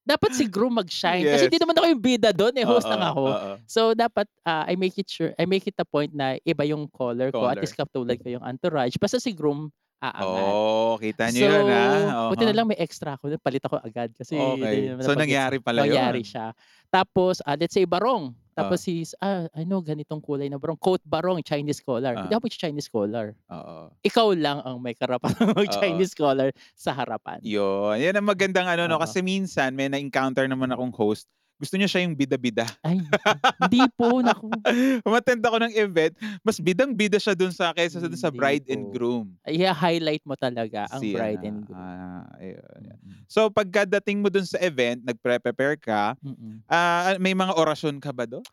dapat 0.04 0.32
si 0.36 0.44
groom 0.48 0.76
mag-shine. 0.76 1.24
Kasi 1.26 1.48
Yes. 1.48 1.52
hindi 1.52 1.60
naman 1.60 1.76
ako 1.76 1.86
yung 1.90 2.04
bida 2.04 2.30
doon, 2.32 2.54
eh, 2.56 2.64
host 2.68 2.86
lang 2.88 3.00
Oo, 3.02 3.10
ako. 3.12 3.24
oo. 3.32 3.52
So, 3.66 3.80
dapat, 3.96 4.28
ah, 4.44 4.64
I 4.68 4.76
make 4.76 4.96
it 5.00 5.08
sure, 5.08 5.32
I 5.36 5.44
make 5.48 5.64
it 5.66 5.76
a 5.80 5.84
point 5.88 6.12
na 6.12 6.36
iba 6.44 6.64
yung 6.68 6.86
color 6.92 7.32
ko. 7.32 7.48
At 7.48 7.58
Color. 7.58 7.62
least 7.64 7.76
katulad 7.76 8.16
ko 8.20 8.28
yung 8.38 8.44
entourage. 8.44 8.96
Basta 9.00 9.18
si 9.18 9.32
groom, 9.36 9.72
aangat. 9.98 10.44
Oh, 10.46 10.94
kita 10.96 11.28
So, 11.28 11.34
nyo 11.34 11.42
yun 11.44 11.66
ha. 11.66 11.84
buti 12.28 12.44
na 12.44 12.52
Oo. 12.52 12.58
lang 12.58 12.66
may 12.68 12.78
extra 12.78 13.14
ako. 13.14 13.34
Palit 13.38 13.60
ako 13.60 13.78
agad 13.78 14.10
kasi 14.12 14.34
hindi 14.34 14.62
Okay. 14.62 14.76
So, 15.00 15.14
nangyari 15.14 15.56
pala 15.58 15.82
nangyari 15.82 16.20
yun. 16.20 16.30
siya. 16.30 16.46
Tapos, 16.88 17.42
ah, 17.42 17.54
let's 17.54 17.72
say 17.72 17.84
barong. 17.84 18.34
Ah. 18.54 18.62
Tapos 18.62 18.86
si 18.86 19.02
ah, 19.18 19.50
ano 19.50 19.82
ganitong 19.82 20.22
kulay 20.22 20.46
na 20.46 20.56
barong. 20.56 20.78
Coat 20.78 21.02
barong, 21.02 21.42
Chinese 21.42 21.82
collar. 21.82 22.14
Hindi 22.14 22.30
Ah. 22.30 22.38
ako 22.38 22.46
Chinese 22.46 22.86
collar. 22.86 23.34
Oo. 23.50 23.90
Ikaw 24.00 24.28
lang 24.32 24.62
ang 24.62 24.78
may 24.78 24.94
karapatan 24.94 25.34
mag 25.58 25.66
Oo. 25.66 25.74
Chinese 25.74 26.14
collar 26.14 26.54
sa 26.72 26.94
harapan. 26.94 27.42
Yun. 27.42 27.98
Yan 27.98 28.14
ang 28.14 28.26
magandang 28.26 28.70
ano, 28.70 28.86
no? 28.86 28.96
Oo. 28.96 29.02
Kasi 29.02 29.20
minsan, 29.20 29.74
may 29.74 29.90
na-encounter 29.90 30.46
naman 30.46 30.70
akong 30.70 30.94
host, 30.94 31.26
gusto 31.54 31.74
niya 31.78 31.88
siya 31.90 32.02
yung 32.04 32.18
bida-bida. 32.18 32.66
Ay, 32.82 32.98
hindi 33.62 33.86
po. 33.94 34.20
Naku. 34.20 34.50
Umattend 35.08 35.40
ako 35.40 35.56
ng 35.62 35.74
event, 35.78 36.14
mas 36.42 36.58
bidang-bida 36.58 37.18
siya 37.22 37.38
dun 37.38 37.54
sa 37.54 37.70
kaysa 37.72 38.02
sa 38.02 38.08
dun 38.10 38.18
sa 38.18 38.34
bride 38.34 38.66
and 38.68 38.90
po. 38.90 38.94
groom. 38.94 39.26
I-highlight 39.46 40.22
mo 40.26 40.34
talaga 40.34 40.90
ang 40.90 41.02
Si, 41.02 41.14
bride 41.14 41.40
ano, 41.42 41.48
and 41.48 41.58
groom. 41.62 41.78
ah, 41.78 42.26
ayun. 42.42 42.98
So, 43.30 43.48
pagkadating 43.48 44.20
mo 44.20 44.28
dun 44.28 44.44
sa 44.46 44.58
event, 44.60 45.00
nagpre-prepare 45.06 45.78
ka, 45.78 46.14
mm, 46.20 46.34
mm. 46.34 46.56
ah, 46.68 47.14
may 47.22 47.32
mga 47.32 47.54
orasyon 47.54 48.02
ka 48.02 48.10
ba 48.10 48.26
doon? 48.26 48.44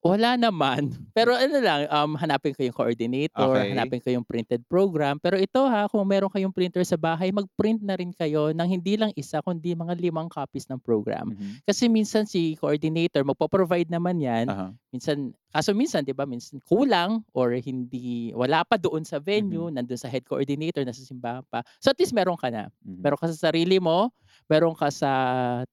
Wala 0.00 0.32
naman. 0.34 0.88
Pero 1.16 1.36
ano 1.36 1.60
lang, 1.60 1.84
um, 1.92 2.16
hanapin 2.16 2.56
ko 2.56 2.64
yung 2.64 2.72
coordinator, 2.72 3.52
Okay. 3.52 3.76
hanapin 3.76 4.00
ko 4.00 4.08
yung 4.08 4.24
printed 4.24 4.64
program. 4.64 5.20
Pero 5.20 5.36
ito 5.36 5.60
ha, 5.68 5.92
kung 5.92 6.00
meron 6.08 6.32
kayong 6.32 6.56
printer 6.56 6.80
sa 6.82 6.96
bahay, 6.96 7.28
mag-print 7.28 7.84
na 7.84 8.00
rin 8.00 8.08
kayo 8.10 8.48
ng 8.50 8.64
hindi 8.64 8.96
lang 8.96 9.12
isa, 9.12 9.44
kundi 9.44 9.76
mga 9.76 10.00
limang 10.00 10.32
copies 10.32 10.64
ng 10.72 10.80
program. 10.80 11.36
Mhm. 11.36 11.68
Kasi 11.68 11.92
minsan 11.92 12.24
si 12.24 12.56
coordinator, 12.56 13.20
magpo-provide 13.28 13.92
naman 13.92 14.16
yan. 14.18 14.48
Aha. 14.48 14.72
Minsan, 14.88 15.36
kaso 15.52 15.76
minsan, 15.76 16.00
di 16.02 16.16
ba, 16.16 16.24
minsan 16.24 16.58
kulang 16.64 17.20
or 17.36 17.52
hindi, 17.60 18.32
wala 18.32 18.64
pa 18.64 18.80
doon 18.80 19.04
sa 19.04 19.20
venue, 19.20 19.68
Mm-hmm. 19.68 19.76
nandun 19.76 20.00
sa 20.00 20.08
head 20.08 20.24
coordinator, 20.24 20.80
nasa 20.80 21.04
simbahan 21.04 21.44
pa. 21.46 21.60
So 21.76 21.92
at 21.92 22.00
least 22.00 22.16
meron 22.16 22.40
ka 22.40 22.48
na. 22.48 22.72
Mhm. 22.82 23.04
Meron 23.04 23.20
ka 23.20 23.28
sa 23.28 23.52
sarili 23.52 23.76
mo, 23.76 24.08
meron 24.50 24.74
ka 24.74 24.90
sa 24.90 25.12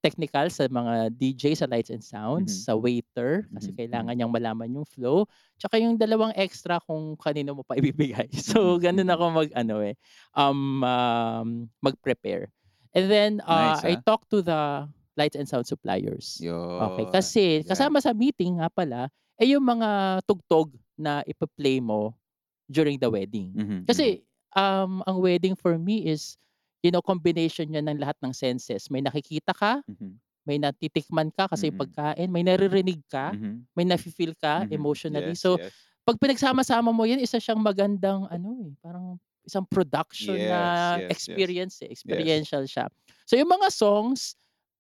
technical, 0.06 0.54
sa 0.54 0.70
mga 0.70 1.10
DJ, 1.18 1.58
sa 1.58 1.66
lights 1.66 1.90
and 1.90 2.06
sounds, 2.06 2.54
Mhm. 2.54 2.64
sa 2.70 2.78
waiter, 2.78 3.50
kasi 3.58 3.74
Mhm, 3.74 3.76
kailangan 3.76 4.14
niyang 4.14 4.30
malaman 4.32 4.70
yung 4.78 4.86
flow, 4.86 5.26
tsaka 5.58 5.82
yung 5.82 5.98
dalawang 5.98 6.32
extra 6.38 6.78
kung 6.86 7.18
kanino 7.18 7.58
mo 7.58 7.64
pa 7.66 7.74
ibibigay. 7.82 8.30
So, 8.38 8.78
Mhm, 8.78 8.82
ganun 8.82 9.10
ako 9.10 9.24
mag, 9.34 9.50
ano 9.58 9.82
eh, 9.82 9.98
um, 10.38 10.86
um, 10.86 11.50
mag-prepare. 11.82 12.54
And 12.94 13.10
then, 13.10 13.42
uh, 13.42 13.50
Nice, 13.50 13.82
I 13.84 13.98
ah. 13.98 14.02
talk 14.06 14.30
to 14.30 14.42
the 14.46 14.86
lights 15.18 15.36
and 15.36 15.50
sound 15.50 15.66
suppliers. 15.66 16.38
Yun. 16.40 16.58
Okay, 16.94 17.06
kasi 17.10 17.44
Yan. 17.66 17.66
kasama 17.66 17.98
sa 18.02 18.14
meeting 18.14 18.62
nga 18.62 18.70
pala, 18.70 19.10
eh 19.42 19.50
yung 19.54 19.66
mga 19.66 20.22
tugtog 20.30 20.74
na 20.98 21.22
ipa-play 21.26 21.82
mo 21.82 22.14
during 22.70 22.98
the 23.02 23.10
wedding. 23.10 23.58
Mhm, 23.58 23.86
Kasi 23.88 24.22
um, 24.56 25.02
ang 25.08 25.18
wedding 25.22 25.56
for 25.58 25.78
me 25.78 26.06
is, 26.06 26.38
you 26.84 26.92
know, 26.94 27.02
combination 27.04 27.70
niya 27.72 27.84
ng 27.86 28.00
lahat 28.02 28.18
ng 28.24 28.34
senses. 28.36 28.90
May 28.94 29.02
nakikita 29.04 29.52
ka, 29.56 29.82
mhm, 29.88 29.96
mhm, 30.00 30.20
may 30.48 30.58
natitikman 30.62 31.30
ka 31.36 31.52
kasi 31.52 31.70
Mhm. 31.70 31.76
pagkain, 31.76 32.32
may 32.32 32.44
naririnig 32.46 33.04
ka, 33.12 33.36
mhm, 33.36 33.68
may 33.76 33.84
nafe-feel 33.84 34.34
ka 34.40 34.64
mhm. 34.64 34.72
emotionally. 34.72 35.36
Yes, 35.36 35.38
So, 35.38 35.60
yes. 35.60 35.88
pag 36.08 36.16
pinagsama-sama 36.24 36.96
mo 36.96 37.04
yan, 37.04 37.20
isa 37.20 37.38
siyang 37.38 37.60
magandang 37.60 38.26
ano 38.32 38.56
eh, 38.64 38.72
parang 38.80 39.20
isang 39.44 39.68
production 39.68 40.40
Yes, 40.40 40.48
na 40.48 40.98
yes, 40.98 41.28
yes. 41.28 41.52
experience 41.52 41.84
eh, 41.84 41.92
experiential 41.92 42.64
siya. 42.68 42.88
So 43.28 43.36
yung 43.40 43.52
mga 43.52 43.68
songs, 43.72 44.36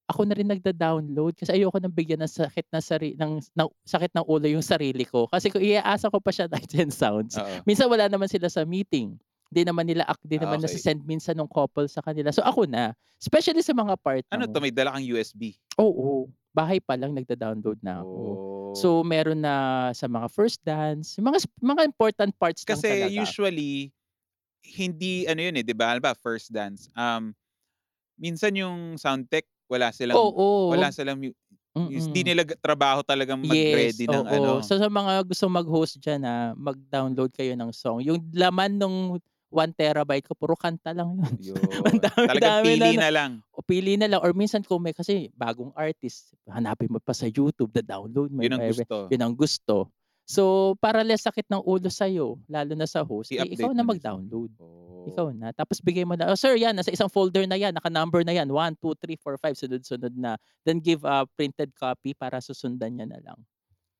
ako 0.08 0.24
na 0.24 0.36
rin 0.40 0.48
nagda-download 0.48 1.36
kasi 1.36 1.52
ayoko 1.60 1.84
nang 1.84 1.92
bigyan 1.92 2.24
ng 2.24 2.32
sakit 2.32 2.64
na 2.72 2.80
sari 2.80 3.12
ng, 3.20 3.44
ng 3.44 3.70
sakit 3.84 4.12
ng 4.16 4.24
ulo 4.28 4.48
yung 4.48 4.64
sarili 4.64 5.04
ko. 5.04 5.28
Kasi 5.28 5.52
kung 5.52 5.60
iaasa 5.64 6.08
ko 6.08 6.20
pa 6.24 6.32
siya 6.32 6.48
lights 6.54 6.76
and 6.80 6.96
sounds, 6.96 7.36
Oo. 7.38 7.68
minsan 7.68 7.92
wala 7.92 8.08
naman 8.08 8.32
sila 8.32 8.48
sa 8.48 8.64
meeting. 8.64 9.20
Hindi 9.52 9.62
naman 9.64 9.86
nila 9.88 10.04
ak 10.04 10.20
di 10.28 10.36
Ah, 10.36 10.44
naman 10.44 10.60
okey. 10.60 10.84
nase-send 10.84 11.08
minsan 11.08 11.40
nung 11.40 11.48
couple 11.48 11.88
sa 11.88 12.04
kanila. 12.04 12.36
So 12.36 12.44
ako 12.44 12.68
na, 12.68 12.92
especially 13.20 13.64
sa 13.64 13.72
mga 13.72 13.96
part 14.04 14.28
Ano 14.32 14.44
ng 14.44 14.52
'to, 14.52 14.60
may 14.60 14.76
dala 14.76 14.92
kang 14.92 15.08
USB? 15.08 15.58
Oo, 15.78 16.26
bahay 16.58 16.82
pa 16.82 16.98
lang 16.98 17.14
nagda-download 17.14 17.78
na 17.86 18.02
ako. 18.02 18.40
Oh. 18.40 18.48
So 18.74 19.06
meron 19.06 19.46
na 19.46 19.90
sa 19.94 20.10
mga 20.10 20.26
first 20.34 20.58
dance, 20.66 21.18
mga 21.22 21.46
mga 21.62 21.82
important 21.86 22.34
parts 22.42 22.66
lang 22.66 22.82
Kasi 22.82 22.88
talaga. 22.88 23.22
usually, 23.22 23.96
hindi 24.64 25.26
ano 25.30 25.42
yun, 25.42 25.58
eh, 25.60 25.66
'di 25.66 25.76
ba, 25.78 25.92
halimbawa 25.96 26.16
first 26.18 26.52
dance, 26.54 26.88
um, 26.98 27.34
minsan 28.20 28.54
yung 28.58 28.96
sound 29.02 29.28
tech 29.32 29.48
wala 29.72 29.92
silang 29.96 30.36
Oo. 30.36 30.48
wala 30.70 30.92
silang 30.94 31.20
di 31.22 31.34
Mm. 31.76 32.28
nila 32.28 32.44
trabaho 32.64 33.02
talagang 33.06 33.40
Yes, 33.46 34.02
mag-ready 34.02 34.08
ng 34.10 34.26
oo. 34.26 34.26
ano. 34.28 34.66
So 34.66 34.82
sa 34.82 34.90
mga 34.90 35.22
gustong 35.30 35.54
mag-host 35.54 36.02
diyan, 36.02 36.26
ah, 36.26 36.58
mag-download 36.58 37.30
kayo 37.38 37.54
ng 37.54 37.70
song. 37.70 38.02
Yung 38.02 38.18
laman 38.34 38.82
nung 38.82 39.22
1 39.48 39.72
terabyte 39.74 40.28
ko 40.28 40.34
puro 40.36 40.56
kanta 40.60 40.92
lang 40.92 41.16
yun. 41.40 41.56
Yun. 41.56 41.62
Ang 41.88 42.00
Talagang 42.04 42.62
dami-dami 42.62 42.66
pili 42.68 42.92
na 42.96 43.08
na 43.08 43.10
lang. 43.10 43.32
o 43.56 43.64
pili 43.64 43.94
na 43.96 44.08
lang 44.12 44.20
or 44.20 44.32
minsan 44.36 44.60
kung 44.62 44.84
may 44.84 44.92
kasi 44.92 45.32
bagong 45.34 45.72
artist, 45.74 46.36
hanapin 46.52 46.92
mo 46.92 47.00
pa 47.00 47.16
sa 47.16 47.32
YouTube, 47.32 47.72
da-download 47.72 48.30
mo, 48.32 48.44
Yun 48.44 48.60
ang 48.60 48.68
gusto. 48.68 48.96
Yun 49.08 49.22
ang 49.24 49.36
gusto. 49.36 49.76
So, 50.28 50.76
para 50.84 51.08
less 51.08 51.24
sakit 51.24 51.48
ng 51.48 51.64
ulo 51.64 51.88
sa'yo, 51.88 52.36
lalo 52.52 52.76
na 52.76 52.84
sa 52.84 53.00
host, 53.08 53.32
eh, 53.32 53.40
ikaw 53.48 53.72
na 53.72 53.88
mag-download. 53.88 54.52
Oh. 54.60 55.08
Ikaw 55.08 55.32
na. 55.32 55.56
Tapos 55.56 55.80
bigay 55.80 56.04
mo 56.04 56.20
na, 56.20 56.28
"Oh 56.28 56.36
sir, 56.36 56.60
yan 56.60 56.76
nasa 56.76 56.92
isang 56.92 57.08
folder 57.08 57.48
na 57.48 57.56
yan, 57.56 57.72
naka-number 57.72 58.28
na 58.28 58.36
yan, 58.36 58.52
1, 58.52 58.76
2, 58.76 58.92
3, 59.00 59.16
4, 59.16 59.40
5, 59.40 59.56
sunod-sunod 59.56 60.12
na." 60.20 60.36
Then 60.68 60.84
give 60.84 61.08
a 61.08 61.24
printed 61.40 61.72
copy 61.80 62.12
para 62.12 62.44
susundan 62.44 63.00
niya 63.00 63.08
na 63.08 63.24
lang. 63.24 63.40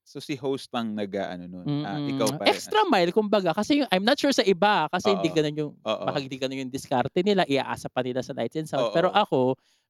So 0.08 0.24
si 0.24 0.40
host 0.40 0.72
pang 0.72 0.88
nag-aano 0.96 1.52
nun, 1.52 1.68
ah, 1.84 2.00
ikaw 2.00 2.32
Mm. 2.32 2.40
pa 2.40 2.48
Extra 2.48 2.88
mile 2.88 3.12
kumbaga 3.12 3.52
kasi 3.52 3.84
yung 3.84 3.92
I'm 3.92 4.08
not 4.08 4.16
sure 4.16 4.32
sa 4.32 4.40
iba 4.48 4.88
kasi 4.88 5.12
hindi 5.12 5.28
Oo. 5.28 5.36
gano'n 5.36 5.56
yung 5.60 5.72
Oo. 5.84 6.04
baka 6.08 6.24
hindi 6.24 6.40
gano'n 6.40 6.64
yung 6.64 6.72
diskarte 6.72 7.20
nila, 7.28 7.44
iaasa 7.44 7.92
pa 7.92 8.00
nila 8.08 8.24
sa 8.24 8.32
lights 8.32 8.56
and 8.56 8.72
sound. 8.72 8.96
Pero 8.96 9.12
Oo. 9.12 9.20
ako, 9.20 9.40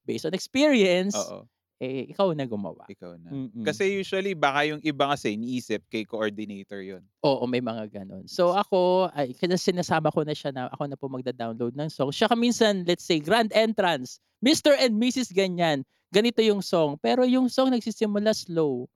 based 0.10 0.26
on 0.26 0.34
experience, 0.34 1.14
Oo. 1.14 1.46
eh, 1.78 2.10
ikaw 2.10 2.34
na 2.34 2.50
gumawa. 2.50 2.90
Ikaw 2.90 3.14
na. 3.22 3.30
Mm. 3.30 3.62
Kasi 3.62 3.94
usually 3.94 4.34
baka 4.34 4.66
yung 4.66 4.82
iba 4.82 5.06
kasi 5.06 5.38
iniisip 5.38 5.86
kay 5.86 6.02
coordinator 6.02 6.82
yun. 6.82 7.06
Oo, 7.22 7.46
may 7.46 7.62
mga 7.62 7.86
gano'n. 8.02 8.26
So 8.26 8.58
ako, 8.58 9.14
ay 9.14 9.38
kaya 9.38 9.54
sinasama 9.54 10.10
ko 10.10 10.26
na 10.26 10.34
siya 10.34 10.50
na 10.50 10.66
ako 10.74 10.84
na 10.90 10.98
po 10.98 11.14
magda-download 11.14 11.78
ng 11.78 11.94
song. 11.94 12.10
Tsaka 12.10 12.34
minsan, 12.34 12.82
let's 12.90 13.06
say, 13.06 13.22
grand 13.22 13.54
entrance, 13.54 14.18
Mr. 14.42 14.74
and 14.82 14.98
Mrs. 14.98 15.30
ganyan, 15.30 15.86
ganito 16.10 16.42
yung 16.42 16.66
song. 16.66 16.98
Pero 16.98 17.22
yung 17.22 17.54
song 17.54 17.70
nagsisimula 17.70 18.34
slow. 18.34 18.90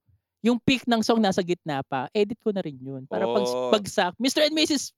Yung 0.43 0.58
peak 0.58 0.89
ng 0.89 1.06
song 1.06 1.21
nasa 1.21 1.45
gitna 1.45 1.86
pa, 1.86 2.10
edit 2.17 2.41
ko 2.41 2.49
na 2.49 2.65
rin 2.65 2.73
yun. 2.82 3.06
Para 3.06 3.30
pag 3.30 3.45
Oh. 3.45 3.62
bagsak, 3.69 4.17
Mr. 4.17 4.49
and 4.49 4.58
Mrs. 4.58 4.91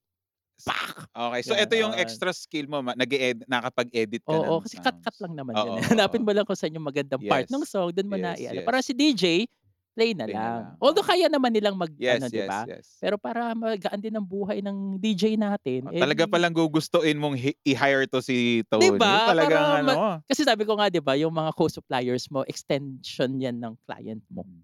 Pak! 0.67 1.11
Okay, 1.11 1.41
so 1.43 1.53
ito 1.59 1.75
yung 1.75 1.91
extra 1.91 2.31
skill 2.31 2.71
mo, 2.71 2.79
nag-e-ed 2.81 3.43
nakapag-edit 3.51 4.23
ka 4.31 4.39
Oo, 4.39 4.63
ng 4.63 4.63
kasi 4.63 4.79
cut-cut 4.79 5.15
lang 5.19 5.35
naman 5.35 5.59
Oo, 5.59 5.59
yun. 5.59 5.75
eh. 5.75 5.83
oo, 5.83 5.83
Hanapin 5.83 6.23
mo 6.23 6.31
lang 6.31 6.47
kung 6.47 6.55
saan 6.55 6.71
yung 6.71 6.87
magandang 6.87 7.19
part 7.27 7.43
ng 7.51 7.59
Yes. 7.59 7.67
song, 7.67 7.91
dun 7.91 8.07
mo 8.07 8.15
na 8.15 8.39
Yes, 8.39 8.39
i-ano. 8.39 8.63
yes. 8.63 8.63
Para 8.63 8.79
si 8.79 8.95
DJ, 8.95 9.43
play 9.91 10.15
na 10.15 10.23
Play 10.25 10.39
na 10.39 10.49
lang. 10.55 10.63
lang, 10.63 10.79
Although 10.79 11.03
kaya 11.03 11.27
naman 11.27 11.51
nilang 11.51 11.75
mag 11.75 11.91
Yes, 11.97 12.07
ano, 12.07 12.31
'di 12.31 12.39
yes, 12.39 12.47
ba? 12.47 12.65
yes. 12.65 13.03
Pero 13.03 13.19
para 13.19 13.51
magaan 13.51 13.99
din 13.99 14.15
ang 14.15 14.23
buhay 14.25 14.63
ng 14.63 14.95
DJ 14.97 15.35
natin, 15.35 15.85
Oh, 15.85 15.91
eh 15.91 15.99
talaga 15.99 16.23
di 16.31 16.31
palang 16.31 16.55
gugustuhin 16.55 17.19
mong 17.19 17.35
hi 17.35 17.51
i-hire 17.67 18.07
'to 18.07 18.23
si 18.23 18.63
Tony. 18.71 19.19
ba? 19.19 19.19
Talagang 19.19 19.67
Para 19.73 19.83
ano. 19.83 19.99
ma 19.99 19.99
kasi 20.25 20.41
sabi 20.47 20.63
ko 20.65 20.75
nga 20.79 20.87
'di 20.89 21.03
ba, 21.03 21.13
yung 21.19 21.33
mga 21.35 21.51
co-suppliers 21.53 22.25
mo, 22.31 22.41
extension 22.47 23.31
yan 23.37 23.59
ng 23.59 23.75
client 23.85 24.23
mo, 24.31 24.43
Mm. 24.43 24.63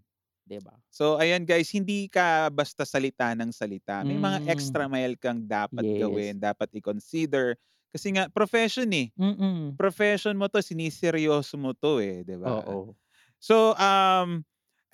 'Di 0.50 0.60
ba? 0.66 0.82
So 0.90 1.22
ayan 1.22 1.46
guys, 1.46 1.70
hindi 1.70 2.10
ka 2.10 2.50
basta 2.50 2.84
salita 2.90 3.30
ng 3.38 3.54
salita. 3.54 4.02
May 4.04 4.18
mga 4.18 4.42
Mm. 4.42 4.50
extra 4.50 4.90
mile 4.90 5.14
kang 5.22 5.46
dapat 5.46 5.86
Yes. 5.86 5.96
gawin, 5.96 6.42
dapat 6.42 6.74
i-consider. 6.74 7.54
Kasi 7.94 8.14
nga 8.18 8.26
profession, 8.34 8.90
eh. 8.94 9.14
Mm. 9.18 9.80
Profession 9.80 10.36
mo 10.38 10.48
'to, 10.52 10.62
siniseryoso 10.64 11.56
mo 11.60 11.74
'to, 11.78 12.00
eh, 12.04 12.24
'di 12.28 12.38
ba? 12.42 12.56
Oo. 12.58 12.96
So, 13.40 13.76
um, 13.76 14.44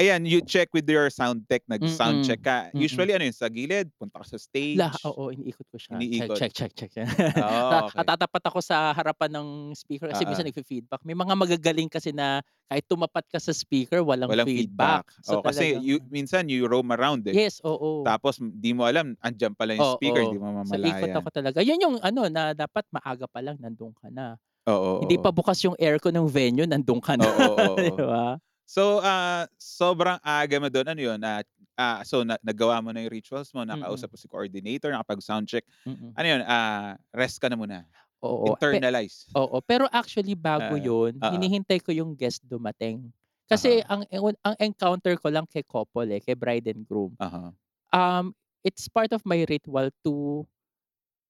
ayan, 0.01 0.25
you 0.27 0.41
check 0.41 0.69
with 0.73 0.89
your 0.89 1.09
sound 1.09 1.47
tech, 1.49 1.63
nag-sound 1.67 2.21
check 2.23 2.41
ka. 2.43 2.71
Mm. 2.73 2.75
Usually 2.75 3.13
ano 3.15 3.25
yun, 3.27 3.35
sa 3.35 3.47
gilid, 3.49 3.91
punta 3.99 4.19
ka 4.21 4.25
sa 4.27 4.39
stage. 4.41 4.73
La 4.73 4.89
oo, 5.05 5.29
iniikot 5.29 5.67
ko 5.69 5.77
siya. 5.77 6.01
Iniikot. 6.03 6.29
Check, 6.33 6.51
check, 6.55 6.73
check, 6.73 6.89
check. 6.89 7.05
Oh, 7.37 7.69
Ta 7.69 7.85
okey. 7.91 8.11
tatapat 8.15 8.41
ako 8.49 8.59
sa 8.63 8.91
harapan 8.97 9.29
ng 9.37 9.47
speaker 9.77 10.09
kasi 10.09 10.25
minsan 10.25 10.41
Oo. 10.41 10.49
nagfe-feedback. 10.49 11.01
May 11.05 11.13
mga 11.13 11.33
magagaling 11.37 11.89
kasi 11.91 12.09
na 12.15 12.41
kahit 12.71 12.85
tumapat 12.89 13.23
ka 13.29 13.37
sa 13.37 13.53
speaker, 13.53 14.01
walang, 14.01 14.33
Walang 14.33 14.49
feedback. 14.49 15.05
feedback. 15.05 15.05
So 15.21 15.37
Oo, 15.37 15.45
kasi 15.45 15.77
talagang 15.77 15.85
you 15.85 16.01
minsan 16.09 16.49
you 16.49 16.65
roam 16.65 16.89
around, 16.89 17.29
eh. 17.29 17.37
Yes, 17.37 17.61
oo. 17.65 18.07
Tapos 18.07 18.39
di 18.41 18.73
mo 18.73 18.85
alam, 18.89 19.13
andiyan 19.21 19.53
pala 19.57 19.77
yung 19.77 19.85
speaker, 19.87 20.23
Oo. 20.23 20.31
di 20.31 20.39
mo 20.41 20.49
So 20.65 20.79
ikot 20.79 21.11
mamalayan. 21.11 21.13
ako 21.13 21.29
talaga. 21.29 21.59
Yun 21.61 21.77
yung 21.83 21.95
ano, 22.01 22.25
na 22.31 22.55
dapat 22.55 22.87
maaga 22.89 23.27
pa 23.29 23.43
lang 23.43 23.59
nandun 23.61 23.91
ka 23.93 24.07
na. 24.09 24.39
Oo, 24.67 24.73
Hindi 24.99 25.17
oo. 25.21 25.21
pa 25.21 25.31
bukas 25.35 25.59
yung 25.65 25.75
aircon 25.79 26.15
ng 26.15 26.27
venue, 26.31 26.67
nandun 26.69 27.01
ka 27.03 27.15
na, 27.19 27.29
Oo, 27.29 27.45
oo, 27.55 27.73
oo. 27.79 27.97
ba? 28.11 28.39
So, 28.69 28.97
ah, 29.05 29.45
sobrang 29.61 30.17
aga 30.25 30.57
mo 30.57 30.73
dun, 30.73 30.89
ano 30.89 30.97
yun, 30.97 31.21
ah, 31.21 31.45
ah, 31.77 32.01
so 32.01 32.25
na 32.25 32.33
nagawa 32.41 32.81
mo 32.81 32.89
na 32.89 33.05
yung 33.05 33.13
rituals 33.13 33.53
mo, 33.53 33.61
nakausap 33.61 34.09
mo 34.09 34.17
si 34.17 34.25
coordinator, 34.25 34.89
nakapag-sound 34.89 35.45
check. 35.45 35.65
Mm. 35.85 36.17
Ano 36.17 36.27
yun, 36.27 36.41
ah, 36.49 36.97
rest 37.13 37.37
ka 37.37 37.45
na 37.45 37.53
muna. 37.55 37.85
Oo. 38.23 38.55
Pe 38.71 38.81
Internalize. 38.81 39.29
oo, 39.35 39.57
pero 39.61 39.85
actually 39.91 40.33
bago 40.35 40.73
Ah, 40.73 40.79
yun, 40.79 41.19
oo. 41.21 41.29
hinihintay 41.31 41.79
ko 41.83 41.91
yung 41.91 42.15
guest 42.15 42.41
dumating. 42.47 43.11
Kasi 43.51 43.83
Uh-huh. 43.83 43.85
ang 43.85 44.01
ewan 44.09 44.33
ang 44.41 44.55
encounter 44.57 45.13
ko 45.21 45.29
lang 45.29 45.45
kay 45.45 45.61
couple, 45.61 46.07
eh, 46.09 46.21
kay 46.23 46.33
bride 46.33 46.65
and 46.71 46.87
groom. 46.87 47.13
Uh-huh. 47.19 47.55
Um, 47.93 48.35
it's 48.65 48.87
part 48.89 49.13
of 49.13 49.23
my 49.25 49.45
ritual 49.49 49.89
to 50.05 50.13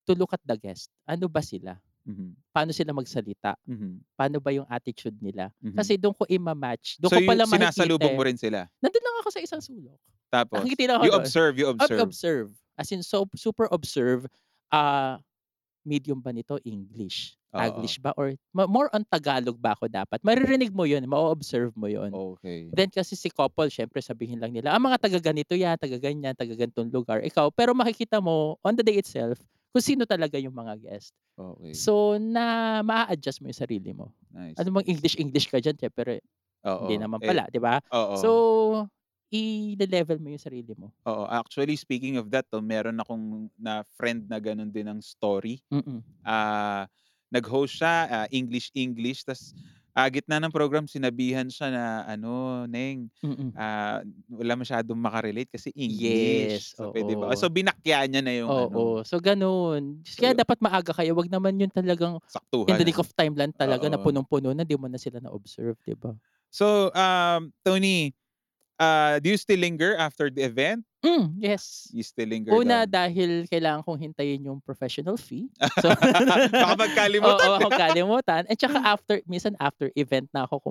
to 0.07 0.13
look 0.15 0.33
at 0.33 0.43
the 0.45 0.57
guest. 0.59 0.91
Ano 1.07 1.27
ba 1.31 1.41
sila? 1.43 1.79
Mhm. 2.05 2.37
Paano 2.53 2.71
sila 2.71 2.93
magsalita? 2.93 3.57
Mhm. 3.67 4.05
Paano 4.15 4.37
ba 4.39 4.53
yung 4.53 4.69
attitude 4.69 5.17
nila? 5.19 5.49
Mhm. 5.61 5.73
Kasi 5.75 5.97
dun 5.97 6.13
ko 6.13 6.23
ima-match. 6.29 7.01
Dun 7.01 7.09
So, 7.09 7.17
ko 7.17 7.21
pala 7.25 7.43
makikita, 7.49 8.05
sinasalubong 8.05 8.13
mo 8.15 8.21
eh. 8.21 8.25
rin 8.25 8.37
sila? 8.37 8.69
Nandun 8.79 9.03
lang 9.03 9.15
ako 9.25 9.29
sa 9.33 9.41
isang 9.43 9.61
sulok. 9.63 9.99
Tapos, 10.33 10.65
ako 10.65 11.05
you 11.05 11.11
observe, 11.13 11.57
you 11.57 11.67
Ob 11.81 11.91
observe. 11.91 11.99
observe. 11.99 12.49
As 12.77 12.91
in 12.91 13.03
so 13.03 13.27
super 13.35 13.67
observe, 13.71 14.27
ah, 14.71 15.19
medium 15.85 16.21
ba 16.21 16.31
nito, 16.35 16.59
English? 16.65 17.37
Taglish 17.57 17.99
ba 18.03 18.11
or 18.19 18.35
ma 18.55 18.67
more 18.67 18.89
on 18.95 19.03
Tagalog 19.07 19.57
ba 19.59 19.73
ako 19.77 19.87
dapat? 19.91 20.19
Maririnig 20.23 20.71
mo 20.75 20.83
yun, 20.87 21.03
ma-o-observe 21.07 21.71
mo 21.77 21.87
yun. 21.91 22.13
Okey. 22.13 22.75
Then 22.75 22.91
kasi 22.91 23.15
si 23.17 23.29
couple 23.31 23.69
siyempre 23.71 23.99
sabihin 24.03 24.39
lang 24.43 24.51
nila, 24.55 24.75
"Ah, 24.75 24.81
mga 24.81 24.99
taga 25.01 25.19
ganito 25.23 25.55
yan, 25.55 25.77
taga 25.79 25.97
ganyan, 25.99 26.35
taga 26.35 26.53
ganitong 26.55 26.91
lugar." 26.91 27.21
Ikaw 27.23 27.51
pero 27.55 27.71
makikita 27.77 28.19
mo 28.23 28.57
on 28.65 28.75
the 28.77 28.83
day 28.85 28.99
itself 28.99 29.39
kung 29.75 29.83
sino 29.83 30.07
talaga 30.07 30.39
yung 30.39 30.55
mga 30.55 30.79
guest. 30.79 31.11
Okey. 31.37 31.87
So, 31.87 32.15
na 32.21 32.79
maa-adjust 32.85 33.43
mo 33.43 33.51
yung 33.51 33.59
sarili 33.61 33.91
mo. 33.95 34.15
Nice. 34.31 34.59
Ano 34.59 34.71
bang 34.75 34.87
English-English 34.89 35.51
ka 35.51 35.59
diyan 35.63 35.77
siyempre 35.79 36.23
Oo. 36.63 36.95
hindi 36.95 36.99
naman 37.01 37.21
Eh 37.21 37.35
pala, 37.35 37.47
'di 37.51 37.59
ba? 37.63 37.79
So, 38.15 38.87
i-le-level 39.33 40.19
mo 40.23 40.31
yung 40.35 40.41
sarili 40.43 40.73
mo. 40.77 40.93
Oo, 41.05 41.29
actually 41.29 41.77
speaking 41.77 42.17
of 42.17 42.33
that 42.33 42.49
'to, 42.49 42.65
meron 42.65 42.97
akong 42.97 43.45
na 43.61 43.85
friend 43.93 44.25
na 44.25 44.41
gano'n 44.41 44.73
din 44.73 44.89
ang 44.89 44.97
story. 45.05 45.61
Mm. 45.71 46.03
Ah, 46.25 46.89
nag-host 47.33 47.81
siya, 47.81 47.95
ah, 48.09 48.27
English-English 48.33 49.25
ta's, 49.27 49.53
ah, 49.95 50.09
gitna 50.11 50.37
ng 50.43 50.53
program 50.53 50.85
sinabihan 50.91 51.47
siya 51.49 51.71
na 51.73 51.85
ano, 52.07 52.65
"Neng, 52.69 53.09
Mm. 53.23 53.55
ah, 53.57 54.03
wala 54.29 54.53
masyadong 54.59 54.99
maka-relate 54.99 55.51
kasi 55.55 55.71
Yes, 55.87 56.61
English." 56.61 56.75
So, 56.77 56.87
puwede 56.91 57.15
ba 57.19 57.33
oo. 57.33 57.39
so 57.39 57.49
binakya 57.51 58.05
niya 58.11 58.21
na 58.25 58.33
yung 58.35 58.53
ano, 58.55 58.85
Oo, 58.85 59.01
so 59.01 59.17
gano'n. 59.17 60.05
So, 60.05 60.21
Kaya 60.21 60.37
yu 60.37 60.37
dapat 60.37 60.61
maaga 60.61 60.93
kayo, 60.93 61.17
'wag 61.17 61.33
naman 61.33 61.57
yung 61.57 61.73
talagang 61.73 62.21
in 62.69 62.77
saktuhan, 62.77 62.81
the 62.81 62.85
nick 62.85 62.97
ano? 62.97 63.01
of 63.01 63.09
time 63.17 63.33
lang 63.33 63.49
talaga 63.57 63.89
na 63.89 63.97
Oo. 63.97 64.01
punong-puno 64.01 64.53
na, 64.53 64.61
'di 64.61 64.77
mo 64.77 64.85
na 64.85 65.01
sila 65.01 65.17
na-observe, 65.17 65.77
'di 65.81 65.97
ba? 65.97 66.13
So, 66.53 66.91
um, 66.95 67.51
Tony, 67.65 68.13
ah, 68.79 69.19
do 69.19 69.29
you 69.29 69.37
still 69.37 69.59
linger 69.59 69.95
after 69.97 70.29
the 70.29 70.43
event? 70.43 70.85
Hmm, 71.03 71.35
yes. 71.41 71.93
You 71.93 72.03
still 72.03 72.27
linger 72.29 72.59
Una 72.61 72.85
doon? 72.85 72.85
dahil 72.85 73.49
kailangan 73.49 73.81
kong 73.83 73.99
hintayin 74.05 74.45
yung 74.45 74.61
professional 74.61 75.17
fee. 75.17 75.49
So 75.81 75.91
Baka 76.59 76.73
magkalimutan, 76.81 77.51
Oo, 77.57 77.57
'di 77.57 77.65
ba? 77.69 77.95
makalimutan 77.99 78.45
at 78.45 78.57
tsaka 78.59 78.77
after 78.83 79.17
minsan 79.25 79.55
after 79.57 79.89
event 79.97 80.29
na 80.35 80.45
ako 80.45 80.61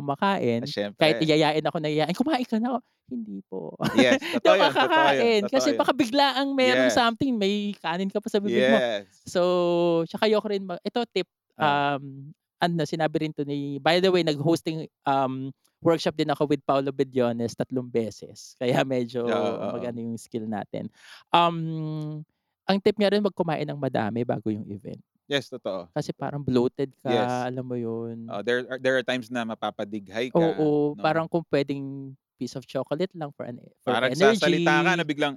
Ah, 0.62 0.67
kumakain, 0.67 0.71
kahit 1.01 1.17
siyempre. 1.17 1.25
yayain 1.25 1.64
ako 1.67 1.79
na 1.83 1.90
yayain, 1.90 2.14
"Kumain 2.14 2.47
ka 2.47 2.61
na." 2.62 2.79
Hindi 3.11 3.43
po. 3.51 3.75
Yes, 3.93 4.25
totoo 4.33 4.71
ako 4.88 5.05
yun, 5.12 5.29
kakain 5.31 5.43
totoo 5.43 5.51
kasi 5.51 5.75
baka 5.75 5.93
biglaang 5.93 6.55
merong 6.55 6.88
Yes. 6.88 6.95
something, 6.95 7.35
may 7.37 7.75
kanin 7.83 8.09
ka 8.12 8.22
pa 8.22 8.31
sa 8.31 8.39
bibig 8.41 8.64
mo. 8.70 8.81
Yes. 8.81 9.26
So, 9.26 10.05
tsaka 10.09 10.31
ayoko 10.31 10.47
rin 10.53 10.64
ito 10.85 11.01
tip, 11.11 11.26
Oh. 11.59 11.85
um, 11.99 12.31
ano 12.62 12.83
sinabi 12.87 13.26
rin 13.28 13.33
'to 13.35 13.43
ni 13.49 13.83
by 13.83 13.99
the 13.99 14.09
way 14.14 14.22
nag-hosting, 14.22 14.87
um, 15.09 15.51
workshop 15.85 16.16
din 16.16 16.32
ako 16.32 16.49
with 16.51 16.64
Paulo 16.64 16.91
Bediones 16.91 17.55
tatlong 17.55 17.87
beses. 17.93 18.57
Kaya 18.61 18.82
medyo 18.89 19.22
oo. 19.28 19.68
mag-ano 19.68 20.01
yung 20.01 20.18
skill 20.18 20.49
natin. 20.49 20.89
Um, 21.30 22.24
ang 22.64 22.80
tip 22.80 22.97
niya 22.97 23.12
rin 23.12 23.20
'wag 23.22 23.37
kumain 23.37 23.68
ng 23.68 23.76
madami 23.78 24.24
bago 24.24 24.49
yung 24.49 24.64
event. 24.72 25.01
Yes, 25.28 25.49
totoo. 25.49 25.89
Kasi 25.95 26.11
parang 26.16 26.43
bloated 26.43 26.93
ka, 27.05 27.12
Yes. 27.12 27.49
alam 27.49 27.64
mo 27.68 27.76
yun. 27.78 28.28
Oh, 28.28 28.41
there 28.43 28.64
are 28.68 28.80
there 28.80 28.97
are 28.97 29.05
times 29.05 29.28
na 29.28 29.45
mapapadighay 29.45 30.32
ka, 30.32 30.41
Oo, 30.41 30.97
'no? 30.97 31.05
parang 31.05 31.28
kung 31.30 31.45
puwedeng 31.47 32.14
piece 32.41 32.57
of 32.59 32.66
chocolate 32.66 33.12
lang 33.14 33.30
for 33.37 33.47
an 33.47 33.61
for 33.87 33.95
Parang 33.95 34.11
energy. 34.11 34.41
nagsasalita 34.41 34.72
ka 34.85 34.93
na 34.97 35.05
biglang, 35.05 35.35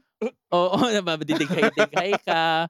Oo, 0.52 0.78
napapadighay-dighay 0.96 2.24
ka. 2.24 2.68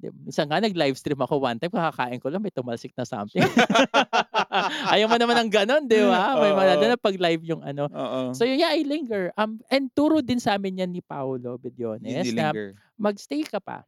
'Di 0.00 0.08
minsan 0.14 0.46
nga 0.48 0.62
nag-livestream 0.62 1.20
ako 1.20 1.42
one 1.42 1.58
time 1.60 1.74
kakakain 1.74 2.20
ko 2.22 2.28
lang 2.32 2.42
may 2.44 2.54
tumalsik 2.54 2.94
na 2.96 3.04
something. 3.08 3.44
Ayaw 4.94 5.06
mo 5.10 5.16
naman 5.18 5.36
ng 5.46 5.50
gano'n 5.52 5.82
'di 5.88 6.00
ba? 6.08 6.34
May 6.38 6.52
Oo. 6.52 6.58
lalo 6.66 6.84
na 6.88 6.96
'pag 6.98 7.16
live 7.18 7.42
yung 7.46 7.62
ano. 7.64 7.88
Oo. 7.92 8.22
So 8.34 8.44
yun, 8.44 8.60
yeah, 8.60 8.72
I 8.74 8.84
linger. 8.84 9.32
Um, 9.38 9.60
and 9.72 9.88
turo 9.96 10.20
din 10.20 10.38
sa'min 10.40 10.78
yan 10.84 10.92
ni 10.92 11.00
Paolo 11.00 11.56
Bediones 11.56 12.34
na 12.36 12.52
mag-stay 12.98 13.42
ka 13.46 13.58
pa. 13.62 13.84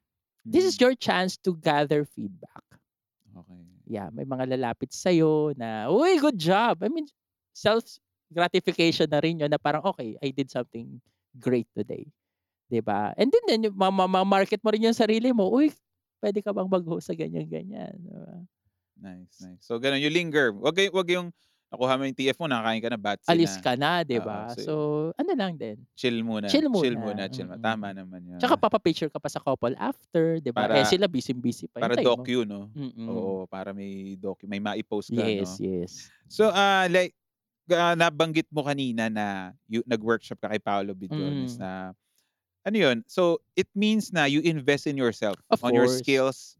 This 0.51 0.64
is 0.66 0.77
Mm. 0.77 0.83
your 0.83 0.95
chance 0.97 1.37
to 1.47 1.55
gather 1.59 2.05
feedback. 2.05 2.64
Okay. 3.37 3.64
Yeah, 3.89 4.09
may 4.14 4.25
mga 4.29 4.55
lalapit 4.55 4.93
sa'yo 4.95 5.57
na, 5.59 5.91
"Uy, 5.91 6.21
good 6.23 6.39
job." 6.39 6.83
I 6.85 6.89
mean, 6.93 7.09
self 7.57 7.99
gratification 8.31 9.11
na 9.11 9.18
rin 9.18 9.43
yun 9.43 9.51
na 9.51 9.59
parang, 9.59 9.83
"Okey, 9.83 10.14
I 10.23 10.31
did 10.31 10.51
something 10.53 11.01
great 11.39 11.66
today." 11.75 12.07
'Di 12.71 12.81
ba? 12.85 13.12
And 13.18 13.31
then 13.33 13.45
then 13.49 13.62
ma-market 13.77 14.62
mo 14.64 14.71
rin 14.75 14.87
yung 14.91 14.97
sarili 14.99 15.31
mo, 15.35 15.51
"Uy, 15.51 15.73
puwede 16.23 16.41
ka 16.45 16.53
bang 16.55 16.71
mag-host 16.71 17.11
sa 17.11 17.16
ganyan-ganyan." 17.18 17.95
'Di 18.01 18.11
ba? 18.14 18.35
Nice, 19.01 19.40
nice. 19.40 19.64
So 19.64 19.80
gano'n, 19.80 20.01
you 20.03 20.12
linger. 20.12 20.53
Wag 20.53 20.76
wag 20.92 21.09
yung 21.09 21.32
nakuha 21.72 21.96
mo 21.96 22.03
yung 22.05 22.16
TF 22.18 22.36
mo, 22.36 22.46
nakakain 22.51 22.82
ka 22.84 22.90
na, 22.92 23.01
batsi 23.01 23.34
Alis 23.34 23.55
na. 23.57 23.61
ka 23.61 23.76
na, 23.76 24.01
'di 24.03 24.18
ba? 24.24 24.57
so 24.57 24.61
So, 24.61 25.12
ano 25.20 25.32
lang 25.36 25.61
din, 25.61 25.84
chill 25.98 26.22
muna. 26.24 26.51
chill 26.51 26.66
Chill 26.72 26.96
muna, 26.96 27.03
muna, 27.03 27.28
chill 27.30 27.46
muna. 27.46 27.61
mm. 27.61 27.62
Tama 27.62 27.94
naman 27.94 28.22
yun. 28.26 28.42
Tsaka 28.42 28.57
papa-picture 28.61 29.11
ka 29.12 29.18
pa 29.22 29.28
sa 29.32 29.40
couple 29.42 29.76
after, 29.80 30.40
'di 30.42 30.53
ba? 30.55 30.68
Eh, 30.72 30.84
Para 30.84 30.88
sila 30.88 31.07
busy-busy 31.11 31.68
pa, 31.72 31.82
para 31.82 31.96
mo. 31.96 32.01
docu 32.01 32.44
'no? 32.46 32.72
Mm. 32.76 33.07
Oo, 33.09 33.46
para 33.51 33.72
may 33.74 34.16
docu 34.18 34.46
may 34.51 34.61
mai-post 34.62 35.12
ka 35.14 35.30
'no? 35.34 35.57
Yes, 35.57 35.61
yes. 35.61 36.12
So, 36.30 36.51
ah, 36.55 36.88
like, 36.90 37.14
ah, 37.72 37.94
nabanggit 37.98 38.48
mo 38.53 38.64
kanina 38.66 39.09
na 39.12 39.55
yu 39.70 39.82
nag-workshop 39.88 40.40
ka 40.42 40.48
kay 40.53 40.62
Paolo 40.62 40.94
Bediones 40.96 41.57
Mm. 41.57 41.62
na 41.62 41.92
ano 42.66 42.76
yun, 42.78 42.98
so 43.09 43.40
it 43.57 43.68
means 43.76 44.12
na 44.14 44.26
you 44.28 44.40
invest 44.44 44.86
in 44.86 44.96
yourself, 45.01 45.40
Of 45.51 45.64
on 45.64 45.74
your 45.74 45.88
course. 45.88 45.90
skills. 45.90 46.57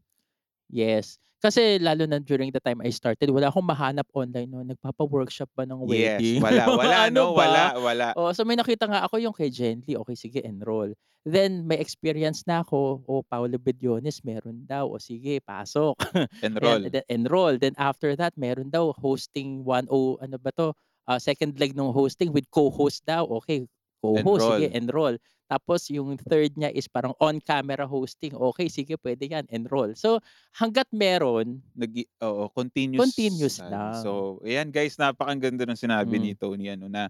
Yes. 0.69 1.17
Kasi 1.41 1.81
lalo 1.81 2.05
na 2.05 2.21
during 2.21 2.53
the 2.53 2.61
time 2.61 2.85
I 2.85 2.93
started, 2.93 3.33
wala 3.33 3.49
akong 3.49 3.65
mahanap 3.65 4.05
online 4.13 4.45
no'n. 4.45 4.69
Nagpapa-workshop 4.77 5.49
ba 5.57 5.65
ng 5.65 5.81
Yes, 5.81 6.37
wedding? 6.37 6.37
wala, 6.37 6.69
wala 6.77 7.09
Ano 7.09 7.25
'no? 7.25 7.33
Wala, 7.33 7.65
ba? 7.65 7.73
wala. 7.81 8.13
Oo, 8.13 8.29
so 8.37 8.45
may 8.45 8.53
nakita 8.53 8.85
nga 8.85 9.01
ako 9.09 9.17
yung 9.17 9.33
kay 9.33 9.49
Jenly, 9.49 9.97
okey 9.97 10.13
sige 10.13 10.39
enroll. 10.45 10.93
Then 11.25 11.65
may 11.65 11.81
experience 11.81 12.45
na 12.45 12.61
ako, 12.61 13.01
oh, 13.09 13.25
Paolo 13.25 13.57
Bediones 13.57 14.21
meron 14.21 14.69
daw, 14.69 14.85
o 14.93 15.01
sige 15.01 15.41
pasok. 15.41 15.97
Enroll. 16.41 16.85
Ayan, 16.85 16.93
then 16.93 17.05
enroll. 17.09 17.57
Then 17.57 17.73
after 17.81 18.13
that 18.21 18.37
meron 18.37 18.69
daw 18.69 18.93
hosting 18.93 19.65
10 19.65 20.21
ano 20.21 20.37
ba 20.37 20.53
'to, 20.53 20.77
ah, 21.09 21.17
second 21.17 21.57
leg 21.57 21.73
nung 21.73 21.89
hosting 21.97 22.29
with 22.33 22.45
co-host 22.53 23.01
daw, 23.09 23.25
okey, 23.41 23.65
co-host, 24.05 24.53
sige 24.53 24.69
enroll. 24.69 25.17
Tapos 25.51 25.91
yung 25.91 26.15
third 26.31 26.55
niya 26.55 26.71
is 26.71 26.87
parang 26.87 27.11
on-camera 27.19 27.83
hosting, 27.89 28.31
okey 28.39 28.71
sige 28.71 28.95
puwede 28.95 29.27
yan, 29.27 29.43
enroll. 29.51 29.91
So 29.99 30.23
hangga't 30.55 30.87
meron 30.95 31.59
Nag-i 31.75 32.03
oo, 32.19 32.51
continuous 32.51 33.07
Continuous 33.07 33.63
study. 33.63 33.95
lang. 33.95 33.95
So, 33.95 34.43
ayan 34.43 34.75
guys, 34.75 34.99
napakaganda 34.99 35.63
ng 35.63 35.79
sinabi 35.79 36.19
Mm. 36.19 36.31
ni 36.31 36.35
Tony 36.35 36.67
ano 36.67 36.91
na, 36.91 37.07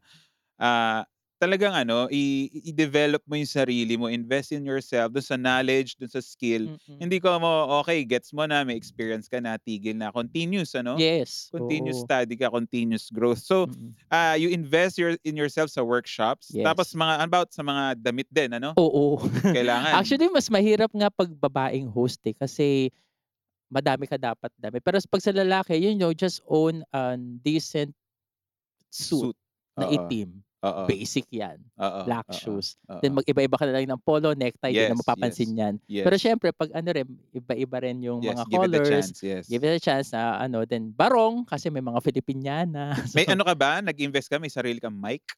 ah, 0.61 1.05
talagang 1.41 1.73
ano, 1.73 2.05
i 2.13 2.47
i-develop 2.69 3.25
mo 3.25 3.33
yung 3.39 3.49
sarili 3.49 3.97
mo, 3.97 4.05
invest 4.13 4.53
in 4.53 4.61
yourself, 4.67 5.09
dun 5.11 5.25
sa 5.25 5.35
knowledge, 5.41 5.97
dun 5.97 6.09
sa 6.13 6.21
skill. 6.21 6.67
Mm. 6.67 7.01
Hindi 7.01 7.17
ko 7.17 7.33
mo 7.41 7.81
okey 7.81 8.05
gets 8.05 8.29
mo 8.37 8.45
na, 8.45 8.61
may 8.61 8.77
experience 8.77 9.25
ka 9.25 9.41
na, 9.41 9.57
tigil 9.57 9.97
na, 9.97 10.13
continuous 10.13 10.77
ano? 10.77 11.01
Yes, 11.01 11.51
Continuous 11.53 11.99
oo. 11.99 12.07
study 12.07 12.37
ka, 12.37 12.51
continuous 12.53 13.09
growth. 13.11 13.41
So, 13.43 13.67
Mm. 13.67 13.95
ah, 14.13 14.35
you 14.37 14.49
invest 14.53 14.97
your 15.01 15.17
in 15.25 15.35
yourself 15.39 15.71
sa 15.73 15.81
workshops, 15.85 16.59
tapos 16.63 16.91
Yes. 16.91 16.97
mga 16.97 17.23
ano 17.23 17.27
about 17.31 17.49
sa 17.55 17.63
mga 17.65 17.99
damit 18.03 18.29
din 18.31 18.53
ano? 18.55 18.77
Oo. 18.79 19.19
Kailangan. 19.55 20.15
Actually 20.15 20.31
mas 20.31 20.47
mahirap 20.47 20.91
nga 20.95 21.11
'pag 21.11 21.27
babaeng 21.35 21.91
host, 21.91 22.23
eh, 22.23 22.31
kasi 22.31 22.87
madami 23.71 24.07
ka 24.09 24.17
dapat 24.19 24.51
damit. 24.59 24.81
Pero 24.85 24.99
'pag 25.09 25.23
sa 25.23 25.33
lalaki, 25.35 25.77
you 25.79 25.95
know, 25.97 26.13
just 26.15 26.41
own 26.49 26.83
an 26.93 27.39
decent 27.43 27.93
suit 28.93 29.31
Suit. 29.31 29.35
na 29.79 29.85
Oo. 29.85 29.87
itim. 29.87 30.43
Oo. 30.63 30.87
Basic 30.87 31.25
yan. 31.33 31.61
Oo, 31.79 32.03
Black 32.05 32.25
oo, 32.33 32.33
shoes. 32.33 32.77
oo. 32.91 33.01
Then 33.01 33.13
mag-iba-iba 33.17 33.57
ka 33.57 33.65
na 33.69 33.77
lang 33.77 33.89
ng 33.89 34.01
polo, 34.01 34.33
necktie, 34.33 34.73
di 34.77 34.85
na 34.85 34.97
Yes, 34.97 34.97
mapapansin 34.97 35.53
yan. 35.57 35.75
yes, 35.87 36.03
Pero 36.05 36.15
yes. 36.21 36.21
siyempre 36.21 36.49
'pag 36.53 36.73
ano 36.73 36.89
rin, 36.93 37.07
iba-iba 37.33 37.77
rin 37.81 38.01
yung 38.01 38.21
Yes, 38.21 38.33
mga 38.33 38.45
give 38.45 38.63
it 38.63 38.73
a 38.75 38.79
colors. 38.79 38.81
chance, 38.81 39.23
yes. 39.23 39.47
Give 39.49 39.61
it 39.65 39.77
a 39.77 39.81
chance 39.81 40.13
na 40.13 40.37
ano, 40.41 40.65
then 40.65 40.89
barong 40.93 41.45
kasi 41.45 41.69
may 41.69 41.81
mga 41.83 42.01
Filipiniana. 42.01 42.93
May 43.15 43.27
So 43.27 43.31
ano 43.31 43.43
ka 43.43 43.51
ba, 43.59 43.83
nag-invest 43.83 44.31
ka, 44.31 44.39
may 44.39 44.47
sarili 44.47 44.79
kang 44.79 44.95
mic? 44.95 45.35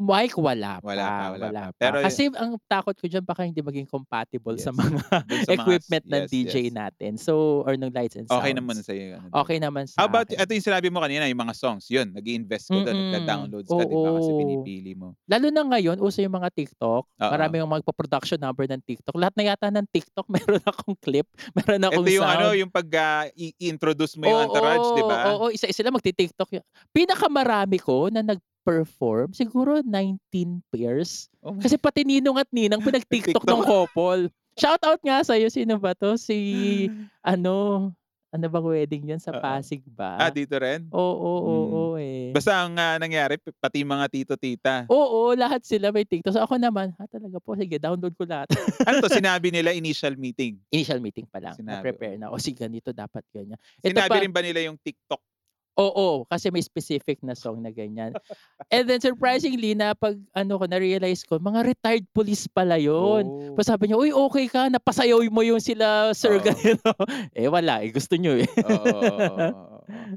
Mic 0.00 0.32
wala 0.40 0.80
pa, 0.80 0.86
Wala 0.86 1.12
pa, 1.12 1.24
wala 1.36 1.48
wala 1.50 1.60
pa. 1.60 1.70
pa. 1.76 1.76
Pero 1.78 1.96
Kasi 2.00 2.32
ang 2.34 2.56
takot 2.70 2.96
ko 2.96 3.06
diyan 3.06 3.24
baka 3.26 3.44
hindi 3.44 3.60
maging 3.60 3.86
compatible 3.90 4.56
sa 4.56 4.70
Yes. 4.70 4.74
mga 4.74 5.02
sa 5.44 5.52
mga 5.56 5.56
equipment 5.56 6.04
ng 6.08 6.22
yes, 6.24 6.30
DJ 6.30 6.54
yes. 6.66 6.72
natin. 6.72 7.20
So 7.20 7.62
or 7.66 7.76
ng 7.76 7.92
lights 7.92 8.16
and 8.16 8.28
sounds. 8.30 8.40
Okey 8.40 8.52
naman 8.54 8.76
sa'yo 8.80 9.02
yung 9.16 9.22
ano. 9.26 9.34
Okey 9.42 9.58
naman 9.60 9.84
sa 9.90 10.00
How 10.00 10.06
about 10.08 10.30
akin. 10.30 10.38
ito 10.38 10.52
yung 10.54 10.64
sinabi 10.64 10.88
mo 10.88 11.02
kanina, 11.02 11.26
yung 11.28 11.42
mga 11.42 11.54
songs, 11.58 11.90
yun 11.90 12.14
nag-i-invest 12.14 12.70
ka 12.72 12.78
dun, 12.80 12.94
Mm, 12.94 13.04
nagda-downloads 13.04 13.74
ka, 13.74 13.84
'di 13.84 13.98
ba, 13.98 14.14
kasi 14.16 14.30
pinipili 14.32 14.94
mo. 14.94 15.18
Lalo 15.28 15.46
na 15.50 15.62
ngayon 15.66 15.98
uso 16.00 16.22
yung 16.22 16.34
mga 16.34 16.50
TikTok, 16.54 17.04
Oo. 17.18 17.30
marami 17.30 17.58
yung 17.62 17.70
magpo-production 17.70 18.38
number 18.40 18.66
ng 18.70 18.82
TikTok. 18.86 19.14
Lahat 19.18 19.34
na 19.38 19.44
yata 19.54 19.68
ng 19.70 19.86
TikTok 19.90 20.26
meron 20.34 20.62
akong 20.66 20.96
clip, 21.02 21.26
meron 21.54 21.82
akong 21.86 22.06
Ito 22.06 22.10
yung 22.14 22.24
sound. 22.26 22.34
ano, 22.38 22.46
yung 22.54 22.70
pag, 22.70 22.88
ah, 22.98 23.24
i 23.34 23.52
i-introduce 23.58 24.14
mo 24.18 24.26
yung 24.30 24.40
entourage, 24.46 24.90
'di 24.94 25.02
ba? 25.06 25.38
Oo, 25.38 25.50
isa-isa 25.52 25.82
lang 25.84 25.94
magti-TikTok 25.94 26.48
pinakamarami 26.94 27.78
ko 27.82 28.08
na 28.10 28.22
nag-perform 28.66 29.32
siguro 29.32 29.80
19 29.82 30.60
pairs. 30.68 31.28
Oh 31.42 31.56
Kasi 31.56 31.80
pati 31.80 32.04
ninong 32.04 32.36
at 32.36 32.48
ninang 32.52 32.84
pinag-TikTok 32.84 33.44
TikTok. 33.48 33.64
couple. 33.64 34.28
Shoutout 34.60 35.00
nga 35.00 35.24
sa'yo, 35.24 35.48
sino 35.48 35.80
ba 35.80 35.96
'to? 35.96 36.20
Si 36.20 36.36
ano, 37.24 37.88
ano 38.30 38.46
bang 38.46 38.66
wedding 38.66 39.04
yun 39.16 39.20
sa 39.22 39.32
Oo. 39.32 39.40
Pasig 39.40 39.80
Ah, 40.12 40.28
ba? 40.28 40.28
dito 40.28 40.52
rin? 40.60 40.84
Oo, 40.92 41.30
Hmm. 41.40 41.96
oo, 41.96 41.96
eh. 41.96 42.30
Basta 42.36 42.52
ang, 42.62 42.76
ah, 42.76 43.00
nangyari 43.00 43.40
pati 43.58 43.80
mga 43.82 44.06
tito, 44.12 44.34
tita. 44.36 44.84
Oo, 44.86 45.32
lahat 45.32 45.64
sila 45.64 45.88
may 45.90 46.04
TikTok. 46.04 46.34
So 46.36 46.44
ako 46.44 46.60
naman, 46.60 46.92
ah, 47.00 47.08
talaga 47.08 47.40
po, 47.40 47.56
sige 47.56 47.80
download 47.80 48.12
ko 48.18 48.28
lahat. 48.28 48.50
Ano 48.90 49.00
'to, 49.00 49.08
sinabi 49.08 49.48
nila 49.48 49.72
initial 49.72 50.14
meeting? 50.20 50.60
Initial 50.68 51.00
meeting 51.00 51.24
pa 51.30 51.40
lang, 51.40 51.56
Sinabi, 51.56 51.80
na-prepare 51.80 52.14
oo. 52.18 52.20
na, 52.20 52.26
"O 52.28 52.36
sige 52.36 52.60
ganito 52.60 52.92
dapat 52.92 53.24
ganyan." 53.32 53.56
Ito 53.80 53.96
Sinabi 53.96 54.10
pa 54.10 54.16
rin 54.20 54.32
ba 54.34 54.42
nila 54.44 54.60
yung 54.66 54.76
TikTok? 54.76 55.20
Oo, 55.78 56.26
kasi 56.26 56.50
may 56.50 56.62
specific 56.66 57.22
na 57.22 57.38
song 57.38 57.62
na 57.62 57.70
ganyan. 57.70 58.18
And 58.72 58.86
then 58.90 58.98
surprisingly 59.02 59.74
na 59.78 59.94
'pag 59.94 60.18
ano 60.34 60.58
ko 60.58 60.64
na-realize 60.66 61.22
ko, 61.26 61.38
mga 61.38 61.62
retired 61.74 62.06
police 62.14 62.46
pala 62.50 62.78
yun. 62.80 63.28
Oh. 63.28 63.58
Tapos 63.58 63.68
sabi 63.70 63.90
niya, 63.90 63.98
"Uy, 64.00 64.10
okey 64.14 64.46
ka, 64.50 64.68
napasayaw 64.72 65.22
mo 65.30 65.42
yung 65.46 65.62
sila 65.62 66.10
sir 66.16 66.38
Oo. 66.38 66.44
ganito." 66.44 66.90
Eh, 67.36 67.46
wala, 67.50 67.82
eh, 67.84 67.90
gusto 67.94 68.16
niyo, 68.18 68.38
eh. 68.40 68.48
Oo, 68.62 68.66
oo, 68.66 69.18
oo, 69.26 69.40
oo, 69.62 69.76
oo. 69.88 70.10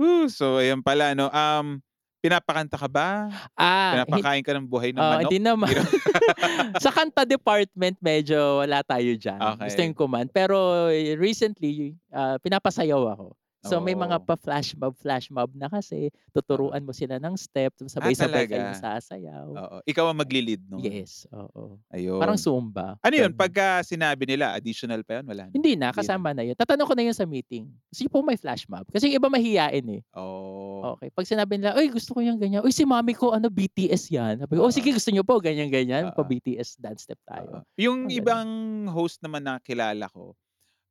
Whew, 0.00 0.28
so 0.32 0.56
ayan 0.60 0.80
pala 0.80 1.12
'no, 1.12 1.28
um, 1.28 1.80
pinapakanta 2.24 2.76
ka 2.80 2.88
ba? 2.88 3.08
Ah, 3.56 4.00
Pinapakain 4.00 4.40
ka 4.44 4.52
ng 4.56 4.68
buhay 4.68 4.92
ng 4.96 5.04
ah, 5.04 5.20
manok? 5.20 5.24
hindi 5.24 5.38
naman. 5.40 5.68
Sa 6.82 6.90
kanta 6.92 7.24
department 7.28 7.98
medyo 8.02 8.60
wala 8.64 8.82
tayo 8.84 9.12
diyan, 9.16 9.60
gustuhin 9.64 9.92
Okey. 9.92 9.96
ko 9.96 10.06
man. 10.08 10.28
Pero 10.32 10.88
recently, 11.20 11.96
ah, 12.12 12.36
pinapasayaw 12.42 13.02
ako. 13.16 13.36
So 13.64 13.78
may 13.78 13.94
mga 13.94 14.18
Oo. 14.18 14.26
pa-flash 14.26 14.74
mob, 14.74 14.98
flash 14.98 15.30
mob 15.30 15.54
na 15.54 15.70
kasi, 15.70 16.10
tuturuan 16.34 16.82
mo 16.82 16.90
sila 16.90 17.22
ng 17.22 17.38
step, 17.38 17.70
Ah, 18.00 18.10
sabay-sabay 18.10 18.42
kayong 18.50 18.74
talaga? 18.74 18.74
sasayaw. 18.74 19.54
Oo, 19.56 19.78
ikaw 19.88 20.10
ang 20.12 20.20
magli-lead 20.22 20.64
nun? 20.70 21.00
Yes, 21.00 21.28
oo. 21.32 21.78
Ayun. 21.92 22.16
Parang 22.16 22.38
Zumba, 22.40 22.96
Ano 23.04 23.14
yun, 23.16 23.32
pagka 23.36 23.82
sinabi 23.84 24.24
nila 24.28 24.54
additional 24.56 25.02
pa 25.04 25.20
yun, 25.20 25.26
wala 25.28 25.46
na? 25.52 25.54
Hindi 25.54 25.76
na, 25.76 25.92
kasama 25.92 26.32
na 26.32 26.40
yun. 26.48 26.56
Tatanong 26.56 26.88
ko 26.88 26.94
na 26.96 27.04
yun 27.04 27.12
sa 27.16 27.28
meeting. 27.28 27.68
Sige 27.92 28.08
po 28.08 28.24
may 28.24 28.40
flash 28.40 28.64
mob. 28.72 28.88
Kasi 28.88 29.12
yung 29.12 29.20
iba 29.20 29.28
mahiyain, 29.28 29.84
eh. 30.00 30.02
Oh. 30.14 30.98
Okey, 30.98 31.10
'pag 31.14 31.26
sinabi 31.28 31.56
nila, 31.58 31.74
"Uy, 31.78 31.88
gusto 31.90 32.12
ko 32.16 32.20
yung 32.22 32.36
ganyan." 32.42 32.60
"Uy, 32.64 32.70
si 32.74 32.84
mommy 32.84 33.14
ko 33.16 33.32
ano 33.34 33.48
BTS 33.50 34.10
'yan." 34.12 34.40
Sabi 34.44 34.54
ko, 34.60 34.68
"Oh, 34.68 34.74
Oo. 34.74 34.74
sige 34.74 34.92
gusto 34.94 35.10
niyo 35.14 35.24
po 35.26 35.40
ganyan-ganyan, 35.40 36.10
Oo. 36.10 36.12
pa-BTS 36.12 36.78
dance 36.82 37.06
step 37.08 37.18
tayo." 37.26 37.52
Oo. 37.52 37.64
Yung 37.80 38.12
gano'n. 38.12 38.12
ibang 38.12 38.84
host 38.92 39.24
naman 39.24 39.46
na 39.48 39.56
kilala 39.62 40.04
ko, 40.12 40.36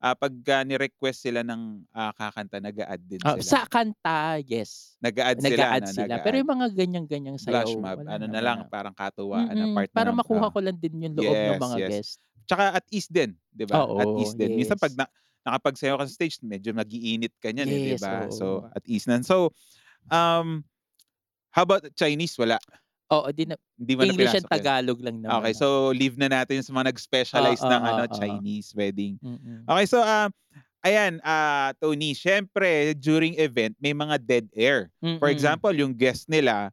ah, 0.04 0.16
pagka 0.18 0.66
ni-request 0.68 1.30
sila 1.30 1.42
ng, 1.46 1.86
ah, 1.96 2.12
kakanta, 2.18 2.58
nag-a-add 2.62 3.04
din 3.08 3.24
Ah, 3.24 3.38
sila. 3.38 3.54
sa 3.54 3.70
kanta, 3.70 4.42
yes. 4.42 4.98
Nag-a-add 5.02 5.42
sila 5.42 5.74
Nag-a-add 5.74 5.82
na, 5.82 5.90
sila. 5.90 6.18
Pero 6.18 6.38
nag-a-add. 6.38 6.42
yung 6.42 6.50
mga 6.58 6.68
ganyan-ganyang 6.74 7.38
sayaw, 7.38 7.70
Flash 7.70 7.78
mob, 7.82 8.06
ano 8.06 8.26
na 8.30 8.38
naman 8.38 8.42
lang, 8.44 8.60
na. 8.62 8.66
parang 8.70 8.94
katuwaan 8.94 9.58
na 9.58 9.66
Mm, 9.66 9.72
part 9.72 9.90
para 9.96 10.10
ng 10.10 10.14
makuha 10.14 10.48
ah 10.48 10.54
ko 10.54 10.60
lang 10.62 10.78
din 10.80 11.02
yung 11.06 11.16
loob 11.18 11.40
ng 11.46 11.56
yes, 11.56 11.66
mga 11.66 11.78
yes. 11.78 11.98
guest. 11.98 12.18
Tsaka 12.50 12.78
at 12.82 12.86
ease 12.92 13.10
din, 13.12 13.36
'di 13.54 13.66
ba? 13.70 13.86
At 13.98 14.10
Oo, 14.10 14.18
ease 14.18 14.36
din. 14.38 14.54
Minsan 14.58 14.78
'pag 14.82 14.92
yes. 14.92 14.98
na 14.98 15.08
nakapagsayaw 15.48 15.98
ka 16.02 16.06
sa 16.10 16.16
stage, 16.16 16.40
medyo 16.46 16.72
mag-iinit 16.76 17.34
ka 17.42 17.50
niyan, 17.54 17.78
eh, 17.78 17.82
'di 17.82 17.96
Yes, 17.96 18.02
ba? 18.02 18.28
So, 18.34 18.62
oo. 18.62 18.74
at 18.76 18.84
ease 18.90 19.08
nan. 19.10 19.24
So, 19.26 19.54
um, 20.12 20.66
how 21.56 21.64
about 21.68 21.88
Chinese, 21.98 22.36
wala? 22.40 22.60
Oo, 23.12 23.28
'di 23.32 23.44
na 23.52 23.56
Hindi 23.76 23.94
mo 23.98 24.02
na 24.08 24.14
English 24.14 24.36
and 24.40 24.48
pinasok 24.48 24.56
yun? 24.56 24.64
Tagalog 24.64 25.00
lang 25.04 25.18
naman 25.20 25.52
ako. 25.52 25.60
so 25.60 25.68
leave 25.92 26.16
na 26.16 26.30
natin 26.32 26.62
yung 26.62 26.68
sa 26.68 26.74
mga 26.74 26.88
nag-specialize 26.96 27.62
Oo, 27.62 27.72
ng 27.72 27.82
ano, 27.84 28.02
oo. 28.08 28.16
Chinese 28.16 28.70
wedding. 28.74 29.20
Mm. 29.20 29.68
Okey, 29.68 29.86
so, 29.90 30.00
ah, 30.00 30.30
ayan, 30.82 31.20
ah, 31.22 31.76
Tony, 31.78 32.16
siyempre 32.16 32.96
during 32.98 33.36
event 33.38 33.76
may 33.84 33.92
mga 33.94 34.16
dead 34.24 34.48
air. 34.56 34.90
For 35.20 35.28
Mm. 35.30 35.36
example, 35.36 35.74
yung 35.76 35.94
guest 35.94 36.32
nila, 36.32 36.72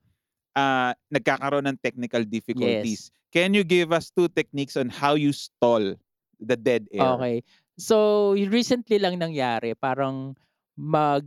ah, 0.54 0.94
nagkakaroon 1.10 1.66
ng 1.68 1.78
technical 1.82 2.22
difficulties. 2.24 3.10
Yes. 3.10 3.16
Can 3.34 3.52
you 3.52 3.62
give 3.66 3.92
us 3.92 4.08
2 4.14 4.28
techniques 4.32 4.74
on 4.78 4.88
how 4.88 5.14
you 5.18 5.36
stall 5.36 5.98
the 6.40 6.56
dead 6.56 6.86
air. 6.94 7.02
Okay. 7.18 7.36
So, 7.78 8.32
recently 8.34 8.98
lang 8.98 9.18
nangyari, 9.18 9.74
parang 9.74 10.34
mag 10.78 11.26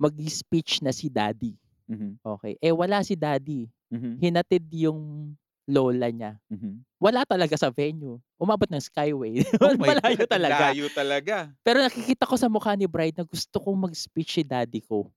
mag-speech 0.00 0.80
na 0.82 0.90
si 0.90 1.06
daddy. 1.12 1.54
Mhm, 1.90 2.22
Okay. 2.22 2.54
Eh, 2.58 2.70
wala 2.70 3.02
si 3.02 3.18
daddy. 3.18 3.66
mhm, 3.90 4.22
Hinatid 4.22 4.62
yung 4.70 5.34
lola 5.66 6.06
niya. 6.08 6.38
mhm. 6.46 6.82
Wala 6.98 7.24
talaga 7.24 7.56
sa 7.56 7.70
venue. 7.70 8.18
Umabot 8.36 8.66
ng 8.66 8.78
Skyway. 8.78 9.40
Oh 9.62 9.74
Malayo 9.74 10.22
God, 10.22 10.30
talaga. 10.30 10.70
Layo 10.70 10.86
talaga. 10.88 11.36
Pero 11.62 11.80
nakikita 11.80 12.26
ko 12.26 12.34
sa 12.34 12.46
mukha 12.46 12.74
ni 12.74 12.86
Bride 12.86 13.16
na 13.16 13.26
gusto 13.26 13.58
kong 13.58 13.90
mag-speech 13.90 14.38
si 14.38 14.42
daddy 14.42 14.78
ko. 14.80 15.10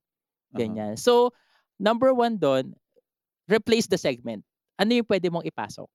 Aha. 0.50 0.58
Ganyan. 0.58 0.94
So, 0.96 1.30
number 1.78 2.10
one 2.14 2.38
doon, 2.38 2.74
replace 3.46 3.86
the 3.86 3.98
segment. 3.98 4.42
Ano 4.78 4.94
yung 4.94 5.06
pwede 5.06 5.30
mong 5.30 5.46
ipasok 5.46 5.90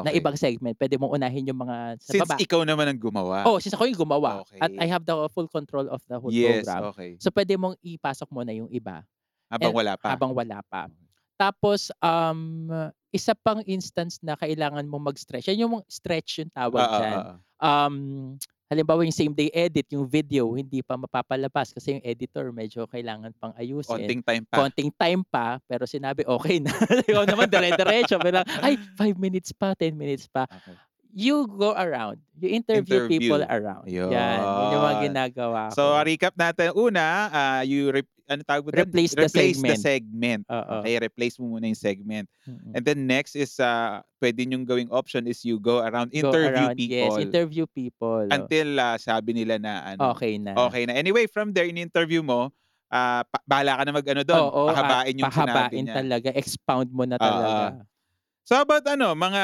na 0.00 0.10
Okay. 0.10 0.18
ibang 0.18 0.36
segment? 0.36 0.74
Pwede 0.74 0.96
mong 0.96 1.14
unahin 1.14 1.48
yung 1.48 1.60
mga 1.60 1.98
sa 1.98 2.12
Since 2.14 2.22
baba. 2.26 2.36
ikaw 2.38 2.60
naman 2.62 2.86
ang 2.88 2.98
gumawa. 2.98 3.44
Oh, 3.44 3.58
since 3.58 3.74
ako 3.74 3.86
yung 3.86 4.00
gumawa. 4.00 4.42
At 4.58 4.70
Okay. 4.70 4.78
I 4.78 4.86
have 4.86 5.02
the 5.02 5.14
full 5.28 5.46
control 5.46 5.86
of 5.88 6.00
the 6.06 6.16
whole 6.16 6.30
yes, 6.30 6.64
program. 6.64 6.82
okay. 6.92 7.10
So, 7.18 7.30
pwede 7.30 7.54
mong 7.54 7.76
ipasok 7.80 8.28
mo 8.30 8.42
na 8.42 8.54
yung 8.54 8.70
iba 8.70 9.02
Habang 9.48 9.72
wala 9.72 9.92
pa. 9.96 10.06
habang 10.12 10.32
wala 10.36 10.58
pa. 10.68 10.82
Tapos, 11.38 11.88
um, 12.02 12.68
isa 13.14 13.32
pang 13.32 13.64
instance 13.64 14.20
na 14.20 14.36
kailangan 14.36 14.84
mo 14.84 15.00
mag-stretch. 15.00 15.48
Yan 15.48 15.64
yung 15.64 15.74
stretch 15.88 16.44
yung 16.44 16.52
tawag 16.52 16.84
dyan. 16.98 17.16
ah, 17.16 17.24
ah. 17.32 17.36
Um, 17.58 17.96
halimbawa 18.68 19.00
yung 19.00 19.16
same 19.16 19.32
day 19.32 19.48
edit, 19.54 19.88
yung 19.96 20.04
video, 20.04 20.52
hindi 20.52 20.84
pa 20.84 21.00
mapapalabas 21.00 21.72
kasi 21.72 21.96
yung 21.96 22.04
editor 22.04 22.52
medyo 22.52 22.84
kailangan 22.84 23.32
pang 23.40 23.56
ayusin. 23.56 23.96
Konting 23.96 24.20
time 24.20 24.44
pa. 24.44 24.56
Konting 24.60 24.90
time 24.92 25.22
pa, 25.24 25.46
pero 25.64 25.88
sinabi 25.88 26.28
okay 26.28 26.60
na. 26.60 26.68
Ikaw 27.08 27.24
naman 27.24 27.48
dire-diretso. 27.48 28.20
Pero, 28.20 28.44
ay, 28.60 28.76
5 29.00 29.16
minutes 29.16 29.56
pa, 29.56 29.72
10 29.72 29.96
minutes 29.96 30.28
pa. 30.28 30.44
Okay. 30.44 30.76
You 31.10 31.48
go 31.48 31.72
around. 31.72 32.20
You 32.36 32.52
interview, 32.52 33.08
people 33.08 33.42
Interview. 33.42 33.64
around. 33.66 33.84
Yan. 33.88 34.38
Yun 34.38 34.66
yung 34.70 34.82
mga 34.82 34.94
Yun. 34.94 35.04
ginagawa 35.08 35.60
So, 35.72 35.90
ko. 35.90 36.04
recap 36.04 36.34
natin. 36.34 36.70
Una, 36.72 37.06
ah, 37.28 37.62
you 37.62 37.90
rep- 37.90 38.16
ano 38.28 38.44
tawag 38.44 38.62
mo? 38.62 38.70
Replace 38.70 39.16
the 39.16 39.24
segment. 39.26 39.80
segment. 39.80 40.42
Oo. 40.52 40.84
Okay, 40.84 41.00
replace 41.00 41.40
mo 41.40 41.56
muna 41.56 41.64
yung 41.64 41.80
segment. 41.80 42.28
Mm-mm. 42.44 42.76
And 42.76 42.84
then 42.84 43.08
next 43.08 43.32
is, 43.34 43.56
uh, 43.56 44.04
pwede 44.20 44.44
nyong 44.44 44.68
gawing 44.68 44.92
option 44.92 45.24
is 45.24 45.40
you 45.42 45.56
go 45.56 45.80
around, 45.80 46.12
Go 46.12 46.28
interview 46.28 46.52
around, 46.68 46.76
people. 46.76 47.16
Yes, 47.16 47.24
interview 47.24 47.64
people. 47.64 48.28
until 48.28 48.76
ah, 48.76 49.00
sabi 49.00 49.32
nila 49.32 49.56
na 49.56 49.96
ano, 49.96 50.12
okay 50.12 50.36
na. 50.36 50.52
okay 50.60 50.84
na. 50.84 50.92
Anyway, 50.92 51.24
from 51.24 51.56
there, 51.56 51.64
in-interview 51.64 52.20
mo, 52.20 52.52
ah, 52.92 53.24
pa- 53.24 53.42
bahala 53.42 53.80
ka 53.80 53.82
na 53.88 53.92
mag-ano 53.96 54.22
doon. 54.22 54.44
Oo, 54.44 54.62
pahabain 54.68 55.16
yung 55.16 55.32
sinabi 55.32 55.48
pahabain 55.48 55.82
niya. 55.88 55.94
talaga. 55.96 56.28
Expound 56.36 56.88
mo 56.92 57.08
na 57.08 57.16
talaga. 57.16 57.80
So, 58.44 58.60
about 58.60 58.84
ano, 58.86 59.16
mga 59.16 59.42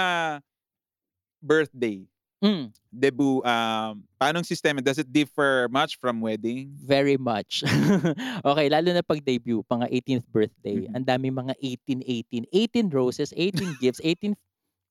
birthday, 1.45 2.09
Mm, 2.45 2.73
debut, 2.93 3.41
um, 3.45 4.05
paanong 4.21 4.45
system? 4.45 4.77
Does 4.85 5.01
it 5.01 5.09
differ 5.09 5.69
much 5.73 5.97
from 5.97 6.21
wedding? 6.21 6.77
very 6.77 7.17
much. 7.17 7.65
okay, 8.45 8.69
lalo 8.69 8.93
na 8.93 9.01
pag 9.01 9.25
debut, 9.25 9.65
pang 9.65 9.81
18th 9.89 10.29
birthday. 10.29 10.85
Mhm. 10.85 10.97
Ang 10.97 11.05
dami 11.09 11.29
mga 11.33 11.55
18, 11.61 12.05
18. 12.05 12.45
18 12.53 12.89
roses, 12.93 13.33
18 13.37 13.77
gifts, 13.81 14.01
18 14.05 14.37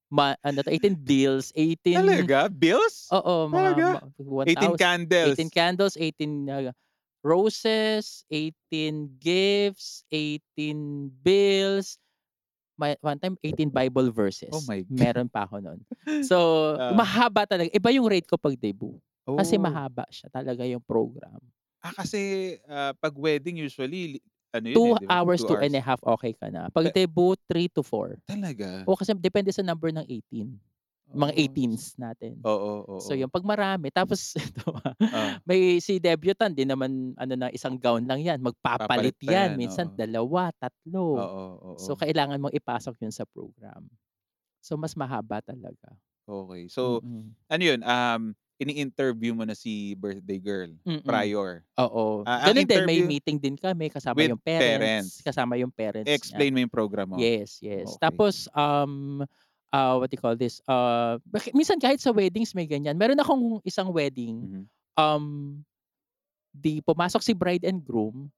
ma, 0.09 0.33
ano 0.45 0.61
to, 0.61 0.69
18 0.69 0.93
bills, 0.97 1.49
18 1.57 1.97
Talaga? 2.05 2.49
Bills? 2.49 3.09
Oo, 3.13 3.49
mga 3.49 3.69
Talaga? 3.73 3.85
ma- 4.01 4.45
18 4.45 4.77
1,000 4.77 4.77
candles. 4.77 5.37
18 5.37 5.49
candles, 5.53 5.93
18 5.97 6.49
uh, 6.49 6.71
roses, 7.23 8.25
18 8.29 9.17
gifts, 9.17 10.05
18 10.11 11.09
bills, 11.21 11.97
may, 12.76 12.97
one 12.99 13.17
time 13.17 13.36
18 13.39 13.69
Bible 13.69 14.09
verses. 14.09 14.49
Oh 14.51 14.63
my 14.65 14.82
God. 14.88 14.97
Meron 14.99 15.28
pa 15.28 15.45
ako 15.45 15.61
nun. 15.61 15.80
So, 16.24 16.38
Ah. 16.76 16.93
mahaba 16.93 17.45
talaga. 17.45 17.69
Iba 17.69 17.89
yung 17.91 18.07
rate 18.07 18.26
ko 18.26 18.36
pag 18.36 18.55
debut. 18.55 18.97
Kasi 19.24 19.55
Oh. 19.55 19.63
mahaba 19.63 20.03
siya 20.09 20.28
talaga 20.28 20.65
yung 20.65 20.84
program. 20.84 21.39
Ah, 21.80 21.93
kasi 21.93 22.55
ah, 22.65 22.91
pag 22.93 23.13
wedding 23.13 23.59
usually, 23.59 24.19
ano 24.51 24.65
yun 24.67 24.76
Two 24.76 24.93
eh, 24.95 25.07
hours, 25.07 25.41
Two 25.41 25.55
two 25.55 25.59
and 25.59 25.74
a 25.74 25.82
half, 25.82 25.99
okay 26.01 26.32
ka 26.32 26.47
na. 26.47 26.69
Pag 26.69 26.91
debut, 26.91 27.34
three 27.47 27.67
to 27.67 27.82
four. 27.82 28.19
Talaga? 28.24 28.84
O 28.86 28.95
kasi 28.95 29.11
depende 29.13 29.49
sa 29.49 29.61
number 29.61 29.89
ng 29.89 30.05
18. 30.05 30.53
Mga 31.14 31.32
Oo. 31.32 31.41
18s 31.45 31.86
natin. 31.95 32.32
Oo, 32.41 32.57
oo, 32.84 32.95
So 32.99 33.14
oo. 33.14 33.20
yung 33.20 33.30
pag 33.30 33.45
marami, 33.45 33.88
tapos 33.89 34.34
ito, 34.41 34.74
ah, 34.74 34.93
Ah. 35.03 35.32
may 35.45 35.78
si 35.78 35.97
debutant 35.97 36.51
din 36.51 36.68
naman 36.68 37.14
ano 37.16 37.34
na 37.36 37.47
isang 37.49 37.78
gown 37.78 38.03
lang 38.03 38.20
yan, 38.20 38.41
magpapalit 38.41 39.14
Papalit 39.14 39.16
pa 39.18 39.30
yan, 39.30 39.49
yan, 39.53 39.59
minsan 39.59 39.88
oo. 39.88 39.95
dalawa, 39.95 40.49
tatlo. 40.53 41.05
Oo, 41.16 41.43
oo. 41.55 41.80
So 41.80 41.93
kailangan 41.93 42.38
mong 42.38 42.53
ipasok 42.53 42.97
yun 42.99 43.14
sa 43.14 43.24
program. 43.24 43.86
So 44.59 44.74
mas 44.76 44.93
mahaba 44.93 45.39
talaga. 45.39 45.93
okay. 46.24 46.66
So, 46.68 47.03
Mm-mm. 47.03 47.36
ano 47.47 47.61
yun? 47.61 47.82
Um, 47.84 48.24
ini-interview 48.55 49.36
mo 49.36 49.43
na 49.43 49.53
si 49.53 49.91
birthday 49.93 50.39
girl 50.39 50.72
Mm-mm. 50.82 51.03
prior. 51.03 51.68
Oo. 51.76 52.24
Ang 52.24 52.55
Ganun 52.55 52.64
din, 52.64 52.84
may 52.86 52.99
meeting 53.03 53.36
din 53.36 53.59
kami 53.59 53.91
kasama 53.91 54.16
With 54.16 54.32
yung 54.32 54.39
parents, 54.39 54.72
parents. 54.80 55.11
kasama 55.20 55.53
yung 55.59 55.74
parents. 55.74 56.07
niya. 56.07 56.16
Explain 56.16 56.55
mo 56.55 56.59
yung 56.64 56.72
program 56.72 57.11
mo. 57.11 57.20
Yes, 57.20 57.59
yes. 57.59 57.91
Okay. 57.91 57.99
Tapos 57.99 58.47
um 58.55 59.28
uh, 59.74 59.97
what 59.97 60.07
do 60.07 60.15
you 60.15 60.21
call 60.21 60.38
this? 60.38 60.61
Uh 60.69 61.17
minsan 61.51 61.82
kahit 61.82 61.99
sa 61.99 62.13
weddings 62.13 62.53
may 62.53 62.69
ganyan. 62.69 62.95
Meron 62.95 63.19
akong 63.19 63.59
isang 63.65 63.89
wedding 63.89 64.38
Mhm. 64.45 64.63
um 64.95 65.26
di 66.53 66.80
pumasok 66.86 67.26
si 67.26 67.34
bride 67.34 67.65
and 67.65 67.82
groom 67.82 68.30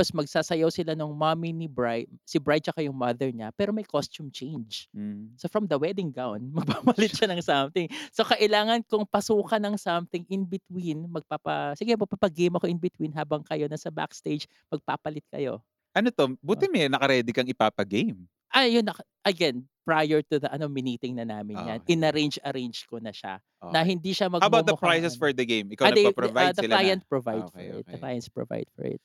tapos 0.00 0.16
magsasayaw 0.16 0.72
sila 0.72 0.96
ng 0.96 1.12
mommy 1.12 1.52
ni 1.52 1.68
bride, 1.68 2.08
si 2.24 2.40
bride 2.40 2.64
tsaka 2.64 2.80
yung 2.80 2.96
mother 2.96 3.28
niya, 3.28 3.52
pero 3.52 3.68
may 3.68 3.84
costume 3.84 4.32
change. 4.32 4.88
Mm. 4.96 5.36
So 5.36 5.44
from 5.52 5.68
the 5.68 5.76
wedding 5.76 6.08
gown, 6.08 6.48
magpapalit 6.56 7.12
siya 7.12 7.28
ng 7.36 7.44
something. 7.44 7.84
So 8.08 8.24
kailangan 8.24 8.80
kong 8.88 9.04
pasukan 9.04 9.60
ng 9.60 9.76
something 9.76 10.24
in 10.32 10.48
between, 10.48 11.04
magpapa 11.04 11.76
sige, 11.76 11.92
magpapagame 12.00 12.56
ako 12.56 12.64
in 12.72 12.80
between 12.80 13.12
habang 13.12 13.44
kayo 13.44 13.68
nasa 13.68 13.92
backstage, 13.92 14.48
magpapalit 14.72 15.20
kayo. 15.28 15.60
Ano 15.92 16.08
to? 16.08 16.32
Buti 16.40 16.64
may 16.72 16.88
naka-ready 16.88 17.36
kang 17.36 17.44
ipapagame. 17.52 18.24
Ayun, 18.50 18.82
nak- 18.86 19.06
again, 19.22 19.66
prior 19.86 20.22
to 20.22 20.38
the 20.38 20.46
ano 20.50 20.66
meeting 20.70 21.16
na 21.18 21.26
namin 21.26 21.56
Ah, 21.58 21.74
yan, 21.74 21.78
okay. 21.82 21.94
in-arrange-arrange 21.94 22.86
ko 22.86 22.98
na 22.98 23.10
siya. 23.10 23.38
Na 23.70 23.82
Okay. 23.82 23.94
hindi 23.94 24.10
siya 24.14 24.30
How 24.30 24.46
about 24.46 24.66
the 24.66 24.76
prices 24.76 25.14
ano. 25.14 25.20
for 25.22 25.30
the 25.34 25.46
game? 25.46 25.70
Ikaw 25.70 25.84
Ah, 25.86 25.92
nagpa-provide 25.92 26.50
ah, 26.50 26.54
the 26.54 26.62
sila 26.66 26.74
client 26.78 27.02
na? 27.02 27.08
provide 27.10 27.44
Okay, 27.46 27.50
for 27.50 27.60
it. 27.60 27.70
The 27.70 27.78
okay. 27.86 27.98
clients 27.98 28.28
provide 28.30 28.68
for 28.74 28.84
it. 28.86 29.00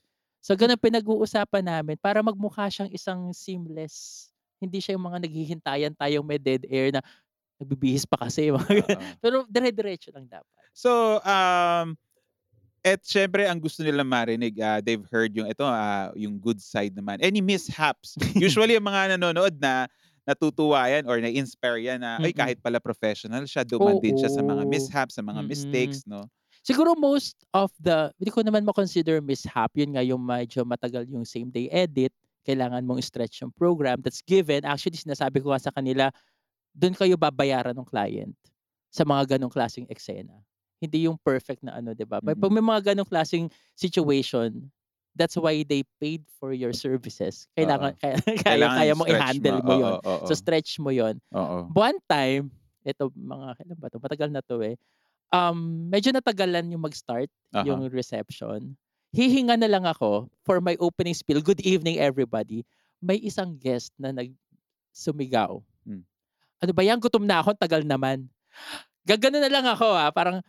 So, 0.45 0.53
ganun 0.53 0.77
pinag-uusapan 0.77 1.63
namin 1.65 1.95
para 1.97 2.21
magmukha 2.21 2.69
siyang 2.69 2.93
isang 2.93 3.33
seamless. 3.33 4.29
Hindi 4.61 4.77
siya 4.77 4.93
yung 4.93 5.09
mga 5.09 5.25
naghihintayan 5.25 5.93
tayong 5.97 6.25
may 6.25 6.37
dead 6.37 6.65
air 6.69 6.93
na 6.93 7.01
nagbibihis 7.57 8.05
pa 8.05 8.17
kasi. 8.21 8.51
Mga. 8.55 9.17
Pero 9.23 9.45
dire-diretso 9.49 10.13
lang 10.13 10.29
dapat. 10.29 10.53
So, 10.75 11.17
um, 11.23 11.97
at 12.85 13.01
syempre, 13.01 13.49
ang 13.49 13.57
gusto 13.57 13.81
nila 13.81 14.05
marinig, 14.05 14.61
ah, 14.61 14.77
they've 14.77 15.01
heard 15.09 15.33
yung 15.33 15.49
ito, 15.49 15.65
ah, 15.65 16.13
yung 16.13 16.37
good 16.37 16.61
side 16.61 16.93
naman. 16.93 17.17
Any 17.17 17.41
mishaps? 17.41 18.13
Usually, 18.37 18.77
yung 18.77 18.85
mga 18.85 19.17
nanonood 19.17 19.57
na 19.57 19.89
natutuwa 20.29 20.85
yan 20.85 21.09
or 21.09 21.17
na-inspire 21.17 21.81
yan 21.81 22.05
na, 22.05 22.21
ay, 22.21 22.29
Mm-mm. 22.29 22.37
kahit 22.37 22.57
pala 22.61 22.77
professional 22.77 23.41
siya, 23.49 23.65
duman 23.65 23.97
din 23.97 24.13
siya 24.13 24.29
sa 24.29 24.45
mga 24.45 24.69
mishaps, 24.69 25.17
sa 25.17 25.25
mga 25.25 25.41
Mm-mm. 25.41 25.49
mistakes, 25.49 26.05
no? 26.05 26.29
Siguro 26.65 26.93
most 26.97 27.41
of 27.53 27.73
the, 27.81 28.09
hindi 28.21 28.29
ko 28.33 28.41
naman 28.41 28.65
ma-consider 28.65 29.21
mishap. 29.21 29.69
Yun 29.77 29.97
nga 29.97 30.01
yung 30.05 30.21
medyo 30.21 30.65
matagal 30.65 31.05
yung 31.09 31.25
same 31.25 31.49
day 31.49 31.69
edit. 31.69 32.09
Kailangan 32.45 32.81
mong 32.85 33.01
stretch 33.05 33.41
yung 33.41 33.53
program 33.53 34.01
that's 34.01 34.21
given. 34.25 34.65
Actually, 34.65 34.97
sinasabi 34.97 35.41
ko 35.41 35.53
nga 35.53 35.61
sa 35.61 35.73
kanila, 35.73 36.09
doon 36.73 36.97
kayo 36.97 37.17
babayaran 37.17 37.77
ng 37.77 37.85
client 37.85 38.33
sa 38.89 39.05
mga 39.05 39.37
ganong 39.37 39.53
klaseng 39.53 39.85
eksena. 39.93 40.33
Hindi 40.85 41.05
yung 41.05 41.17
perfect 41.17 41.61
na 41.61 41.75
ano, 41.75 41.91
di 41.91 42.05
ba? 42.05 42.21
Pag 42.21 42.37
Mm-mm. 42.37 42.43
pag 42.43 42.53
may 42.53 42.63
mga 42.63 42.81
ganong 42.93 43.09
klaseng 43.09 43.49
situation, 43.73 44.69
that's 45.13 45.35
why 45.35 45.63
they 45.63 45.81
paid 45.97 46.21
for 46.37 46.51
your 46.51 46.71
services. 46.71 47.47
Kailangan, 47.53 47.95
kaya, 47.97 48.15
kaya, 48.25 48.39
Kailangan 48.43 48.77
kaya 48.77 48.93
mong 48.93 49.07
i-stretch 49.07 49.23
i-handle 49.23 49.59
mo, 49.61 49.73
yun. 49.73 49.93
oo, 49.99 50.25
So, 50.25 50.33
stretch 50.33 50.71
mo 50.77 50.89
yun. 50.91 51.15
oo. 51.31 51.57
One 51.71 51.97
time, 52.05 52.51
ito 52.81 53.09
mga 53.11 53.47
kailan 53.57 53.77
ba 53.79 53.87
to? 53.89 53.97
Matagal 53.97 54.29
na 54.29 54.43
to 54.43 54.61
eh. 54.61 54.75
Um, 55.33 55.89
medyo 55.89 56.13
natagalan 56.13 56.69
yung 56.69 56.85
mag-start 56.85 57.27
Aha. 57.51 57.65
yung 57.65 57.81
reception. 57.89 58.77
Hihinga 59.11 59.55
na 59.55 59.71
lang 59.71 59.83
ako 59.83 60.27
for 60.43 60.59
my 60.59 60.75
opening 60.77 61.15
spiel. 61.15 61.39
Good 61.39 61.63
evening 61.63 61.97
everybody. 61.97 62.61
May 62.99 63.17
isang 63.17 63.55
guest 63.55 63.95
na 63.95 64.11
nag 64.11 64.31
sumigaw. 64.91 65.59
Hmm. 65.83 66.03
Ano 66.59 66.71
ba 66.71 66.83
yan? 66.83 66.99
Gutom 66.99 67.23
na 67.23 67.39
ako, 67.39 67.55
tagal 67.55 67.83
naman. 67.83 68.27
Gagano 69.03 69.37
na 69.39 69.51
lang 69.51 69.65
ako 69.67 69.87
ah, 69.91 70.09
parang 70.09 70.39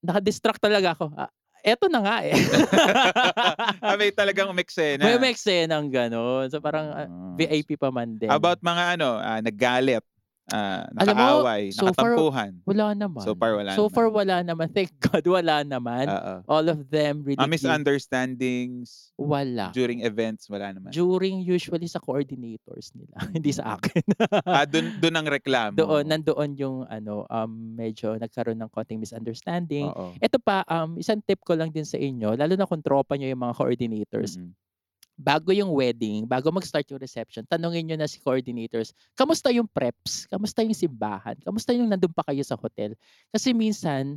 nakadistract 0.00 0.60
talaga 0.60 0.96
ako. 0.96 1.12
Ah, 1.14 1.30
eto 1.60 1.86
na 1.92 2.00
nga 2.00 2.16
eh. 2.24 2.32
ah, 3.84 3.96
may 4.00 4.10
talagang 4.10 4.48
umeksena. 4.48 5.04
may 5.04 5.16
may 5.20 5.34
ng 5.68 5.86
gano'n. 5.92 6.48
So 6.48 6.60
parang 6.60 6.86
ah, 6.92 7.06
Ah. 7.08 7.36
VIP 7.36 7.76
pa 7.76 7.92
man 7.92 8.16
din. 8.16 8.28
About 8.32 8.60
mga 8.60 8.96
ano, 8.98 9.20
ah, 9.20 9.40
naggalit? 9.40 10.04
Ah, 10.50 10.84
Alam 10.92 11.14
mo, 11.14 11.22
nakaaway, 11.40 11.62
so 11.70 11.86
far, 11.88 12.12
nakatampuhan? 12.12 12.52
wala 12.62 12.86
naman. 12.92 13.22
So 13.22 13.32
far, 13.32 13.52
wala 13.54 13.70
So 13.72 13.86
far, 13.86 14.06
naman. 14.06 14.16
wala 14.16 14.36
naman. 14.42 14.66
Thank 14.76 14.90
God, 14.98 15.24
wala 15.24 15.56
naman. 15.62 16.04
Oo. 16.06 16.34
All 16.46 16.66
of 16.68 16.86
them 16.86 17.22
really 17.22 17.36
Mga 17.36 17.46
give- 17.46 17.54
misunderstandings 17.56 19.12
Wala. 19.14 19.70
during 19.70 20.02
events, 20.02 20.46
wala 20.46 20.70
naman. 20.70 20.90
During 20.90 21.40
usually 21.40 21.86
sa 21.86 21.98
coordinators 21.98 22.90
nila, 22.92 23.16
hindi 23.32 23.50
sa 23.50 23.76
akin. 23.76 24.02
ah, 24.48 24.64
dun, 24.64 24.98
dun 24.98 25.14
ang 25.14 25.26
reklamo. 25.26 25.76
Doon, 25.76 26.04
nandoon 26.04 26.50
yung 26.56 26.76
ano, 26.84 27.24
um, 27.26 27.50
medyo 27.72 28.14
nagkaroon 28.14 28.58
ng 28.58 28.70
konting 28.70 28.98
misunderstanding. 28.98 29.86
Oo. 29.86 30.14
Ito 30.16 30.38
pa, 30.38 30.62
um, 30.64 30.96
isang 30.96 31.20
tip 31.20 31.40
ko 31.40 31.54
lang 31.54 31.70
din 31.70 31.84
sa 31.84 31.96
inyo, 31.96 32.34
lalo 32.34 32.54
na 32.54 32.64
kung 32.64 32.80
tropa 32.80 33.14
nyo 33.14 33.26
yung 33.26 33.40
mga 33.40 33.54
coordinators, 33.54 34.36
Mm-mm. 34.36 34.52
Bago 35.20 35.52
yung 35.52 35.68
wedding, 35.68 36.24
bago 36.24 36.48
mag-start 36.48 36.88
yung 36.88 36.96
reception, 36.98 37.44
tanungin 37.44 37.84
nyo 37.84 37.96
na 38.00 38.08
si 38.08 38.16
coordinators, 38.16 38.96
kamusta 39.12 39.52
yung 39.52 39.68
preps? 39.68 40.24
Kamusta 40.24 40.64
yung 40.64 40.72
simbahan? 40.72 41.36
Kamusta 41.38 41.76
yung 41.76 41.84
nandun 41.86 42.08
pa 42.10 42.24
kayo 42.24 42.40
sa 42.40 42.56
hotel? 42.56 42.96
Kasi 43.28 43.52
minsan, 43.52 44.16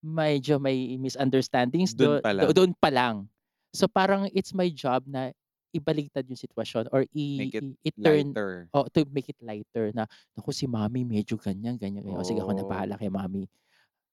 medyo 0.00 0.56
may 0.56 0.96
misunderstandings 0.96 1.92
Dun 1.92 2.18
do- 2.18 2.24
pa 2.24 2.32
lang. 2.32 2.42
do- 2.42 2.54
doon 2.56 2.72
pa 2.72 2.88
lang. 2.88 3.28
So 3.70 3.84
parang 3.84 4.32
it's 4.32 4.56
my 4.56 4.72
job 4.72 5.04
na 5.04 5.28
ibaligtad 5.68 6.24
yung 6.24 6.40
sitwasyon 6.40 6.88
or 6.88 7.04
i, 7.12 7.26
Make 7.36 7.54
it 7.54 7.62
i- 7.62 7.76
i-turn 7.84 8.32
Lighter. 8.32 8.52
oh, 8.72 8.88
to 8.88 9.04
make 9.12 9.28
it 9.28 9.36
lighter 9.38 9.92
na 9.92 10.08
naku 10.32 10.48
si 10.48 10.64
mami 10.64 11.04
medyo 11.04 11.36
ganyan 11.36 11.76
ganyan 11.76 12.00
ganyan. 12.00 12.16
O, 12.16 12.24
sige 12.24 12.40
ako 12.40 12.56
na 12.56 12.64
Oh. 12.64 12.70
bahala 12.70 12.96
kay 12.96 13.12
mami. 13.12 13.44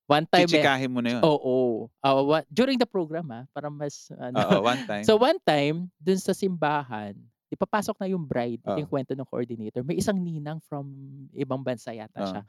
One 0.06 0.26
time 0.26 0.46
Chichikahin 0.46 0.94
mo 0.94 1.02
na 1.02 1.18
yun. 1.18 1.22
Oo. 1.26 1.90
Ah, 1.98 2.14
wa- 2.16 2.46
during 2.48 2.78
the 2.78 2.86
program 2.86 3.26
ah, 3.30 3.44
para 3.50 3.68
mas 3.68 4.14
ano. 4.14 4.38
Oo, 4.38 4.58
one 4.62 4.82
time. 4.90 5.02
So 5.02 5.18
one 5.18 5.42
time, 5.42 5.90
dun 5.98 6.22
sa 6.22 6.30
simbahan, 6.30 7.18
ipapasok 7.50 7.98
na 7.98 8.08
yung 8.08 8.22
bride, 8.22 8.62
ito 8.62 8.78
yung 8.78 8.92
kwento 8.92 9.18
ng 9.18 9.26
coordinator. 9.26 9.82
May 9.82 9.98
isang 9.98 10.18
ninang 10.18 10.62
from 10.62 10.94
ibang 11.34 11.60
bansa 11.60 11.90
yata 11.90 12.22
Oo. 12.22 12.30
siya. 12.30 12.42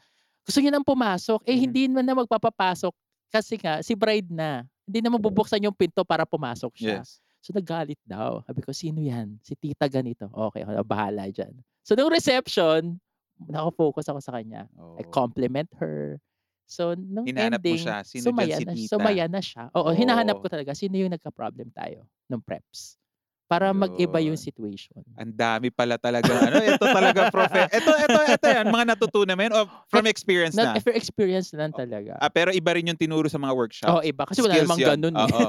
Gusto 0.44 0.58
niya 0.60 0.70
nang 0.70 0.84
pumasok, 0.84 1.40
eh 1.42 1.52
Mhm. 1.52 1.62
hindi 1.62 1.82
man 1.88 2.04
na 2.04 2.14
magpapapasok 2.14 2.92
kasi 3.28 3.56
nga 3.56 3.80
si 3.80 3.96
bride 3.96 4.28
na. 4.28 4.62
Hindi 4.84 5.02
na 5.02 5.10
mabubuksan 5.10 5.64
yung 5.64 5.74
pinto 5.74 6.04
para 6.04 6.22
pumasok 6.22 6.76
siya. 6.76 7.00
yes. 7.00 7.18
So 7.40 7.50
nagalit 7.50 7.98
daw. 8.02 8.42
Sabi 8.42 8.60
ko, 8.60 8.70
sino 8.70 8.98
yan? 8.98 9.38
Si 9.40 9.54
tita 9.54 9.86
ganito. 9.86 10.26
Okay, 10.28 10.60
ako 10.60 10.82
bahala 10.82 11.26
dyan. 11.26 11.54
So 11.82 11.94
nung 11.94 12.10
reception, 12.10 12.98
nakafocus 13.40 14.06
ako 14.06 14.18
sa 14.18 14.34
kanya. 14.34 14.66
I 15.00 15.02
Oo. 15.02 15.10
compliment 15.10 15.70
her. 15.78 16.18
So, 16.66 16.98
nung 16.98 17.24
Hinanap 17.24 17.62
mo 17.62 17.78
ending, 17.78 17.78
siya, 17.78 18.02
sino 18.02 18.34
sumaya, 18.34 18.58
si 18.58 18.64
na, 18.66 18.74
tita? 18.74 18.90
sumaya 18.90 19.24
na 19.30 19.40
siya. 19.40 19.64
Oo, 19.72 19.90
hinahanap 19.94 20.36
Oo. 20.36 20.42
ko 20.42 20.46
talaga 20.50 20.74
sino 20.74 20.98
yung 20.98 21.14
nagka-problem 21.14 21.70
tayo 21.70 22.04
nung 22.26 22.42
preps. 22.42 22.98
Para 23.46 23.70
mag-iba 23.70 24.18
yung 24.18 24.34
Yun. 24.34 24.42
situation. 24.42 25.06
Ang 25.14 25.30
dami 25.30 25.70
pala 25.70 25.94
talaga. 26.02 26.26
ano, 26.26 26.58
ito 26.66 26.82
talaga 26.82 27.30
profe. 27.30 27.62
Ito, 27.70 27.92
ito, 27.94 28.20
ito 28.34 28.46
yan. 28.50 28.66
Mga 28.74 28.84
natutunan 28.98 29.38
mo 29.38 29.42
yan 29.46 29.54
o 29.54 29.70
from 29.86 30.10
experience 30.10 30.58
Not 30.58 30.74
na. 30.74 30.82
if 30.82 30.90
experience 30.90 31.54
lang 31.54 31.70
talaga. 31.70 32.18
Ah, 32.18 32.26
pero 32.26 32.50
iba 32.50 32.74
rin 32.74 32.90
yung 32.90 32.98
tinuro 32.98 33.30
sa 33.30 33.38
mga 33.38 33.54
workshops. 33.54 33.86
Oo, 33.94 34.02
iba. 34.02 34.26
Kasi 34.26 34.42
wala 34.42 34.58
Skills 34.58 34.66
namang 34.66 34.82
yun. 34.82 34.90
ganun 34.98 35.14
eh. 35.14 35.30
Oo. 35.30 35.48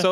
So, 0.00 0.10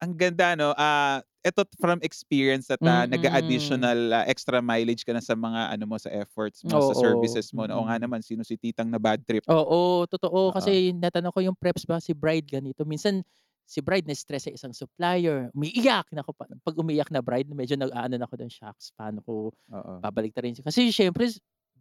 ang 0.00 0.12
ganda, 0.16 0.56
no? 0.56 0.72
Ah, 0.74 1.20
ito 1.40 1.64
from 1.80 2.00
experience 2.04 2.68
at 2.68 2.80
ah, 2.84 3.04
Mm-mm. 3.04 3.16
nag-additional 3.16 3.98
ah, 4.12 4.24
extra 4.28 4.60
mileage 4.60 5.04
ka 5.04 5.12
na 5.12 5.24
sa 5.24 5.36
mga 5.36 5.72
ano 5.72 5.84
mo 5.88 5.96
sa 5.96 6.08
efforts 6.12 6.64
mo, 6.64 6.80
sa 6.80 6.96
Oo. 6.96 7.00
services 7.00 7.52
mo. 7.52 7.64
no? 7.64 7.80
Oo 7.80 7.84
nga 7.88 7.96
Mm-mm. 7.96 8.04
naman, 8.08 8.20
sino 8.24 8.40
si 8.44 8.56
titang 8.56 8.88
na 8.88 9.00
bad 9.00 9.20
trip? 9.24 9.44
Oo, 9.48 10.04
totoo. 10.08 10.52
Oo. 10.52 10.54
Kasi 10.56 10.92
natanong 10.96 11.32
ko 11.32 11.40
yung 11.44 11.56
preps 11.56 11.84
ba 11.84 12.00
si 12.00 12.16
bride 12.16 12.48
ganito. 12.48 12.84
Minsan, 12.84 13.20
si 13.64 13.78
bride 13.80 14.08
na-stress 14.08 14.50
sa 14.50 14.52
isang 14.52 14.74
supplier. 14.74 15.48
Umiiyak. 15.54 16.10
Nako, 16.10 16.34
pa- 16.34 16.50
pag 16.50 16.76
umiyak 16.76 17.08
na 17.14 17.22
bride, 17.22 17.46
medyo 17.52 17.76
nag-ano 17.78 18.18
na 18.18 18.24
ako 18.26 18.34
doon, 18.40 18.50
shocks. 18.50 18.90
Paano 18.96 19.22
ko 19.22 19.54
Oo. 19.70 19.92
babalik 20.02 20.34
rin 20.40 20.56
siya. 20.56 20.66
Kasi 20.66 20.90
syempre, 20.90 21.30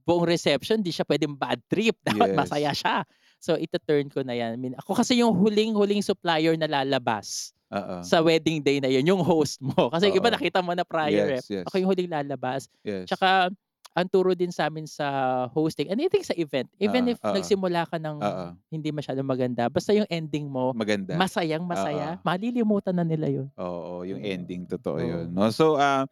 buong 0.05 0.23
reception, 0.23 0.79
di 0.85 0.93
siya 0.93 1.03
pwedeng 1.07 1.33
bad 1.35 1.59
trip. 1.67 1.97
Dapat 2.07 2.31
Yes. 2.31 2.37
masaya 2.37 2.71
siya. 2.71 2.97
So, 3.41 3.55
ita-turn 3.55 4.11
ko 4.11 4.21
na 4.21 4.35
yan. 4.37 4.55
I 4.55 4.59
mean, 4.59 4.75
ako 4.77 5.01
kasi 5.01 5.17
yung 5.19 5.33
huling-huling 5.35 6.03
supplier 6.05 6.53
na 6.59 6.67
lalabas 6.69 7.55
Oo. 7.69 8.01
sa 8.01 8.17
wedding 8.25 8.65
day 8.65 8.81
na 8.81 8.89
yun, 8.89 9.05
yung 9.05 9.21
host 9.21 9.61
mo. 9.61 9.89
Kasi 9.93 10.09
iba 10.09 10.29
Oo. 10.29 10.33
nakita 10.33 10.59
mo 10.65 10.73
na 10.73 10.81
prior 10.81 11.37
Yes, 11.37 11.45
eh. 11.49 11.61
yes. 11.61 11.65
Ako 11.69 11.75
yung 11.77 11.89
huling 11.93 12.09
lalabas. 12.09 12.65
Yes. 12.81 13.05
Tsaka, 13.05 13.53
ang 13.97 14.07
turo 14.09 14.33
din 14.37 14.49
sa 14.53 14.69
amin 14.69 14.85
sa 14.85 15.45
hosting, 15.53 15.89
anything 15.89 16.21
sa 16.25 16.33
event, 16.37 16.69
even 16.81 17.09
Oo, 17.09 17.13
if 17.13 17.19
oo. 17.25 17.33
nagsimula 17.35 17.85
ka 17.89 17.97
ng 18.01 18.17
Oo. 18.21 18.47
hindi 18.69 18.89
masyadong 18.93 19.25
maganda, 19.25 19.65
basta 19.69 19.93
yung 19.93 20.05
ending 20.09 20.45
mo, 20.49 20.73
Maganda. 20.73 21.17
masayang 21.17 21.65
masaya, 21.65 22.17
Oo. 22.17 22.21
malilimutan 22.25 22.93
na 22.97 23.05
nila 23.05 23.27
yun. 23.29 23.47
Oo, 23.57 24.05
yung 24.05 24.21
Oo. 24.21 24.29
ending 24.29 24.65
totoo 24.69 24.97
Oo. 25.01 25.09
yun. 25.25 25.33
No? 25.33 25.49
So 25.53 25.77
ah 25.77 26.05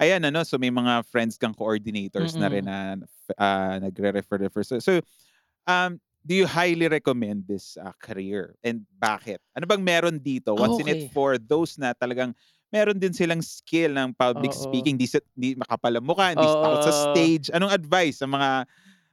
ayan 0.00 0.24
ano, 0.28 0.44
so 0.44 0.60
may 0.60 0.70
mga 0.72 1.04
friends 1.08 1.36
kang 1.40 1.56
coordinators 1.56 2.36
na 2.36 2.48
rin 2.52 2.64
na 2.68 2.96
ah, 3.40 3.80
nagre-refer-refer. 3.80 4.62
So, 4.64 4.76
so 4.80 4.92
um 5.68 5.98
do 6.24 6.34
you 6.34 6.48
highly 6.48 6.88
recommend 6.88 7.44
this 7.46 7.76
ah, 7.80 7.92
career 8.00 8.56
and 8.64 8.84
bakit? 8.98 9.38
Ano 9.56 9.68
bang 9.68 9.84
meron 9.84 10.18
dito? 10.20 10.56
What's 10.56 10.80
in 10.80 10.88
it 10.88 10.98
Okay. 10.98 11.14
for 11.14 11.36
those 11.38 11.76
na 11.76 11.92
talagang 11.94 12.32
meron 12.72 12.98
din 12.98 13.12
silang 13.14 13.44
skill 13.44 13.94
ng 13.94 14.16
public 14.18 14.50
Oo. 14.52 14.56
speaking, 14.56 14.96
di, 14.98 15.06
di 15.38 15.54
makapalamukha, 15.54 16.34
di 16.34 16.50
takot 16.58 16.80
sa 16.82 16.90
stage. 16.92 17.52
Anong 17.54 17.70
advice 17.70 18.24
sa 18.24 18.26
mga 18.28 18.66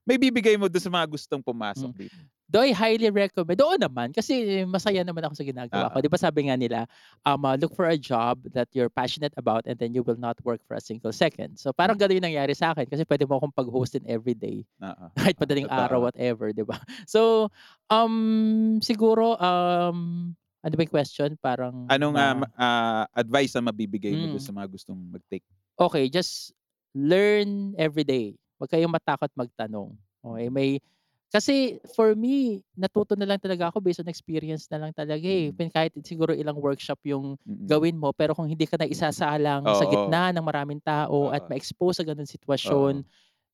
may 0.07 0.17
bibigay 0.21 0.55
mo 0.59 0.67
doon 0.69 0.83
sa 0.83 0.93
mga 0.93 1.07
gustong 1.09 1.43
pumasok 1.45 1.89
Mm. 1.89 1.95
dito? 1.95 2.21
Do 2.51 2.59
I 2.59 2.75
highly 2.75 3.07
recommend? 3.07 3.63
Oo 3.63 3.79
naman, 3.79 4.11
kasi 4.11 4.67
masaya 4.67 5.07
naman 5.07 5.23
ako 5.23 5.39
sa 5.39 5.47
ginagawa 5.47 5.87
ko. 5.87 5.97
Oo. 5.97 6.03
Di 6.03 6.11
ba 6.11 6.19
sabi 6.19 6.51
nga 6.51 6.59
nila, 6.59 6.83
um, 7.23 7.47
uh, 7.47 7.55
look 7.55 7.71
for 7.71 7.87
a 7.87 7.95
job 7.95 8.43
that 8.51 8.67
you're 8.75 8.91
passionate 8.91 9.31
about 9.39 9.63
and 9.63 9.79
then 9.79 9.95
you 9.95 10.03
will 10.03 10.19
not 10.19 10.35
work 10.43 10.59
for 10.67 10.75
a 10.75 10.83
single 10.83 11.15
second. 11.15 11.55
So 11.55 11.71
parang 11.71 11.95
Mm. 11.95 12.01
gano'n 12.03 12.17
yung 12.19 12.27
nangyari 12.27 12.51
sa 12.51 12.75
akin 12.75 12.91
kasi 12.91 13.07
pwede 13.07 13.23
mo 13.23 13.39
akong 13.39 13.55
pag-hostin 13.55 14.03
every 14.03 14.35
day. 14.35 14.67
Oo. 14.83 15.05
Kahit 15.15 15.39
madaling 15.39 15.71
Totoo. 15.71 15.79
araw, 15.79 15.99
whatever, 16.11 16.51
di 16.51 16.67
ba? 16.67 16.75
So, 17.07 17.47
um, 17.87 18.83
siguro, 18.83 19.39
um, 19.39 20.31
ano 20.59 20.73
ba 20.75 20.81
yung 20.83 20.91
question? 20.91 21.39
Parang, 21.39 21.87
Anong 21.87 22.19
ah, 22.19 22.35
ma- 22.35 22.53
ah, 22.59 23.03
advice 23.15 23.55
na 23.55 23.63
mabibigay 23.63 24.11
mo 24.11 24.35
Mm. 24.35 24.43
sa 24.43 24.51
mga 24.51 24.67
gustong 24.67 24.99
mag-take? 24.99 25.47
okay, 25.79 26.11
just 26.11 26.51
learn 26.91 27.73
every 27.79 28.03
day. 28.03 28.35
Huwag 28.59 28.69
kayong 28.69 28.91
matakot 28.91 29.31
magtanong. 29.33 29.95
Okay, 30.21 30.51
may 30.51 30.77
kasi 31.31 31.79
for 31.95 32.13
me, 32.13 32.61
natuto 32.75 33.15
na 33.15 33.25
lang 33.25 33.39
talaga 33.39 33.71
ako 33.71 33.79
based 33.79 34.03
on 34.03 34.11
experience 34.11 34.67
na 34.69 34.83
lang 34.83 34.91
talaga 34.93 35.23
eh. 35.25 35.49
Mm. 35.49 35.55
Pin- 35.55 35.71
Kahit 35.73 35.95
siguro 36.03 36.35
ilang 36.35 36.59
workshop 36.59 36.99
yung 37.07 37.39
Mm-mm. 37.47 37.65
gawin 37.65 37.95
mo, 37.97 38.11
pero 38.11 38.35
kung 38.35 38.47
hindi 38.51 38.67
ka 38.67 38.75
na 38.77 38.85
isasalang 38.87 39.71
sa 39.71 39.85
Oo. 39.85 39.87
gitna 39.87 40.29
ng 40.35 40.43
maraming 40.43 40.81
tao 40.83 41.31
at 41.31 41.43
Oo. 41.43 41.49
ma-expose 41.49 41.99
sa 41.99 42.05
ganun 42.07 42.27
sitwasyon, 42.27 43.01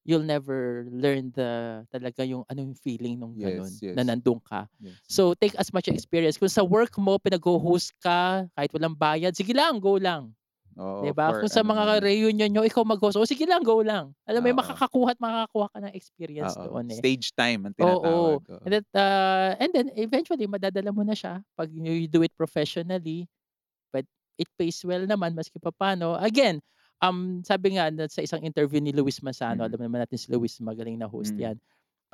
you'll 0.07 0.25
never 0.25 0.88
learn 0.89 1.30
the 1.36 1.84
talaga 1.91 2.23
yung 2.25 2.43
anong 2.49 2.73
feeling 2.80 3.19
nung 3.19 3.36
ganun 3.38 3.75
Yes, 3.75 3.84
na 3.93 4.01
yes. 4.01 4.07
nandun 4.07 4.39
ka. 4.41 4.65
Yes. 4.80 4.97
So 5.07 5.36
take 5.36 5.53
as 5.59 5.69
much 5.75 5.88
experience. 5.91 6.39
Kung 6.39 6.49
sa 6.51 6.63
work 6.65 6.95
mo 6.97 7.19
pinag-host 7.19 7.93
ka 8.01 8.47
kahit 8.55 8.71
walang 8.73 8.95
bayad, 8.97 9.36
sige 9.36 9.51
lang, 9.53 9.78
go 9.84 9.99
lang. 9.99 10.34
Oo, 10.78 11.09
'Di 11.09 11.13
ba? 11.13 11.34
Kung 11.38 11.49
sa 11.51 11.61
ano 11.61 11.67
mga 11.67 12.01
reunion 12.01 12.49
nyo, 12.49 12.63
ikaw 12.65 12.82
mag-host, 12.88 13.17
o 13.21 13.25
sige 13.28 13.45
lang, 13.45 13.61
go 13.65 13.82
lang. 13.86 14.13
Alam 14.30 14.49
mo, 14.49 14.61
makakakuha 14.61 15.13
at 15.17 15.19
makakakuha 15.21 15.67
ka 15.73 15.80
ng 15.86 15.93
experience 15.97 16.55
Oo, 16.55 16.65
doon 16.65 17.01
eh. 17.01 17.03
Stage 17.03 17.34
time 17.34 17.65
ang 17.65 17.73
Oo. 17.82 18.13
tinatawag. 18.13 18.45
Oo. 18.45 18.69
And, 18.69 18.73
that, 18.82 18.88
uh, 18.97 19.55
and 19.61 19.71
then 19.73 19.89
eventually 19.97 20.45
madadala 20.49 20.91
mo 20.93 21.01
na 21.05 21.13
siya 21.17 21.41
pag 21.57 21.69
you 21.73 22.07
do 22.09 22.21
it 22.25 22.34
professionally. 22.38 23.28
But 23.93 24.05
it 24.39 24.49
pays 24.59 24.82
well 24.86 25.03
naman 25.07 25.34
maski 25.38 25.59
pa 25.61 25.71
paano. 25.75 26.17
Again, 26.19 26.61
um 27.03 27.41
sabi 27.45 27.78
nga 27.80 27.89
sa 28.11 28.21
isang 28.25 28.43
interview 28.45 28.80
ni 28.84 28.91
Luis 28.95 29.19
Manzano, 29.23 29.63
Mhm. 29.63 29.67
alam 29.67 29.80
naman 29.82 30.03
natin 30.05 30.19
si 30.21 30.30
Luis, 30.34 30.57
magaling 30.63 30.97
na 30.99 31.07
host 31.09 31.34
Mm. 31.34 31.41
'yan. 31.41 31.57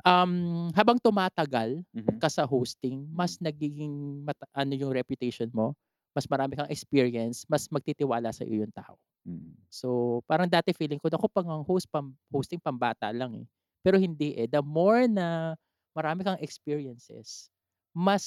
Um 0.06 0.70
habang 0.76 0.98
tumatagal 1.02 1.82
Mhm. 1.94 2.20
ka 2.22 2.28
sa 2.32 2.44
hosting, 2.48 3.06
mas 3.12 3.38
nagiging 3.42 4.24
mata- 4.26 4.48
ano 4.56 4.72
yung 4.76 4.92
reputation 4.94 5.48
mo, 5.54 5.74
mas 6.14 6.30
marami 6.30 6.54
kang 6.54 6.70
experience, 6.70 7.42
mas 7.50 7.66
magtitiwala 7.68 8.30
sa 8.30 8.46
iyo 8.46 8.62
yung 8.62 8.72
tao. 8.72 8.94
Mm. 9.26 9.58
So, 9.66 10.20
parang 10.30 10.46
dati 10.46 10.70
feeling 10.70 11.02
ko, 11.02 11.10
naku, 11.10 11.26
pang 11.26 11.50
ang 11.50 11.66
host, 11.66 11.90
pam, 11.90 12.14
hosting 12.30 12.62
pambata 12.62 13.10
lang 13.10 13.34
eh. 13.42 13.46
Pero 13.82 13.98
hindi 13.98 14.32
eh. 14.38 14.46
The 14.46 14.62
more 14.62 15.10
na 15.10 15.58
marami 15.92 16.22
kang 16.22 16.40
experiences, 16.40 17.50
mas 17.90 18.24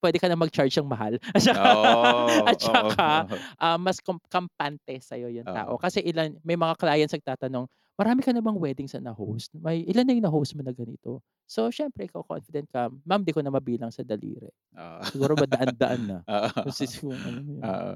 pwede 0.00 0.16
ka 0.16 0.26
na 0.32 0.40
mag-charge 0.40 0.72
ng 0.80 0.88
mahal. 0.88 1.20
At 1.36 1.44
saka, 1.44 1.60
Oo, 1.60 2.44
at 2.48 2.58
saka 2.58 3.10
oo. 3.28 3.36
ah, 3.60 3.76
mas 3.76 4.00
kom- 4.00 4.24
kampante 4.32 4.96
sa'yo 4.96 5.28
yung 5.28 5.44
tao. 5.44 5.76
Oo. 5.76 5.80
Kasi 5.80 6.00
ilan, 6.00 6.40
may 6.40 6.56
mga 6.56 6.74
clients 6.80 7.12
nagtatanong, 7.12 7.68
marami 8.00 8.24
ka 8.24 8.32
na 8.32 8.40
bang 8.40 8.56
weddings 8.56 8.96
na 8.96 9.12
na-host? 9.12 9.52
May, 9.60 9.84
ilan 9.84 10.08
na 10.08 10.16
yung 10.16 10.24
na-host 10.24 10.56
mo 10.56 10.64
na 10.64 10.72
ganito? 10.72 11.20
So, 11.44 11.68
syempre, 11.68 12.08
ikaw 12.08 12.24
confident 12.24 12.64
ka, 12.72 12.88
ma'am, 13.04 13.20
di 13.20 13.36
ko 13.36 13.44
na 13.44 13.52
mabilang 13.52 13.92
sa 13.92 14.00
daliri. 14.00 14.48
Oo. 14.80 15.04
Siguro 15.04 15.36
ba 15.36 15.44
daan-daan 15.44 16.02
na? 16.08 16.18
Oo. 16.24 16.48
Kasi 16.64 16.88
ano 17.04 17.40
yun. 17.44 17.60
Oo. 17.60 17.92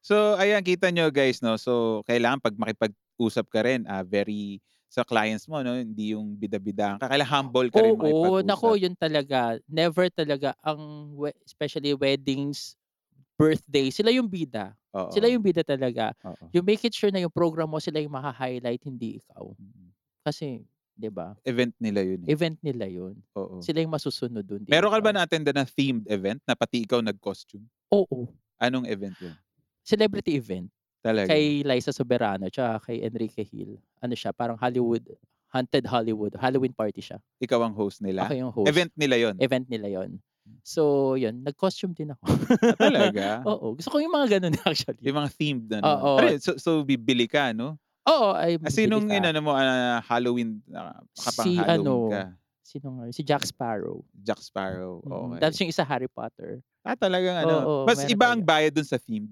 So, 0.00 0.40
ayan, 0.40 0.64
kita 0.64 0.88
nyo 0.88 1.12
guys, 1.12 1.44
no? 1.44 1.60
So, 1.60 2.00
kailangan 2.08 2.40
pag 2.40 2.56
makipag-usap 2.56 3.46
ka 3.52 3.60
rin, 3.68 3.84
ah, 3.84 4.00
very, 4.02 4.58
sa 4.92 5.04
clients 5.04 5.48
mo, 5.48 5.60
no? 5.60 5.76
Hindi 5.76 6.16
yung 6.16 6.32
bida-bida. 6.36 6.96
Kailangan 7.00 7.28
humble 7.28 7.68
ka 7.68 7.80
rin 7.84 7.92
Oo, 7.92 8.40
makipag-usap. 8.40 8.48
nako, 8.48 8.68
yun 8.80 8.94
talaga. 8.96 9.56
Never 9.68 10.08
talaga 10.08 10.56
ang 10.64 11.12
especially 11.44 11.92
weddings, 11.96 12.76
birthday, 13.38 13.88
sila 13.90 14.10
yung 14.12 14.28
bida. 14.28 14.76
Oo. 14.92 15.10
Sila 15.12 15.28
yung 15.28 15.42
bida 15.42 15.64
talaga. 15.64 16.12
Oo. 16.24 16.52
You 16.52 16.60
make 16.60 16.84
it 16.84 16.94
sure 16.94 17.10
na 17.10 17.20
yung 17.20 17.32
program 17.32 17.70
mo 17.72 17.80
sila 17.80 17.98
yung 18.00 18.12
maka-highlight, 18.12 18.82
hindi 18.84 19.20
ikaw. 19.20 19.52
Mm. 19.56 19.90
Kasi 20.22 20.62
'Di 20.92 21.08
ba? 21.08 21.32
Event 21.48 21.72
nila 21.80 22.04
yun, 22.04 22.20
eh. 22.28 22.36
Event 22.36 22.60
nila 22.60 22.84
yun. 22.84 23.16
Oo. 23.32 23.64
Sila 23.64 23.80
yung 23.80 23.90
masusunod 23.90 24.44
dun, 24.44 24.60
'di 24.62 24.68
Meron 24.68 24.92
ka 24.92 25.00
ba 25.00 25.10
na-attendan 25.10 25.56
na 25.56 25.64
themed 25.64 26.04
event 26.06 26.38
na 26.44 26.52
pati 26.52 26.84
ikaw 26.84 27.00
nag-costume? 27.00 27.64
Oo. 27.90 28.28
Anong 28.60 28.86
event 28.86 29.16
yun? 29.18 29.34
Celebrity 29.82 30.36
event. 30.36 30.68
Talaga? 31.02 31.34
Kay 31.34 31.66
Liza 31.66 31.90
Soberano 31.90 32.46
tsaka 32.46 32.92
kay 32.92 33.02
Enrique 33.02 33.42
Hill. 33.42 33.80
Ano 33.98 34.14
siya, 34.14 34.30
parang 34.30 34.54
Hollywood 34.54 35.02
haunted 35.52 35.84
Hollywood, 35.84 36.32
Halloween 36.40 36.72
party 36.72 37.04
siya. 37.04 37.20
Ikaw 37.44 37.60
ang 37.60 37.76
host 37.76 38.00
nila? 38.00 38.24
Ako 38.24 38.32
yung 38.32 38.52
host. 38.56 38.72
Event 38.72 38.92
nila 38.96 39.20
yun? 39.20 39.36
Event 39.36 39.68
nila 39.68 40.00
yun. 40.00 40.16
So, 40.60 41.14
yun, 41.16 41.40
nag-costume 41.40 41.96
din 41.96 42.12
ako. 42.12 42.24
Ah, 42.28 42.76
talaga? 42.76 43.24
Oo, 43.50 43.74
gusto 43.74 43.88
ko 43.88 43.96
yung 43.98 44.12
mga 44.12 44.38
ganun 44.38 44.54
actually. 44.68 45.00
Yung 45.02 45.18
mga 45.18 45.30
themed 45.34 45.66
na? 45.72 45.78
Oo. 45.96 46.20
Yun, 46.20 46.38
so, 46.38 46.54
so 46.60 46.70
bibili 46.84 47.24
ka, 47.24 47.56
no? 47.56 47.80
Oo, 48.04 48.36
ay 48.36 48.60
Ah, 48.60 48.70
sinong 48.70 49.08
ka. 49.08 49.14
inano 49.18 49.40
mo, 49.40 49.52
ah, 49.54 49.98
Halloween, 50.04 50.60
ah, 50.74 51.00
kapang 51.16 51.46
Si 51.46 51.50
Halloween 51.56 51.82
ano, 51.82 51.94
ka? 52.10 52.22
sino 52.62 52.86
nga? 52.98 53.04
Si 53.10 53.22
Jack 53.22 53.42
Sparrow. 53.46 54.02
Jack 54.22 54.40
Sparrow, 54.42 55.02
okay. 55.02 55.38
Tapos 55.42 55.56
yung 55.62 55.70
isa 55.70 55.84
Harry 55.86 56.10
Potter. 56.10 56.60
Ah, 56.82 56.98
talagang 56.98 57.38
ano. 57.38 57.54
Oo, 57.62 57.86
Mas 57.86 58.02
meron 58.02 58.10
iba 58.10 58.26
ang 58.30 58.42
bayad 58.42 58.74
dun 58.74 58.86
sa 58.86 58.98
themed. 58.98 59.30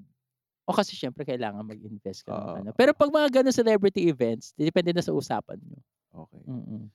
O 0.67 0.75
kasi 0.75 0.95
syempre 0.95 1.27
kailangan 1.27 1.67
mag-invest 1.67 2.23
ka 2.23 2.31
Oo. 2.31 2.63
ano. 2.63 2.71
Pero 2.79 2.95
pag 2.95 3.11
mga 3.11 3.43
ganun 3.43 3.51
celebrity 3.51 4.07
events, 4.07 4.55
depende 4.55 4.95
na 4.95 5.03
sa 5.03 5.11
usapan 5.11 5.59
nyo. 5.59 5.79
Okay. 6.15 6.43
Mm-mm. 6.47 6.87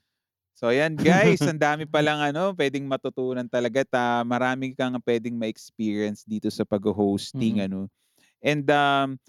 So 0.56 0.72
ayan 0.72 0.96
guys, 0.96 1.44
ang 1.52 1.60
dami 1.60 1.84
palang 1.84 2.24
ano, 2.24 2.56
pwedeng 2.56 2.88
matutunan 2.88 3.44
talaga 3.46 3.84
ta 3.84 4.24
marami 4.24 4.72
kang 4.72 4.96
pwedeng 5.04 5.36
ma-experience 5.36 6.24
dito 6.24 6.48
sa 6.48 6.64
pag-hosting 6.64 7.60
Mm. 7.60 7.66
ano. 7.68 7.80
And 8.40 8.64
um 8.72 9.20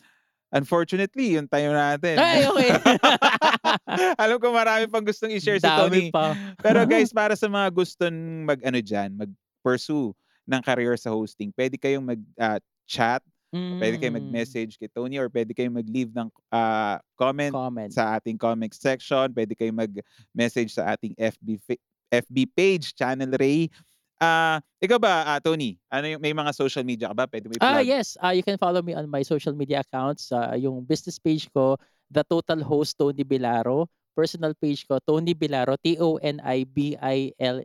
unfortunately, 0.54 1.34
yung 1.34 1.50
time 1.50 1.74
natin. 1.74 2.16
Ay, 2.22 2.46
okay. 2.46 2.70
Alam 4.22 4.38
ko 4.38 4.54
marami 4.54 4.86
pang 4.86 5.02
gustong 5.02 5.34
i-share 5.34 5.58
si 5.58 5.66
Tony. 5.66 6.14
pa. 6.14 6.38
Pero 6.62 6.86
guys, 6.90 7.10
para 7.10 7.34
sa 7.34 7.50
mga 7.50 7.74
gustong 7.74 8.46
mag 8.46 8.62
ano 8.62 8.78
diyan, 8.78 9.18
mag-pursue 9.18 10.14
ng 10.46 10.62
career 10.62 10.94
sa 10.94 11.10
hosting, 11.10 11.50
pwede 11.58 11.74
kayong 11.74 12.06
mag-chat, 12.06 12.62
pwede 12.62 12.94
kayong 12.94 13.35
Mm, 13.56 14.12
mag-message 14.12 14.76
kay 14.76 14.88
Tony 14.88 15.16
or 15.16 15.28
pwede 15.32 15.52
kayong 15.56 15.76
mag-leave 15.76 16.12
ng 16.12 16.28
ah, 16.52 17.00
comment 17.16 17.52
Comment. 17.52 17.90
sa 17.92 18.16
ating 18.16 18.36
comment 18.36 18.72
section. 18.72 19.32
Pwede 19.32 19.56
kayong 19.56 19.76
mag-message 19.76 20.76
sa 20.76 20.92
ating 20.96 21.16
FB 21.16 21.60
FB 22.06 22.36
page, 22.54 22.94
Channel 22.94 23.34
Ray. 23.34 23.68
Ah, 24.16 24.64
ikaw 24.80 24.96
ba, 24.96 25.28
ah, 25.28 25.40
Tony? 25.42 25.76
Ano 25.92 26.08
yung 26.08 26.22
may 26.24 26.32
mga 26.32 26.56
social 26.56 26.84
media 26.86 27.12
ka 27.12 27.14
ba? 27.14 27.24
Pwede 27.28 27.50
mo 27.50 27.52
Ah, 27.60 27.80
i-plug? 27.82 27.88
yes. 27.88 28.16
Ah, 28.22 28.32
you 28.32 28.40
can 28.40 28.56
follow 28.56 28.80
me 28.80 28.96
on 28.96 29.04
my 29.10 29.20
social 29.20 29.52
media 29.52 29.84
accounts. 29.84 30.32
Ah, 30.32 30.56
yung 30.56 30.80
business 30.88 31.20
page 31.20 31.50
ko, 31.52 31.76
The 32.08 32.24
Total 32.24 32.62
Host 32.64 32.96
Tony 32.96 33.26
Bilaro. 33.26 33.84
Personal 34.16 34.56
page 34.56 34.88
ko, 34.88 34.96
Tony 35.04 35.36
Bilaro, 35.36 35.76
T-O-N-I-B-I-L 35.76 37.60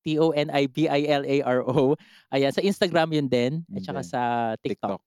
T-O-N-I-B-I-L-A-R-O. 0.00 1.92
Ayan, 2.32 2.52
sa 2.56 2.64
Instagram 2.64 3.12
yun 3.12 3.28
din. 3.28 3.60
At 3.76 3.84
saka 3.84 4.00
sa 4.00 4.20
TikTok, 4.64 5.00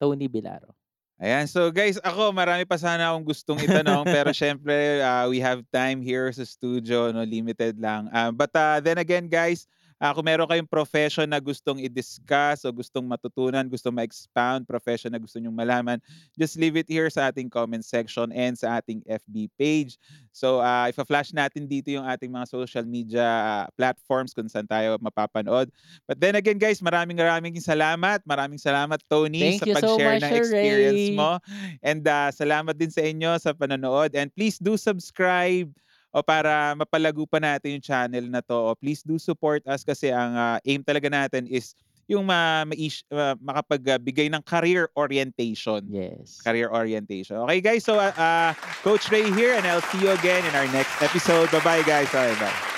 Tony 0.00 0.24
Bilaro. 0.24 0.72
Ayan, 1.20 1.44
so 1.44 1.68
guys, 1.68 2.00
ako 2.00 2.32
marami 2.32 2.64
pa 2.64 2.80
sana 2.80 3.12
akong 3.12 3.28
gustong 3.28 3.60
itanong 3.60 4.08
pero 4.08 4.32
syempre 4.40 5.04
ah, 5.04 5.28
we 5.28 5.36
have 5.36 5.60
time 5.68 6.00
here 6.00 6.32
sa 6.32 6.48
studio, 6.48 7.12
no, 7.12 7.20
limited 7.28 7.76
lang. 7.76 8.08
Ah, 8.08 8.32
but 8.32 8.48
ah, 8.56 8.80
then 8.80 8.96
again 8.96 9.28
guys, 9.28 9.68
ah, 10.00 10.16
kung 10.16 10.24
meron 10.24 10.48
kayong 10.48 10.66
profession 10.66 11.28
na 11.28 11.36
gustong 11.36 11.76
i-discuss 11.76 12.64
o 12.64 12.72
gustong 12.72 13.04
matutunan, 13.04 13.68
gustong 13.68 13.92
ma-expound, 13.92 14.64
profession 14.64 15.12
na 15.12 15.20
gusto 15.20 15.36
nyong 15.36 15.52
malaman, 15.52 16.00
just 16.40 16.56
leave 16.56 16.74
it 16.80 16.88
here 16.88 17.12
sa 17.12 17.28
ating 17.28 17.52
comment 17.52 17.84
section 17.84 18.32
and 18.32 18.56
sa 18.56 18.80
ating 18.80 19.04
FB 19.04 19.52
page. 19.60 20.00
So, 20.32 20.64
ah, 20.64 20.88
ifa-flash 20.88 21.36
natin 21.36 21.68
dito 21.68 21.92
yung 21.92 22.08
ating 22.08 22.32
mga 22.32 22.48
social 22.48 22.88
media 22.88 23.22
ah, 23.22 23.66
platforms 23.76 24.32
kung 24.32 24.48
saan 24.48 24.64
tayo 24.64 24.96
mapapanood. 25.04 25.68
But 26.08 26.16
then 26.16 26.32
again 26.34 26.56
guys, 26.56 26.80
maraming 26.80 27.20
maraming 27.20 27.60
salamat. 27.60 28.24
Maraming 28.24 28.58
salamat 28.58 29.04
Tony 29.04 29.60
Thank 29.60 29.68
sa 29.68 29.84
so 29.84 30.00
pag-share 30.00 30.16
much, 30.16 30.24
ng 30.24 30.32
experience 30.32 31.06
Ray. 31.12 31.18
mo. 31.20 31.36
And 31.84 32.00
ah, 32.08 32.32
salamat 32.32 32.80
din 32.80 32.88
sa 32.88 33.04
inyo 33.04 33.36
sa 33.36 33.52
panonood. 33.52 34.16
And 34.16 34.32
please 34.32 34.56
do 34.56 34.80
subscribe 34.80 35.68
o 36.10 36.22
para 36.22 36.74
mapalago 36.74 37.22
pa 37.26 37.38
natin 37.38 37.78
yung 37.78 37.84
channel 37.84 38.26
na 38.26 38.42
to. 38.42 38.54
O 38.54 38.74
please 38.74 39.02
do 39.02 39.18
support 39.18 39.62
us 39.66 39.86
kasi 39.86 40.10
ang 40.10 40.34
ah, 40.34 40.58
aim 40.66 40.82
talaga 40.82 41.06
natin 41.10 41.46
is 41.46 41.74
yung 42.10 42.26
ma, 42.26 42.66
ma- 42.66 42.74
uh, 43.14 43.34
makapagbigay 43.38 44.26
ng 44.34 44.42
career 44.42 44.90
orientation. 44.98 45.86
Yes. 45.86 46.42
Career 46.42 46.66
orientation. 46.74 47.38
Okay 47.46 47.62
guys, 47.62 47.86
so 47.86 47.94
ah, 48.02 48.10
ah, 48.18 48.50
Coach 48.82 49.06
Ray 49.14 49.30
here 49.30 49.54
and 49.54 49.62
I'll 49.62 49.86
see 49.94 50.02
you 50.02 50.10
again 50.10 50.42
in 50.42 50.54
our 50.58 50.66
next 50.74 50.98
episode. 50.98 51.46
Bye-bye 51.54 51.86
guys. 51.86 52.10
Bye-bye. 52.10 52.69